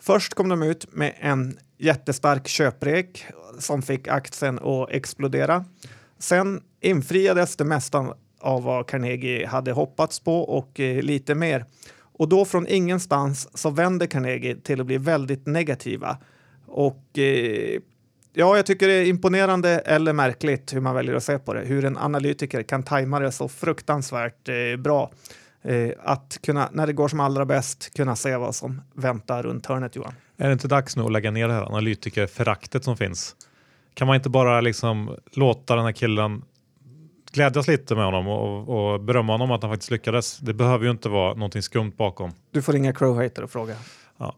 Först 0.01 0.35
kom 0.35 0.49
de 0.49 0.63
ut 0.63 0.93
med 0.93 1.15
en 1.21 1.59
jättestark 1.79 2.49
köprek 2.49 3.27
som 3.59 3.83
fick 3.83 4.09
aktien 4.09 4.59
att 4.59 4.91
explodera. 4.91 5.65
Sen 6.19 6.61
infriades 6.81 7.57
det 7.57 7.65
mesta 7.65 8.15
av 8.47 8.63
vad 8.63 8.87
Carnegie 8.87 9.47
hade 9.47 9.73
hoppats 9.73 10.21
på 10.21 10.41
och 10.41 10.81
eh, 10.81 11.03
lite 11.03 11.35
mer. 11.35 11.65
Och 12.19 12.29
då 12.29 12.45
från 12.45 12.67
ingenstans 12.67 13.59
så 13.59 13.71
vänder 13.71 14.07
Carnegie 14.07 14.57
till 14.57 14.81
att 14.81 14.87
bli 14.87 14.99
väldigt 14.99 15.47
negativa. 15.47 16.19
Och 16.67 17.19
eh, 17.19 17.81
ja, 18.33 18.57
jag 18.57 18.67
tycker 18.67 18.89
det 18.89 18.95
är 18.95 19.05
imponerande 19.05 19.71
eller 19.79 20.13
märkligt 20.13 20.75
hur 20.75 20.81
man 20.81 20.95
väljer 20.95 21.15
att 21.15 21.25
se 21.25 21.39
på 21.39 21.55
det. 21.55 21.61
Hur 21.61 21.85
en 21.85 21.97
analytiker 21.97 22.63
kan 22.63 22.83
tajma 22.83 23.21
det 23.21 23.33
så 23.33 23.49
fruktansvärt 23.49 24.49
eh, 24.49 24.77
bra. 24.79 25.11
Eh, 25.63 25.91
att 26.05 26.39
kunna, 26.43 26.69
när 26.73 26.87
det 26.87 26.93
går 26.93 27.09
som 27.09 27.21
allra 27.21 27.45
bäst, 27.45 27.95
kunna 27.97 28.17
se 28.17 28.37
vad 28.37 28.55
som 28.55 28.83
väntar 28.95 29.43
runt 29.43 29.67
hörnet, 29.67 29.97
Johan. 29.97 30.15
Är 30.37 30.47
det 30.47 30.53
inte 30.53 30.69
dags 30.69 30.97
nu 30.97 31.03
att 31.03 31.13
lägga 31.13 31.31
ner 31.31 31.49
det 31.49 31.55
här 31.55 31.63
analytikerföraktet 31.63 32.85
som 32.85 32.97
finns? 32.97 33.37
Kan 33.95 34.07
man 34.07 34.17
inte 34.17 34.29
bara 34.29 34.61
liksom 34.61 35.17
låta 35.33 35.77
den 35.77 35.85
här 35.85 35.93
killen 35.93 36.43
glädjas 37.37 37.69
lite 37.69 37.95
med 37.95 38.05
honom 38.05 38.29
och, 38.29 38.93
och 38.93 39.01
berömma 39.01 39.33
honom 39.33 39.51
att 39.51 39.63
han 39.63 39.73
faktiskt 39.73 39.91
lyckades. 39.91 40.39
Det 40.39 40.55
behöver 40.55 40.85
ju 40.85 40.91
inte 40.91 41.09
vara 41.09 41.35
någonting 41.35 41.63
skumt 41.63 41.93
bakom. 41.97 42.33
Du 42.51 42.63
får 42.63 42.73
ringa 42.73 42.93
Crowhater 42.93 43.43
och 43.43 43.51
fråga. 43.51 43.75
Ja. 44.19 44.35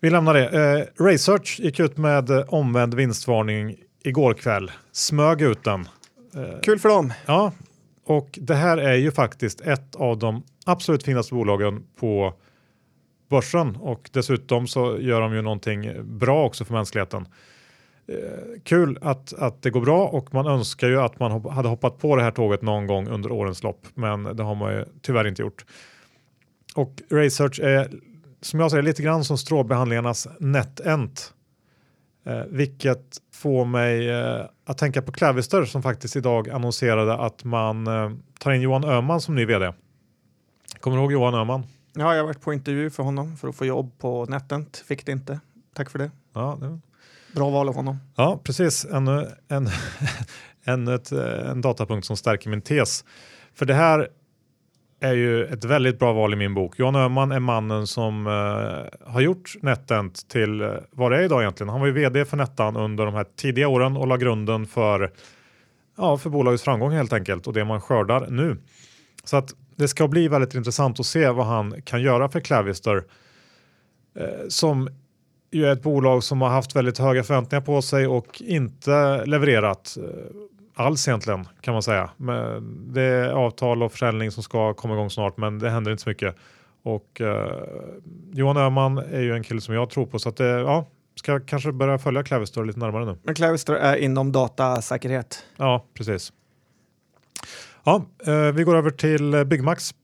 Vi 0.00 0.10
lämnar 0.10 0.34
det. 0.34 0.48
Eh, 0.48 1.04
Research 1.04 1.60
gick 1.60 1.80
ut 1.80 1.96
med 1.96 2.30
eh, 2.30 2.44
omvänd 2.48 2.94
vinstvarning 2.94 3.76
igår 4.02 4.34
kväll. 4.34 4.70
Smög 4.92 5.42
ut 5.42 5.64
den. 5.64 5.88
Eh, 6.34 6.60
Kul 6.62 6.78
för 6.78 6.88
dem. 6.88 7.12
Ja, 7.26 7.52
och 8.04 8.38
det 8.42 8.54
här 8.54 8.78
är 8.78 8.94
ju 8.94 9.12
faktiskt 9.12 9.60
ett 9.60 9.94
av 9.94 10.18
de 10.18 10.42
absolut 10.66 11.02
finaste 11.02 11.34
bolagen 11.34 11.86
på 12.00 12.34
börsen 13.30 13.76
och 13.76 14.10
dessutom 14.12 14.66
så 14.66 14.98
gör 15.00 15.20
de 15.20 15.34
ju 15.34 15.42
någonting 15.42 15.92
bra 16.18 16.44
också 16.44 16.64
för 16.64 16.74
mänskligheten. 16.74 17.26
Eh, 18.06 18.60
kul 18.64 18.98
att, 19.00 19.32
att 19.32 19.62
det 19.62 19.70
går 19.70 19.80
bra 19.80 20.06
och 20.06 20.34
man 20.34 20.46
önskar 20.46 20.88
ju 20.88 21.00
att 21.00 21.20
man 21.20 21.44
hade 21.44 21.68
hoppat 21.68 21.98
på 21.98 22.16
det 22.16 22.22
här 22.22 22.30
tåget 22.30 22.62
någon 22.62 22.86
gång 22.86 23.08
under 23.08 23.32
årens 23.32 23.62
lopp, 23.62 23.86
men 23.94 24.36
det 24.36 24.42
har 24.42 24.54
man 24.54 24.72
ju 24.72 24.84
tyvärr 25.02 25.26
inte 25.26 25.42
gjort. 25.42 25.64
Och 26.74 27.02
Research 27.10 27.60
är 27.60 27.90
som 28.40 28.60
jag 28.60 28.70
säger 28.70 28.82
lite 28.82 29.02
grann 29.02 29.24
som 29.24 29.38
strålbehandlingarnas 29.38 30.28
NetEnt, 30.40 31.34
eh, 32.24 32.42
vilket 32.48 33.18
får 33.32 33.64
mig 33.64 34.10
eh, 34.10 34.44
att 34.64 34.78
tänka 34.78 35.02
på 35.02 35.12
Clavister 35.12 35.64
som 35.64 35.82
faktiskt 35.82 36.16
idag 36.16 36.50
annonserade 36.50 37.14
att 37.14 37.44
man 37.44 37.86
eh, 37.86 38.10
tar 38.38 38.52
in 38.52 38.60
Johan 38.60 38.84
Öhman 38.84 39.20
som 39.20 39.34
ny 39.34 39.44
vd. 39.44 39.72
Kommer 40.80 40.96
du 40.96 41.02
ihåg 41.02 41.12
Johan 41.12 41.34
Öhman? 41.34 41.66
Ja, 41.94 42.14
jag 42.14 42.20
har 42.20 42.26
varit 42.26 42.40
på 42.40 42.52
intervju 42.52 42.90
för 42.90 43.02
honom 43.02 43.36
för 43.36 43.48
att 43.48 43.56
få 43.56 43.66
jobb 43.66 43.98
på 43.98 44.26
NetEnt. 44.26 44.76
Fick 44.76 45.06
det 45.06 45.12
inte. 45.12 45.40
Tack 45.74 45.90
för 45.90 45.98
det. 45.98 46.10
Ja, 46.32 46.58
det 46.60 46.78
Bra 47.32 47.50
val 47.50 47.68
av 47.68 47.74
honom. 47.74 47.98
Ja, 48.16 48.40
precis. 48.44 48.84
Ännu 48.84 49.28
en, 49.48 49.68
en, 50.64 50.88
ett, 50.88 51.12
eh, 51.12 51.50
en 51.50 51.60
datapunkt 51.60 52.06
som 52.06 52.16
stärker 52.16 52.50
min 52.50 52.62
tes. 52.62 53.04
För 53.54 53.66
det 53.66 53.74
här 53.74 54.08
är 55.00 55.12
ju 55.12 55.44
ett 55.44 55.64
väldigt 55.64 55.98
bra 55.98 56.12
val 56.12 56.32
i 56.32 56.36
min 56.36 56.54
bok. 56.54 56.78
Johan 56.78 56.96
Öhman 56.96 57.32
är 57.32 57.40
mannen 57.40 57.86
som 57.86 58.26
eh, 58.26 59.12
har 59.12 59.20
gjort 59.20 59.54
NetEnt 59.62 60.28
till 60.28 60.60
eh, 60.60 60.68
vad 60.90 61.12
det 61.12 61.18
är 61.18 61.22
idag 61.22 61.42
egentligen. 61.42 61.68
Han 61.68 61.80
var 61.80 61.86
ju 61.86 61.92
vd 61.92 62.24
för 62.24 62.36
Nettan 62.36 62.76
under 62.76 63.04
de 63.04 63.14
här 63.14 63.26
tidiga 63.36 63.68
åren 63.68 63.96
och 63.96 64.06
la 64.06 64.16
grunden 64.16 64.66
för, 64.66 65.12
ja, 65.96 66.18
för 66.18 66.30
bolagets 66.30 66.64
framgång 66.64 66.92
helt 66.92 67.12
enkelt 67.12 67.46
och 67.46 67.52
det 67.52 67.64
man 67.64 67.80
skördar 67.80 68.26
nu. 68.30 68.56
Så 69.24 69.36
att 69.36 69.54
det 69.76 69.88
ska 69.88 70.08
bli 70.08 70.28
väldigt 70.28 70.54
intressant 70.54 71.00
att 71.00 71.06
se 71.06 71.30
vad 71.30 71.46
han 71.46 71.82
kan 71.82 72.02
göra 72.02 72.28
för 72.28 72.40
Clavister 72.40 73.04
eh, 74.16 74.48
som 74.48 74.88
ju 75.52 75.72
ett 75.72 75.82
bolag 75.82 76.24
som 76.24 76.42
har 76.42 76.48
haft 76.48 76.76
väldigt 76.76 76.98
höga 76.98 77.22
förväntningar 77.22 77.60
på 77.60 77.82
sig 77.82 78.06
och 78.06 78.42
inte 78.42 79.24
levererat 79.26 79.96
eh, 80.00 80.84
alls 80.84 81.08
egentligen 81.08 81.48
kan 81.60 81.72
man 81.72 81.82
säga. 81.82 82.10
Men 82.16 82.92
det 82.92 83.02
är 83.02 83.28
avtal 83.30 83.82
och 83.82 83.92
försäljning 83.92 84.30
som 84.30 84.42
ska 84.42 84.74
komma 84.74 84.94
igång 84.94 85.10
snart 85.10 85.36
men 85.36 85.58
det 85.58 85.70
händer 85.70 85.90
inte 85.90 86.02
så 86.02 86.08
mycket. 86.08 86.36
Och 86.82 87.20
eh, 87.20 87.62
Johan 88.32 88.56
Öhman 88.56 88.98
är 88.98 89.20
ju 89.20 89.34
en 89.34 89.42
kille 89.42 89.60
som 89.60 89.74
jag 89.74 89.90
tror 89.90 90.06
på 90.06 90.18
så 90.18 90.28
att 90.28 90.36
det, 90.36 90.48
ja, 90.48 90.86
ska 91.14 91.40
kanske 91.40 91.72
börja 91.72 91.98
följa 91.98 92.22
Clavister 92.22 92.64
lite 92.64 92.78
närmare 92.78 93.04
nu. 93.04 93.18
Men 93.22 93.34
Clavister 93.34 93.74
är 93.74 93.96
inom 93.96 94.32
datasäkerhet? 94.32 95.44
Ja, 95.56 95.86
precis. 95.94 96.32
Ja, 97.84 98.04
eh, 98.26 98.52
vi 98.52 98.64
går 98.64 98.76
över 98.76 98.90
till 98.90 99.44
Byggmax. 99.46 99.94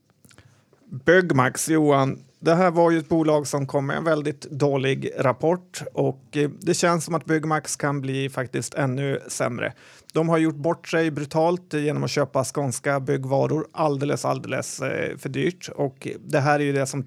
Byggmax, 1.05 1.69
Johan. 1.69 2.19
Det 2.41 2.55
här 2.55 2.71
var 2.71 2.91
ju 2.91 2.97
ett 2.97 3.09
bolag 3.09 3.47
som 3.47 3.67
kom 3.67 3.87
med 3.87 3.97
en 3.97 4.03
väldigt 4.03 4.41
dålig 4.41 5.11
rapport 5.17 5.83
och 5.93 6.37
eh, 6.37 6.49
det 6.61 6.73
känns 6.73 7.05
som 7.05 7.15
att 7.15 7.25
Byggmax 7.25 7.75
kan 7.75 8.01
bli 8.01 8.29
faktiskt 8.29 8.73
ännu 8.73 9.19
sämre. 9.27 9.73
De 10.13 10.29
har 10.29 10.37
gjort 10.37 10.55
bort 10.55 10.87
sig 10.87 11.11
brutalt 11.11 11.73
genom 11.73 12.03
att 12.03 12.11
köpa 12.11 12.43
skånska 12.43 12.99
byggvaror 12.99 13.67
alldeles, 13.71 14.25
alldeles 14.25 14.81
eh, 14.81 15.17
för 15.17 15.29
dyrt 15.29 15.69
och 15.75 16.07
det 16.19 16.39
här 16.39 16.59
är 16.59 16.63
ju 16.63 16.73
det 16.73 16.85
som 16.85 17.03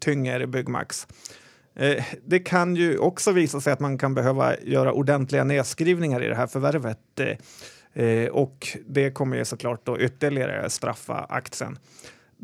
tynger 0.00 0.46
Byggmax. 0.46 1.06
Eh, 1.76 2.04
det 2.26 2.38
kan 2.38 2.76
ju 2.76 2.98
också 2.98 3.32
visa 3.32 3.60
sig 3.60 3.72
att 3.72 3.80
man 3.80 3.98
kan 3.98 4.14
behöva 4.14 4.56
göra 4.60 4.92
ordentliga 4.92 5.44
nedskrivningar 5.44 6.24
i 6.24 6.28
det 6.28 6.36
här 6.36 6.46
förvärvet 6.46 6.98
och 8.32 8.68
det 8.86 9.10
kommer 9.10 9.36
ju 9.36 9.44
såklart 9.44 9.86
då 9.86 9.98
ytterligare 9.98 10.70
straffa 10.70 11.26
aktien. 11.28 11.78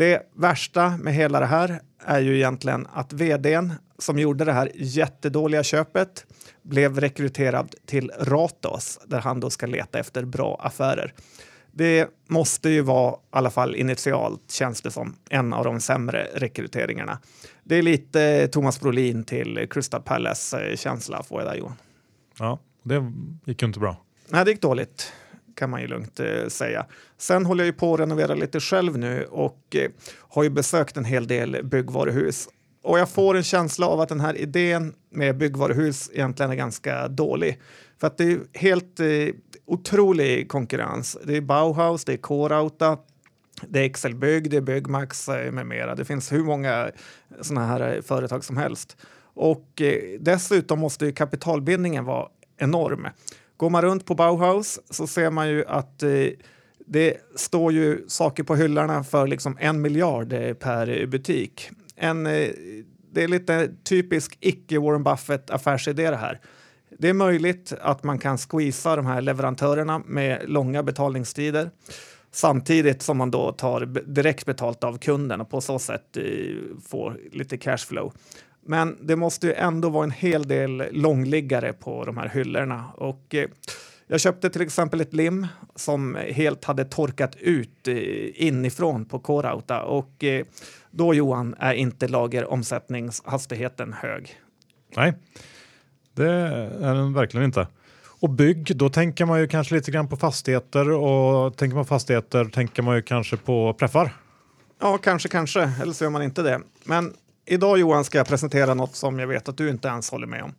Det 0.00 0.22
värsta 0.34 0.96
med 0.96 1.14
hela 1.14 1.40
det 1.40 1.46
här 1.46 1.80
är 2.04 2.20
ju 2.20 2.36
egentligen 2.36 2.86
att 2.92 3.12
vdn 3.12 3.72
som 3.98 4.18
gjorde 4.18 4.44
det 4.44 4.52
här 4.52 4.70
jättedåliga 4.74 5.62
köpet 5.62 6.26
blev 6.62 7.00
rekryterad 7.00 7.74
till 7.86 8.12
Ratos 8.18 9.00
där 9.06 9.20
han 9.20 9.40
då 9.40 9.50
ska 9.50 9.66
leta 9.66 9.98
efter 9.98 10.24
bra 10.24 10.60
affärer. 10.62 11.14
Det 11.72 12.08
måste 12.28 12.70
ju 12.70 12.80
vara, 12.80 13.14
i 13.14 13.16
alla 13.30 13.50
fall 13.50 13.76
initialt, 13.76 14.50
känns 14.50 14.82
det 14.82 14.90
som, 14.90 15.16
en 15.30 15.52
av 15.52 15.64
de 15.64 15.80
sämre 15.80 16.28
rekryteringarna. 16.34 17.18
Det 17.64 17.76
är 17.76 17.82
lite 17.82 18.48
Thomas 18.48 18.80
Brolin 18.80 19.24
till 19.24 19.66
Crystal 19.70 20.02
Palace-känsla 20.02 21.22
får 21.22 21.40
jag 21.40 21.50
där 21.50 21.56
Johan. 21.56 21.76
Ja, 22.38 22.58
det 22.82 23.12
gick 23.44 23.62
ju 23.62 23.66
inte 23.66 23.80
bra. 23.80 23.96
Nej, 24.28 24.44
det 24.44 24.50
gick 24.50 24.62
dåligt 24.62 25.12
kan 25.54 25.70
man 25.70 25.80
ju 25.80 25.86
lugnt 25.86 26.20
eh, 26.20 26.46
säga. 26.48 26.86
Sen 27.18 27.46
håller 27.46 27.64
jag 27.64 27.66
ju 27.66 27.78
på 27.78 27.94
att 27.94 28.00
renovera 28.00 28.34
lite 28.34 28.60
själv 28.60 28.98
nu 28.98 29.24
och 29.24 29.76
eh, 29.76 29.90
har 30.18 30.42
ju 30.42 30.50
besökt 30.50 30.96
en 30.96 31.04
hel 31.04 31.26
del 31.26 31.64
byggvaruhus. 31.64 32.48
Och 32.82 32.98
jag 32.98 33.08
får 33.08 33.36
en 33.36 33.42
känsla 33.42 33.86
av 33.86 34.00
att 34.00 34.08
den 34.08 34.20
här 34.20 34.36
idén 34.36 34.94
med 35.10 35.38
byggvaruhus 35.38 36.10
egentligen 36.14 36.50
är 36.50 36.56
ganska 36.56 37.08
dålig. 37.08 37.60
För 38.00 38.06
att 38.06 38.18
det 38.18 38.24
är 38.24 38.40
helt 38.54 39.00
eh, 39.00 39.06
otrolig 39.66 40.48
konkurrens. 40.48 41.18
Det 41.24 41.36
är 41.36 41.40
Bauhaus, 41.40 42.04
det 42.04 42.12
är 42.12 42.16
K-Rauta, 42.16 42.98
det 43.68 43.80
är 43.80 43.84
Excelbygg, 43.84 44.50
det 44.50 44.56
är 44.56 44.60
Byggmax 44.60 45.28
eh, 45.28 45.52
med 45.52 45.66
mera. 45.66 45.94
Det 45.94 46.04
finns 46.04 46.32
hur 46.32 46.44
många 46.44 46.86
eh, 46.86 46.92
sådana 47.40 47.66
här 47.66 47.94
eh, 47.94 48.02
företag 48.02 48.44
som 48.44 48.56
helst. 48.56 48.96
Och 49.22 49.82
eh, 49.82 50.20
dessutom 50.20 50.78
måste 50.78 51.06
ju 51.06 51.12
kapitalbindningen 51.12 52.04
vara 52.04 52.28
enorm. 52.56 53.08
Går 53.60 53.70
man 53.70 53.82
runt 53.82 54.06
på 54.06 54.14
Bauhaus 54.14 54.80
så 54.90 55.06
ser 55.06 55.30
man 55.30 55.48
ju 55.48 55.64
att 55.66 56.02
eh, 56.02 56.10
det 56.86 57.16
står 57.36 57.72
ju 57.72 58.04
saker 58.08 58.42
på 58.42 58.56
hyllorna 58.56 59.04
för 59.04 59.26
liksom 59.26 59.56
en 59.60 59.80
miljard 59.80 60.32
eh, 60.32 60.54
per 60.54 61.06
butik. 61.06 61.70
En, 61.96 62.26
eh, 62.26 62.48
det 63.12 63.22
är 63.22 63.28
lite 63.28 63.70
typisk 63.84 64.38
icke-Warren 64.40 65.02
Buffett 65.02 65.50
affärsidé 65.50 66.10
det 66.10 66.16
här. 66.16 66.40
Det 66.98 67.08
är 67.08 67.14
möjligt 67.14 67.72
att 67.80 68.04
man 68.04 68.18
kan 68.18 68.38
squeeza 68.38 68.96
de 68.96 69.06
här 69.06 69.20
leverantörerna 69.20 70.02
med 70.06 70.50
långa 70.50 70.82
betalningstider 70.82 71.70
samtidigt 72.32 73.02
som 73.02 73.16
man 73.16 73.30
då 73.30 73.52
tar 73.52 73.86
direkt 74.06 74.46
betalt 74.46 74.84
av 74.84 74.98
kunden 74.98 75.40
och 75.40 75.50
på 75.50 75.60
så 75.60 75.78
sätt 75.78 76.16
eh, 76.16 76.24
får 76.88 77.20
lite 77.32 77.56
cashflow. 77.56 78.12
Men 78.66 78.98
det 79.00 79.16
måste 79.16 79.46
ju 79.46 79.52
ändå 79.52 79.88
vara 79.88 80.04
en 80.04 80.10
hel 80.10 80.48
del 80.48 80.84
långliggare 80.92 81.72
på 81.72 82.04
de 82.04 82.16
här 82.16 82.28
hyllorna. 82.28 82.84
Och, 82.94 83.34
eh, 83.34 83.48
jag 84.06 84.20
köpte 84.20 84.50
till 84.50 84.62
exempel 84.62 85.00
ett 85.00 85.14
lim 85.14 85.46
som 85.74 86.14
helt 86.14 86.64
hade 86.64 86.84
torkat 86.84 87.36
ut 87.36 87.88
eh, 87.88 87.96
inifrån 88.46 89.04
på 89.04 89.18
K-Rauta 89.18 89.82
och 89.82 90.24
eh, 90.24 90.44
då 90.90 91.14
Johan 91.14 91.54
är 91.58 91.74
inte 91.74 92.08
lageromsättningshastigheten 92.08 93.92
hög. 93.92 94.34
Nej, 94.96 95.14
det 96.14 96.30
är 96.80 96.94
den 96.94 97.12
verkligen 97.12 97.44
inte. 97.44 97.66
Och 98.20 98.30
bygg, 98.30 98.76
då 98.76 98.88
tänker 98.88 99.24
man 99.24 99.40
ju 99.40 99.48
kanske 99.48 99.74
lite 99.74 99.90
grann 99.90 100.08
på 100.08 100.16
fastigheter 100.16 100.90
och 100.90 101.56
tänker 101.56 101.76
man 101.76 101.86
fastigheter 101.86 102.44
tänker 102.44 102.82
man 102.82 102.96
ju 102.96 103.02
kanske 103.02 103.36
på 103.36 103.74
preffar. 103.74 104.16
Ja, 104.80 104.98
kanske, 104.98 105.28
kanske, 105.28 105.72
eller 105.82 105.92
så 105.92 106.04
gör 106.04 106.10
man 106.10 106.22
inte 106.22 106.42
det. 106.42 106.60
Men 106.84 107.14
Idag 107.50 107.78
Johan 107.78 108.04
ska 108.04 108.18
jag 108.18 108.26
presentera 108.26 108.74
något 108.74 108.96
som 108.96 109.18
jag 109.18 109.26
vet 109.26 109.48
att 109.48 109.56
du 109.56 109.70
inte 109.70 109.88
ens 109.88 110.10
håller 110.10 110.26
med 110.26 110.42
om. 110.42 110.54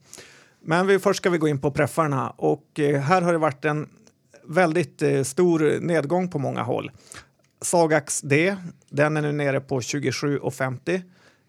Men 0.62 0.88
vi, 0.88 1.00
först 1.00 1.18
ska 1.18 1.30
vi 1.30 1.38
gå 1.38 1.48
in 1.48 1.62
på 1.62 1.72
preffarna 1.72 2.30
och 2.30 2.80
eh, 2.80 3.02
här 3.02 3.22
har 3.22 3.32
det 3.32 3.38
varit 3.38 3.66
en 3.66 3.90
väldigt 4.48 5.02
eh, 5.02 5.24
stor 5.24 5.80
nedgång 5.80 6.30
på 6.30 6.40
många 6.40 6.64
håll. 6.64 6.92
Sagax 7.62 8.22
D, 8.22 8.56
den 8.90 9.18
är 9.18 9.22
nu 9.22 9.32
nere 9.32 9.60
på 9.60 9.80
27,50 9.80 11.02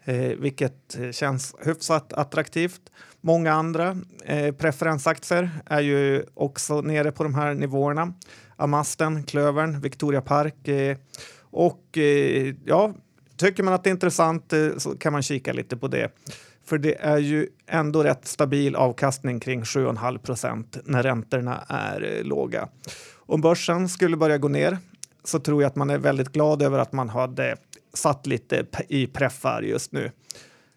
eh, 0.03 0.39
vilket 0.39 0.99
eh, 0.99 1.11
känns 1.11 1.55
hyfsat 1.65 2.13
attraktivt. 2.13 2.81
Många 3.21 3.53
andra 3.53 3.97
eh, 4.25 4.55
preferensaktier 4.55 5.49
är 5.65 5.81
ju 5.81 6.25
också 6.33 6.81
nere 6.81 7.11
på 7.11 7.23
de 7.23 7.35
här 7.35 7.53
nivåerna. 7.53 8.13
Amasten, 8.55 9.23
Klövern, 9.23 9.81
Victoria 9.81 10.21
Park 10.21 10.67
eh, 10.67 10.97
och 11.41 11.97
eh, 11.97 12.55
ja, 12.65 12.93
Tycker 13.43 13.63
man 13.63 13.73
att 13.73 13.83
det 13.83 13.89
är 13.89 13.91
intressant 13.91 14.53
eh, 14.53 14.69
så 14.77 14.97
kan 14.97 15.13
man 15.13 15.21
kika 15.21 15.53
lite 15.53 15.77
på 15.77 15.87
det. 15.87 16.11
För 16.65 16.77
det 16.77 16.95
är 17.01 17.17
ju 17.17 17.47
ändå 17.67 18.03
rätt 18.03 18.27
stabil 18.27 18.75
avkastning 18.75 19.39
kring 19.39 19.63
7,5 19.63 20.17
procent 20.17 20.77
när 20.85 21.03
räntorna 21.03 21.63
är 21.67 22.17
eh, 22.17 22.23
låga. 22.23 22.67
Om 23.15 23.41
börsen 23.41 23.89
skulle 23.89 24.17
börja 24.17 24.37
gå 24.37 24.47
ner 24.47 24.77
så 25.23 25.39
tror 25.39 25.61
jag 25.61 25.69
att 25.69 25.75
man 25.75 25.89
är 25.89 25.97
väldigt 25.97 26.29
glad 26.29 26.61
över 26.61 26.79
att 26.79 26.93
man 26.93 27.09
hade 27.09 27.55
satt 27.93 28.27
lite 28.27 28.65
i 28.89 29.07
preffar 29.07 29.61
just 29.61 29.91
nu. 29.91 30.11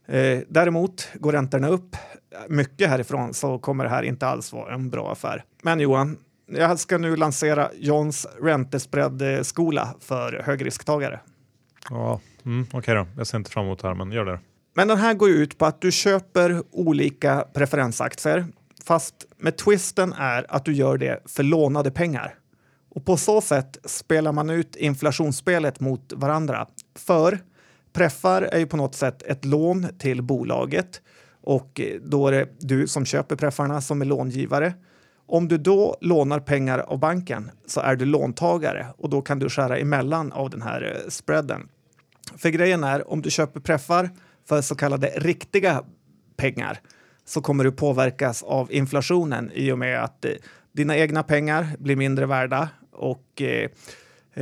Eh, 0.07 0.41
däremot 0.49 1.09
går 1.15 1.33
räntorna 1.33 1.69
upp 1.69 1.95
eh, 1.95 2.39
mycket 2.49 2.89
härifrån 2.89 3.35
så 3.35 3.59
kommer 3.59 3.85
det 3.85 3.91
här 3.91 4.03
inte 4.03 4.27
alls 4.27 4.53
vara 4.53 4.75
en 4.75 4.91
bra 4.91 5.13
affär. 5.13 5.45
Men 5.63 5.81
Johan, 5.81 6.19
jag 6.47 6.79
ska 6.79 6.99
nu 6.99 7.17
lansera 7.17 7.71
Johns 7.75 8.27
räntespread-skola 8.43 9.95
för 10.01 10.43
högrisktagare. 10.45 11.21
Ja, 11.91 12.21
mm, 12.47 12.67
okej 12.69 12.79
okay 12.79 12.95
då. 12.95 13.07
Jag 13.17 13.27
ser 13.27 13.39
inte 13.39 13.51
fram 13.51 13.65
emot 13.65 13.79
det 13.79 13.89
här, 13.89 13.95
men 13.95 14.13
gör 14.13 14.25
det. 14.25 14.41
Men 14.75 14.89
den 14.89 14.99
här 14.99 15.15
går 15.15 15.31
ut 15.31 15.59
på 15.59 15.67
att 15.67 15.81
du 15.81 15.93
köper 15.93 16.63
olika 16.71 17.45
preferensaktier 17.55 18.47
fast 18.85 19.15
med 19.37 19.57
twisten 19.57 20.13
är 20.13 20.47
att 20.49 20.65
du 20.65 20.73
gör 20.73 20.99
det 20.99 21.23
för 21.27 21.43
lånade 21.43 21.91
pengar. 21.91 22.35
Och 22.89 23.05
på 23.05 23.17
så 23.17 23.41
sätt 23.41 23.79
spelar 23.85 24.33
man 24.33 24.51
ut 24.51 24.77
inflationsspelet 24.77 25.81
mot 25.81 26.13
varandra. 26.13 26.67
För 26.99 27.39
preffar 27.93 28.43
är 28.43 28.59
ju 28.59 28.67
på 28.67 28.77
något 28.77 28.95
sätt 28.95 29.23
ett 29.23 29.45
lån 29.45 29.87
till 29.99 30.23
bolaget 30.23 31.01
och 31.43 31.81
då 32.03 32.29
är 32.29 32.33
det 32.33 32.49
du 32.61 32.87
som 32.87 33.05
köper 33.05 33.37
preffarna 33.37 33.81
som 33.81 34.01
är 34.01 34.05
långivare. 34.05 34.75
Om 35.27 35.49
du 35.49 35.59
då 35.59 35.97
lånar 36.01 36.41
pengar 36.41 36.79
av 36.79 36.99
banken 36.99 37.51
så 37.67 37.81
är 37.81 37.97
du 37.97 38.05
låntagare 38.05 38.87
och 38.99 39.11
då 39.11 39.23
kan 39.23 39.39
du 39.39 39.49
skära 39.49 39.79
emellan 39.79 40.33
av 40.33 40.51
den 40.51 40.63
här 40.63 40.83
eh, 40.83 41.09
spreaden. 41.09 41.69
För 42.37 42.49
grejen 42.49 42.85
är, 42.85 43.11
om 43.11 43.23
du 43.23 43.31
köper 43.31 43.61
preffar 43.61 44.11
för 44.49 44.63
så 44.63 44.75
kallade 44.75 45.07
riktiga 45.07 45.85
pengar 46.37 46.81
så 47.25 47.41
kommer 47.41 47.65
du 47.65 47.73
påverkas 47.73 48.43
av 48.43 48.73
inflationen 48.73 49.51
i 49.55 49.73
och 49.73 49.79
med 49.79 50.05
att 50.05 50.25
eh, 50.25 50.33
dina 50.73 50.97
egna 50.97 51.23
pengar 51.23 51.67
blir 51.79 51.97
mindre 51.97 52.27
värda 52.27 52.69
och 52.93 53.43
eh, 53.43 53.71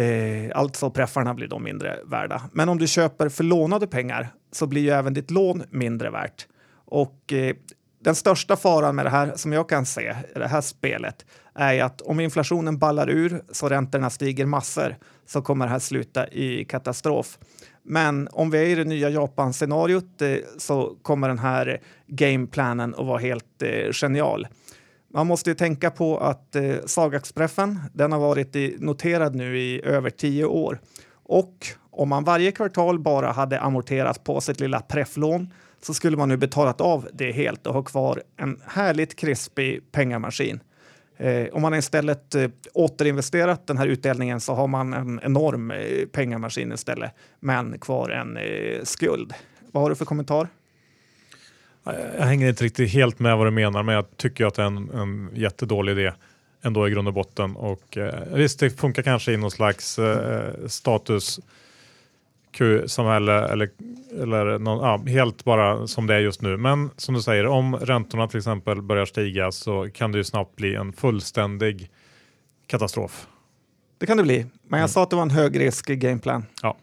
eh, 0.04 0.50
alltså 0.54 0.90
preffarna 0.90 1.34
blir 1.34 1.48
då 1.48 1.58
mindre 1.58 1.98
värda. 2.04 2.42
Men 2.52 2.68
om 2.68 2.78
du 2.78 2.86
köper 2.86 3.28
för 3.28 3.44
lånade 3.44 3.86
pengar 3.86 4.28
så 4.52 4.66
blir 4.66 4.82
ju 4.82 4.90
även 4.90 5.14
ditt 5.14 5.30
lån 5.30 5.62
mindre 5.70 6.10
värt. 6.10 6.46
Och 6.84 7.32
eh, 7.32 7.56
den 8.04 8.14
största 8.14 8.56
faran 8.56 8.96
med 8.96 9.06
det 9.06 9.10
här 9.10 9.32
som 9.36 9.52
jag 9.52 9.68
kan 9.68 9.86
se 9.86 10.16
i 10.36 10.38
det 10.38 10.48
här 10.48 10.60
spelet 10.60 11.26
är 11.54 11.82
att 11.82 12.00
om 12.00 12.20
inflationen 12.20 12.78
ballar 12.78 13.10
ur 13.10 13.42
så 13.52 13.68
räntorna 13.68 14.10
stiger 14.10 14.46
massor 14.46 14.96
så 15.26 15.42
kommer 15.42 15.66
det 15.66 15.70
här 15.70 15.78
sluta 15.78 16.28
i 16.28 16.64
katastrof. 16.64 17.38
Men 17.84 18.28
om 18.32 18.50
vi 18.50 18.58
är 18.58 18.66
i 18.66 18.74
det 18.74 18.84
nya 18.84 19.10
Japan-scenariot 19.10 20.22
eh, 20.22 20.36
så 20.58 20.96
kommer 21.02 21.28
den 21.28 21.38
här 21.38 21.80
gameplanen 22.06 22.94
att 22.94 23.06
vara 23.06 23.18
helt 23.18 23.62
eh, 23.62 23.92
genial. 23.92 24.46
Man 25.12 25.26
måste 25.26 25.50
ju 25.50 25.54
tänka 25.54 25.90
på 25.90 26.18
att 26.18 26.56
eh, 26.56 26.74
Sagaxpreffen, 26.86 27.80
den 27.92 28.12
har 28.12 28.18
varit 28.18 28.56
i, 28.56 28.76
noterad 28.78 29.34
nu 29.34 29.58
i 29.58 29.84
över 29.84 30.10
tio 30.10 30.44
år. 30.44 30.80
Och 31.24 31.66
om 31.90 32.08
man 32.08 32.24
varje 32.24 32.52
kvartal 32.52 32.98
bara 32.98 33.32
hade 33.32 33.60
amorterat 33.60 34.24
på 34.24 34.40
sitt 34.40 34.60
lilla 34.60 34.80
prefflån 34.80 35.52
så 35.82 35.94
skulle 35.94 36.16
man 36.16 36.28
nu 36.28 36.36
betalat 36.36 36.80
av 36.80 37.08
det 37.12 37.32
helt 37.32 37.66
och 37.66 37.74
ha 37.74 37.82
kvar 37.82 38.22
en 38.36 38.60
härligt 38.66 39.16
krispig 39.16 39.92
pengamaskin. 39.92 40.60
Eh, 41.16 41.46
om 41.52 41.62
man 41.62 41.74
istället 41.74 42.34
eh, 42.34 42.50
återinvesterat 42.72 43.66
den 43.66 43.78
här 43.78 43.86
utdelningen 43.86 44.40
så 44.40 44.54
har 44.54 44.66
man 44.66 44.94
en 44.94 45.20
enorm 45.22 45.70
eh, 45.70 46.06
pengamaskin 46.12 46.72
istället, 46.72 47.12
men 47.40 47.78
kvar 47.78 48.10
en 48.10 48.36
eh, 48.36 48.82
skuld. 48.82 49.34
Vad 49.72 49.82
har 49.82 49.90
du 49.90 49.96
för 49.96 50.04
kommentar? 50.04 50.48
Jag 52.18 52.26
hänger 52.26 52.48
inte 52.48 52.64
riktigt 52.64 52.90
helt 52.90 53.18
med 53.18 53.36
vad 53.36 53.46
du 53.46 53.50
menar, 53.50 53.82
men 53.82 53.94
jag 53.94 54.16
tycker 54.16 54.46
att 54.46 54.54
det 54.54 54.62
är 54.62 54.66
en, 54.66 54.90
en 54.90 55.30
jättedålig 55.34 55.92
idé 55.92 56.12
ändå 56.62 56.88
i 56.88 56.90
grund 56.90 57.08
och 57.08 57.14
botten. 57.14 57.56
Och, 57.56 57.96
eh, 57.96 58.14
visst, 58.32 58.60
det 58.60 58.70
funkar 58.70 59.02
kanske 59.02 59.32
i 59.32 59.36
någon 59.36 59.50
slags 59.50 59.98
eh, 59.98 60.66
status 60.66 61.40
samhälle 62.86 63.48
eller, 63.48 63.68
eller 64.22 64.58
någon, 64.58 64.78
ja, 64.78 65.12
helt 65.12 65.44
bara 65.44 65.86
som 65.86 66.06
det 66.06 66.14
är 66.14 66.20
just 66.20 66.42
nu. 66.42 66.56
Men 66.56 66.90
som 66.96 67.14
du 67.14 67.22
säger, 67.22 67.46
om 67.46 67.76
räntorna 67.76 68.28
till 68.28 68.38
exempel 68.38 68.82
börjar 68.82 69.04
stiga 69.04 69.52
så 69.52 69.88
kan 69.94 70.12
det 70.12 70.18
ju 70.18 70.24
snabbt 70.24 70.56
bli 70.56 70.74
en 70.74 70.92
fullständig 70.92 71.90
katastrof. 72.66 73.26
Det 73.98 74.06
kan 74.06 74.16
det 74.16 74.22
bli, 74.22 74.38
men 74.38 74.78
jag 74.78 74.78
mm. 74.78 74.88
sa 74.88 75.02
att 75.02 75.10
det 75.10 75.16
var 75.16 75.22
en 75.22 75.30
högrisk 75.30 75.86
gameplan. 75.86 76.46
Ja. 76.62 76.76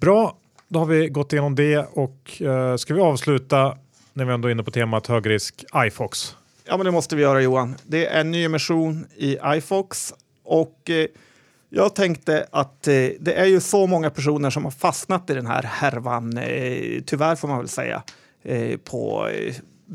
Bra, 0.00 0.36
då 0.68 0.78
har 0.78 0.86
vi 0.86 1.08
gått 1.08 1.32
igenom 1.32 1.54
det 1.54 1.78
och 1.78 2.40
uh, 2.40 2.76
ska 2.76 2.94
vi 2.94 3.00
avsluta 3.00 3.78
när 4.12 4.24
vi 4.24 4.32
ändå 4.32 4.48
är 4.48 4.52
inne 4.52 4.62
på 4.62 4.70
temat 4.70 5.06
högrisk 5.06 5.64
iFox? 5.86 6.36
Ja, 6.64 6.76
men 6.76 6.86
det 6.86 6.92
måste 6.92 7.16
vi 7.16 7.22
göra 7.22 7.40
Johan. 7.40 7.74
Det 7.86 8.06
är 8.06 8.20
en 8.20 8.30
ny 8.30 8.44
emission 8.44 9.06
i 9.16 9.38
iFox 9.44 10.14
och 10.44 10.90
eh, 10.90 11.06
jag 11.70 11.94
tänkte 11.94 12.46
att 12.52 12.88
eh, 12.88 12.94
det 13.20 13.34
är 13.34 13.46
ju 13.46 13.60
så 13.60 13.86
många 13.86 14.10
personer 14.10 14.50
som 14.50 14.64
har 14.64 14.70
fastnat 14.70 15.30
i 15.30 15.34
den 15.34 15.46
här 15.46 15.62
härvan, 15.62 16.38
eh, 16.38 17.02
tyvärr 17.06 17.36
får 17.36 17.48
man 17.48 17.58
väl 17.58 17.68
säga, 17.68 18.02
eh, 18.42 18.76
på, 18.76 19.28
eh, 19.28 19.54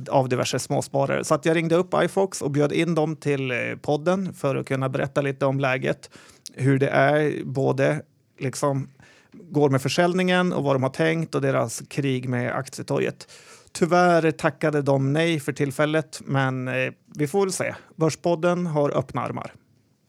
av 0.09 0.29
diverse 0.29 0.59
småsparare. 0.59 1.23
Så 1.23 1.35
att 1.35 1.45
jag 1.45 1.55
ringde 1.55 1.75
upp 1.75 1.93
iFox 2.03 2.41
och 2.41 2.51
bjöd 2.51 2.71
in 2.71 2.95
dem 2.95 3.15
till 3.15 3.51
eh, 3.51 3.57
podden 3.81 4.33
för 4.33 4.55
att 4.55 4.67
kunna 4.67 4.89
berätta 4.89 5.21
lite 5.21 5.45
om 5.45 5.59
läget, 5.59 6.09
hur 6.53 6.79
det 6.79 6.89
är, 6.89 7.43
både 7.43 8.01
liksom 8.39 8.89
går 9.31 9.69
med 9.69 9.81
försäljningen 9.81 10.53
och 10.53 10.63
vad 10.63 10.75
de 10.75 10.83
har 10.83 10.89
tänkt 10.89 11.35
och 11.35 11.41
deras 11.41 11.83
krig 11.87 12.29
med 12.29 12.55
aktietorget. 12.55 13.27
Tyvärr 13.71 14.31
tackade 14.31 14.81
de 14.81 15.13
nej 15.13 15.39
för 15.39 15.53
tillfället, 15.53 16.21
men 16.25 16.67
eh, 16.67 16.93
vi 17.15 17.27
får 17.27 17.39
väl 17.39 17.51
se. 17.51 17.75
Börspodden 17.95 18.65
har 18.65 18.97
öppna 18.97 19.21
armar. 19.21 19.53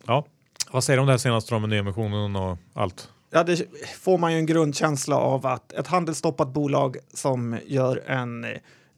Ja, 0.07 0.27
vad 0.75 0.85
säger 0.85 0.97
du 0.97 1.01
om 1.01 1.07
det 1.07 1.13
här 1.13 1.19
senaste 1.19 1.59
med 1.59 1.69
nyemissionen 1.69 2.37
och 2.37 2.59
allt? 2.73 3.09
Ja, 3.31 3.45
det 3.45 3.67
får 3.97 4.19
man 4.19 4.33
ju 4.33 4.39
en 4.39 4.47
grundkänsla 4.47 5.17
av 5.17 5.47
att 5.47 5.73
ett 5.73 5.87
handelsstoppat 5.87 6.49
bolag 6.49 6.97
som 7.13 7.59
gör 7.67 8.03
en 8.07 8.47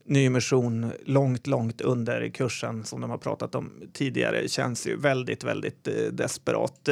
nyemission 0.04 0.92
långt, 1.04 1.46
långt 1.46 1.80
under 1.80 2.28
kursen 2.28 2.84
som 2.84 3.00
de 3.00 3.10
har 3.10 3.18
pratat 3.18 3.54
om 3.54 3.72
tidigare 3.92 4.48
känns 4.48 4.86
ju 4.86 4.96
väldigt, 4.96 5.44
väldigt 5.44 5.88
eh, 5.88 5.94
desperat. 6.12 6.88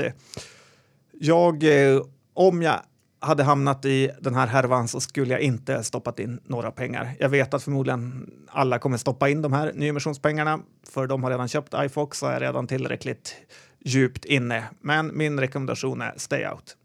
Jag, 1.21 1.63
eh, 1.63 2.03
om 2.35 2.63
jag 2.63 2.81
hade 3.21 3.43
hamnat 3.43 3.85
i 3.85 4.11
den 4.21 4.35
här 4.35 4.47
härvan 4.47 4.89
så 4.89 5.01
skulle 5.01 5.33
jag 5.33 5.41
inte 5.41 5.83
stoppat 5.83 6.19
in 6.19 6.41
några 6.45 6.71
pengar. 6.71 7.15
Jag 7.19 7.29
vet 7.29 7.55
att 7.55 7.63
förmodligen 7.63 8.31
alla 8.49 8.79
kommer 8.79 8.97
stoppa 8.97 9.29
in 9.29 9.43
de 9.43 9.53
här 9.53 9.73
nyemissionspengarna 9.75 10.61
för 10.89 11.07
de 11.07 11.23
har 11.23 11.31
redan 11.31 11.49
köpt 11.49 11.75
iFox 11.75 12.23
och 12.23 12.33
är 12.33 12.41
redan 12.41 12.67
tillräckligt 12.67 13.37
djupt 13.85 14.25
inne. 14.25 14.65
Men 14.81 15.17
min 15.17 15.41
rekommendation 15.41 16.01
är 16.01 16.15
stay 16.17 16.47
out. 16.47 16.77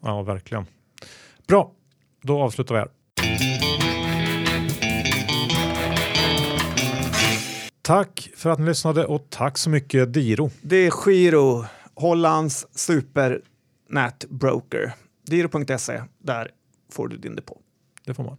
Ja, 0.00 0.22
verkligen. 0.22 0.66
Bra, 1.46 1.72
då 2.22 2.42
avslutar 2.42 2.74
vi 2.74 2.78
här. 2.78 2.88
Tack 7.82 8.30
för 8.36 8.50
att 8.50 8.58
ni 8.58 8.66
lyssnade 8.66 9.06
och 9.06 9.26
tack 9.30 9.58
så 9.58 9.70
mycket 9.70 10.12
Diro. 10.12 10.50
Det 10.62 10.76
är 10.76 11.10
Giro, 11.10 11.64
Hollands 11.94 12.66
supernätbroker. 12.70 14.92
Diro.se, 15.26 16.02
där 16.18 16.50
får 16.90 17.08
du 17.08 17.16
din 17.16 17.36
depå. 17.36 17.60
Det 18.04 18.14
får 18.14 18.24
man. 18.24 18.36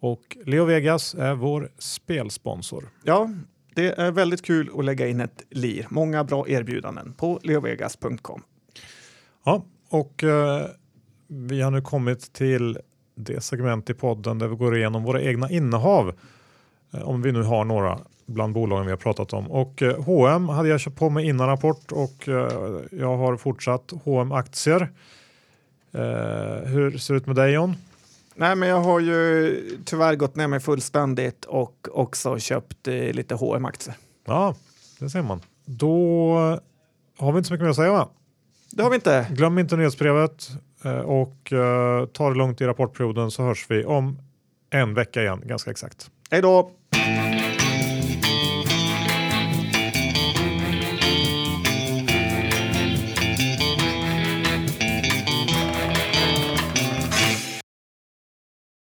Och 0.00 0.36
Leo 0.44 0.64
Vegas 0.64 1.14
är 1.14 1.34
vår 1.34 1.70
spelsponsor. 1.78 2.88
Ja, 3.02 3.30
det 3.76 3.98
är 3.98 4.10
väldigt 4.10 4.42
kul 4.42 4.70
att 4.78 4.84
lägga 4.84 5.08
in 5.08 5.20
ett 5.20 5.42
lir. 5.50 5.86
Många 5.90 6.24
bra 6.24 6.48
erbjudanden 6.48 7.12
på 7.12 7.40
leovegas.com. 7.42 8.42
Ja, 9.44 9.64
och 9.88 10.24
eh, 10.24 10.66
vi 11.26 11.62
har 11.62 11.70
nu 11.70 11.80
kommit 11.80 12.32
till 12.32 12.78
det 13.14 13.40
segment 13.40 13.90
i 13.90 13.94
podden 13.94 14.38
där 14.38 14.48
vi 14.48 14.56
går 14.56 14.76
igenom 14.76 15.04
våra 15.04 15.22
egna 15.22 15.50
innehav. 15.50 16.14
Eh, 16.92 17.08
om 17.08 17.22
vi 17.22 17.32
nu 17.32 17.42
har 17.42 17.64
några 17.64 17.98
bland 18.26 18.54
bolagen 18.54 18.86
vi 18.86 18.92
har 18.92 18.96
pratat 18.96 19.32
om. 19.32 19.50
Och 19.50 19.82
eh, 19.82 20.04
H&M 20.04 20.48
hade 20.48 20.68
jag 20.68 20.80
köpt 20.80 20.98
på 20.98 21.10
mig 21.10 21.26
innan 21.26 21.46
rapport 21.46 21.92
och 21.92 22.28
eh, 22.28 22.80
jag 22.90 23.16
har 23.16 23.36
fortsatt 23.36 23.92
H&M 24.04 24.32
aktier. 24.32 24.92
Eh, 25.92 26.68
hur 26.68 26.98
ser 26.98 27.14
det 27.14 27.18
ut 27.18 27.26
med 27.26 27.36
dig 27.36 27.52
John? 27.52 27.76
Nej, 28.38 28.56
men 28.56 28.68
jag 28.68 28.80
har 28.80 29.00
ju 29.00 29.78
tyvärr 29.84 30.14
gått 30.14 30.36
ner 30.36 30.46
mig 30.46 30.60
fullständigt 30.60 31.44
och 31.44 31.88
också 31.92 32.38
köpt 32.38 32.88
eh, 32.88 32.94
lite 32.94 33.34
hm 33.34 33.64
aktier 33.64 33.94
Ja, 34.26 34.54
det 34.98 35.10
ser 35.10 35.22
man. 35.22 35.40
Då 35.64 36.36
har 37.18 37.32
vi 37.32 37.38
inte 37.38 37.48
så 37.48 37.54
mycket 37.54 37.64
mer 37.64 37.70
att 37.70 37.76
säga 37.76 37.92
va? 37.92 38.08
Det 38.72 38.82
har 38.82 38.90
vi 38.90 38.96
inte. 38.96 39.26
Glöm 39.30 39.58
inte 39.58 39.76
nyhetsbrevet 39.76 40.50
eh, 40.84 40.98
och 40.98 41.52
eh, 41.52 42.06
ta 42.06 42.28
det 42.28 42.36
lugnt 42.36 42.60
i 42.60 42.64
rapportperioden 42.64 43.30
så 43.30 43.42
hörs 43.42 43.66
vi 43.68 43.84
om 43.84 44.18
en 44.70 44.94
vecka 44.94 45.22
igen 45.22 45.42
ganska 45.44 45.70
exakt. 45.70 46.10
Hej 46.30 46.42
då! 46.42 46.70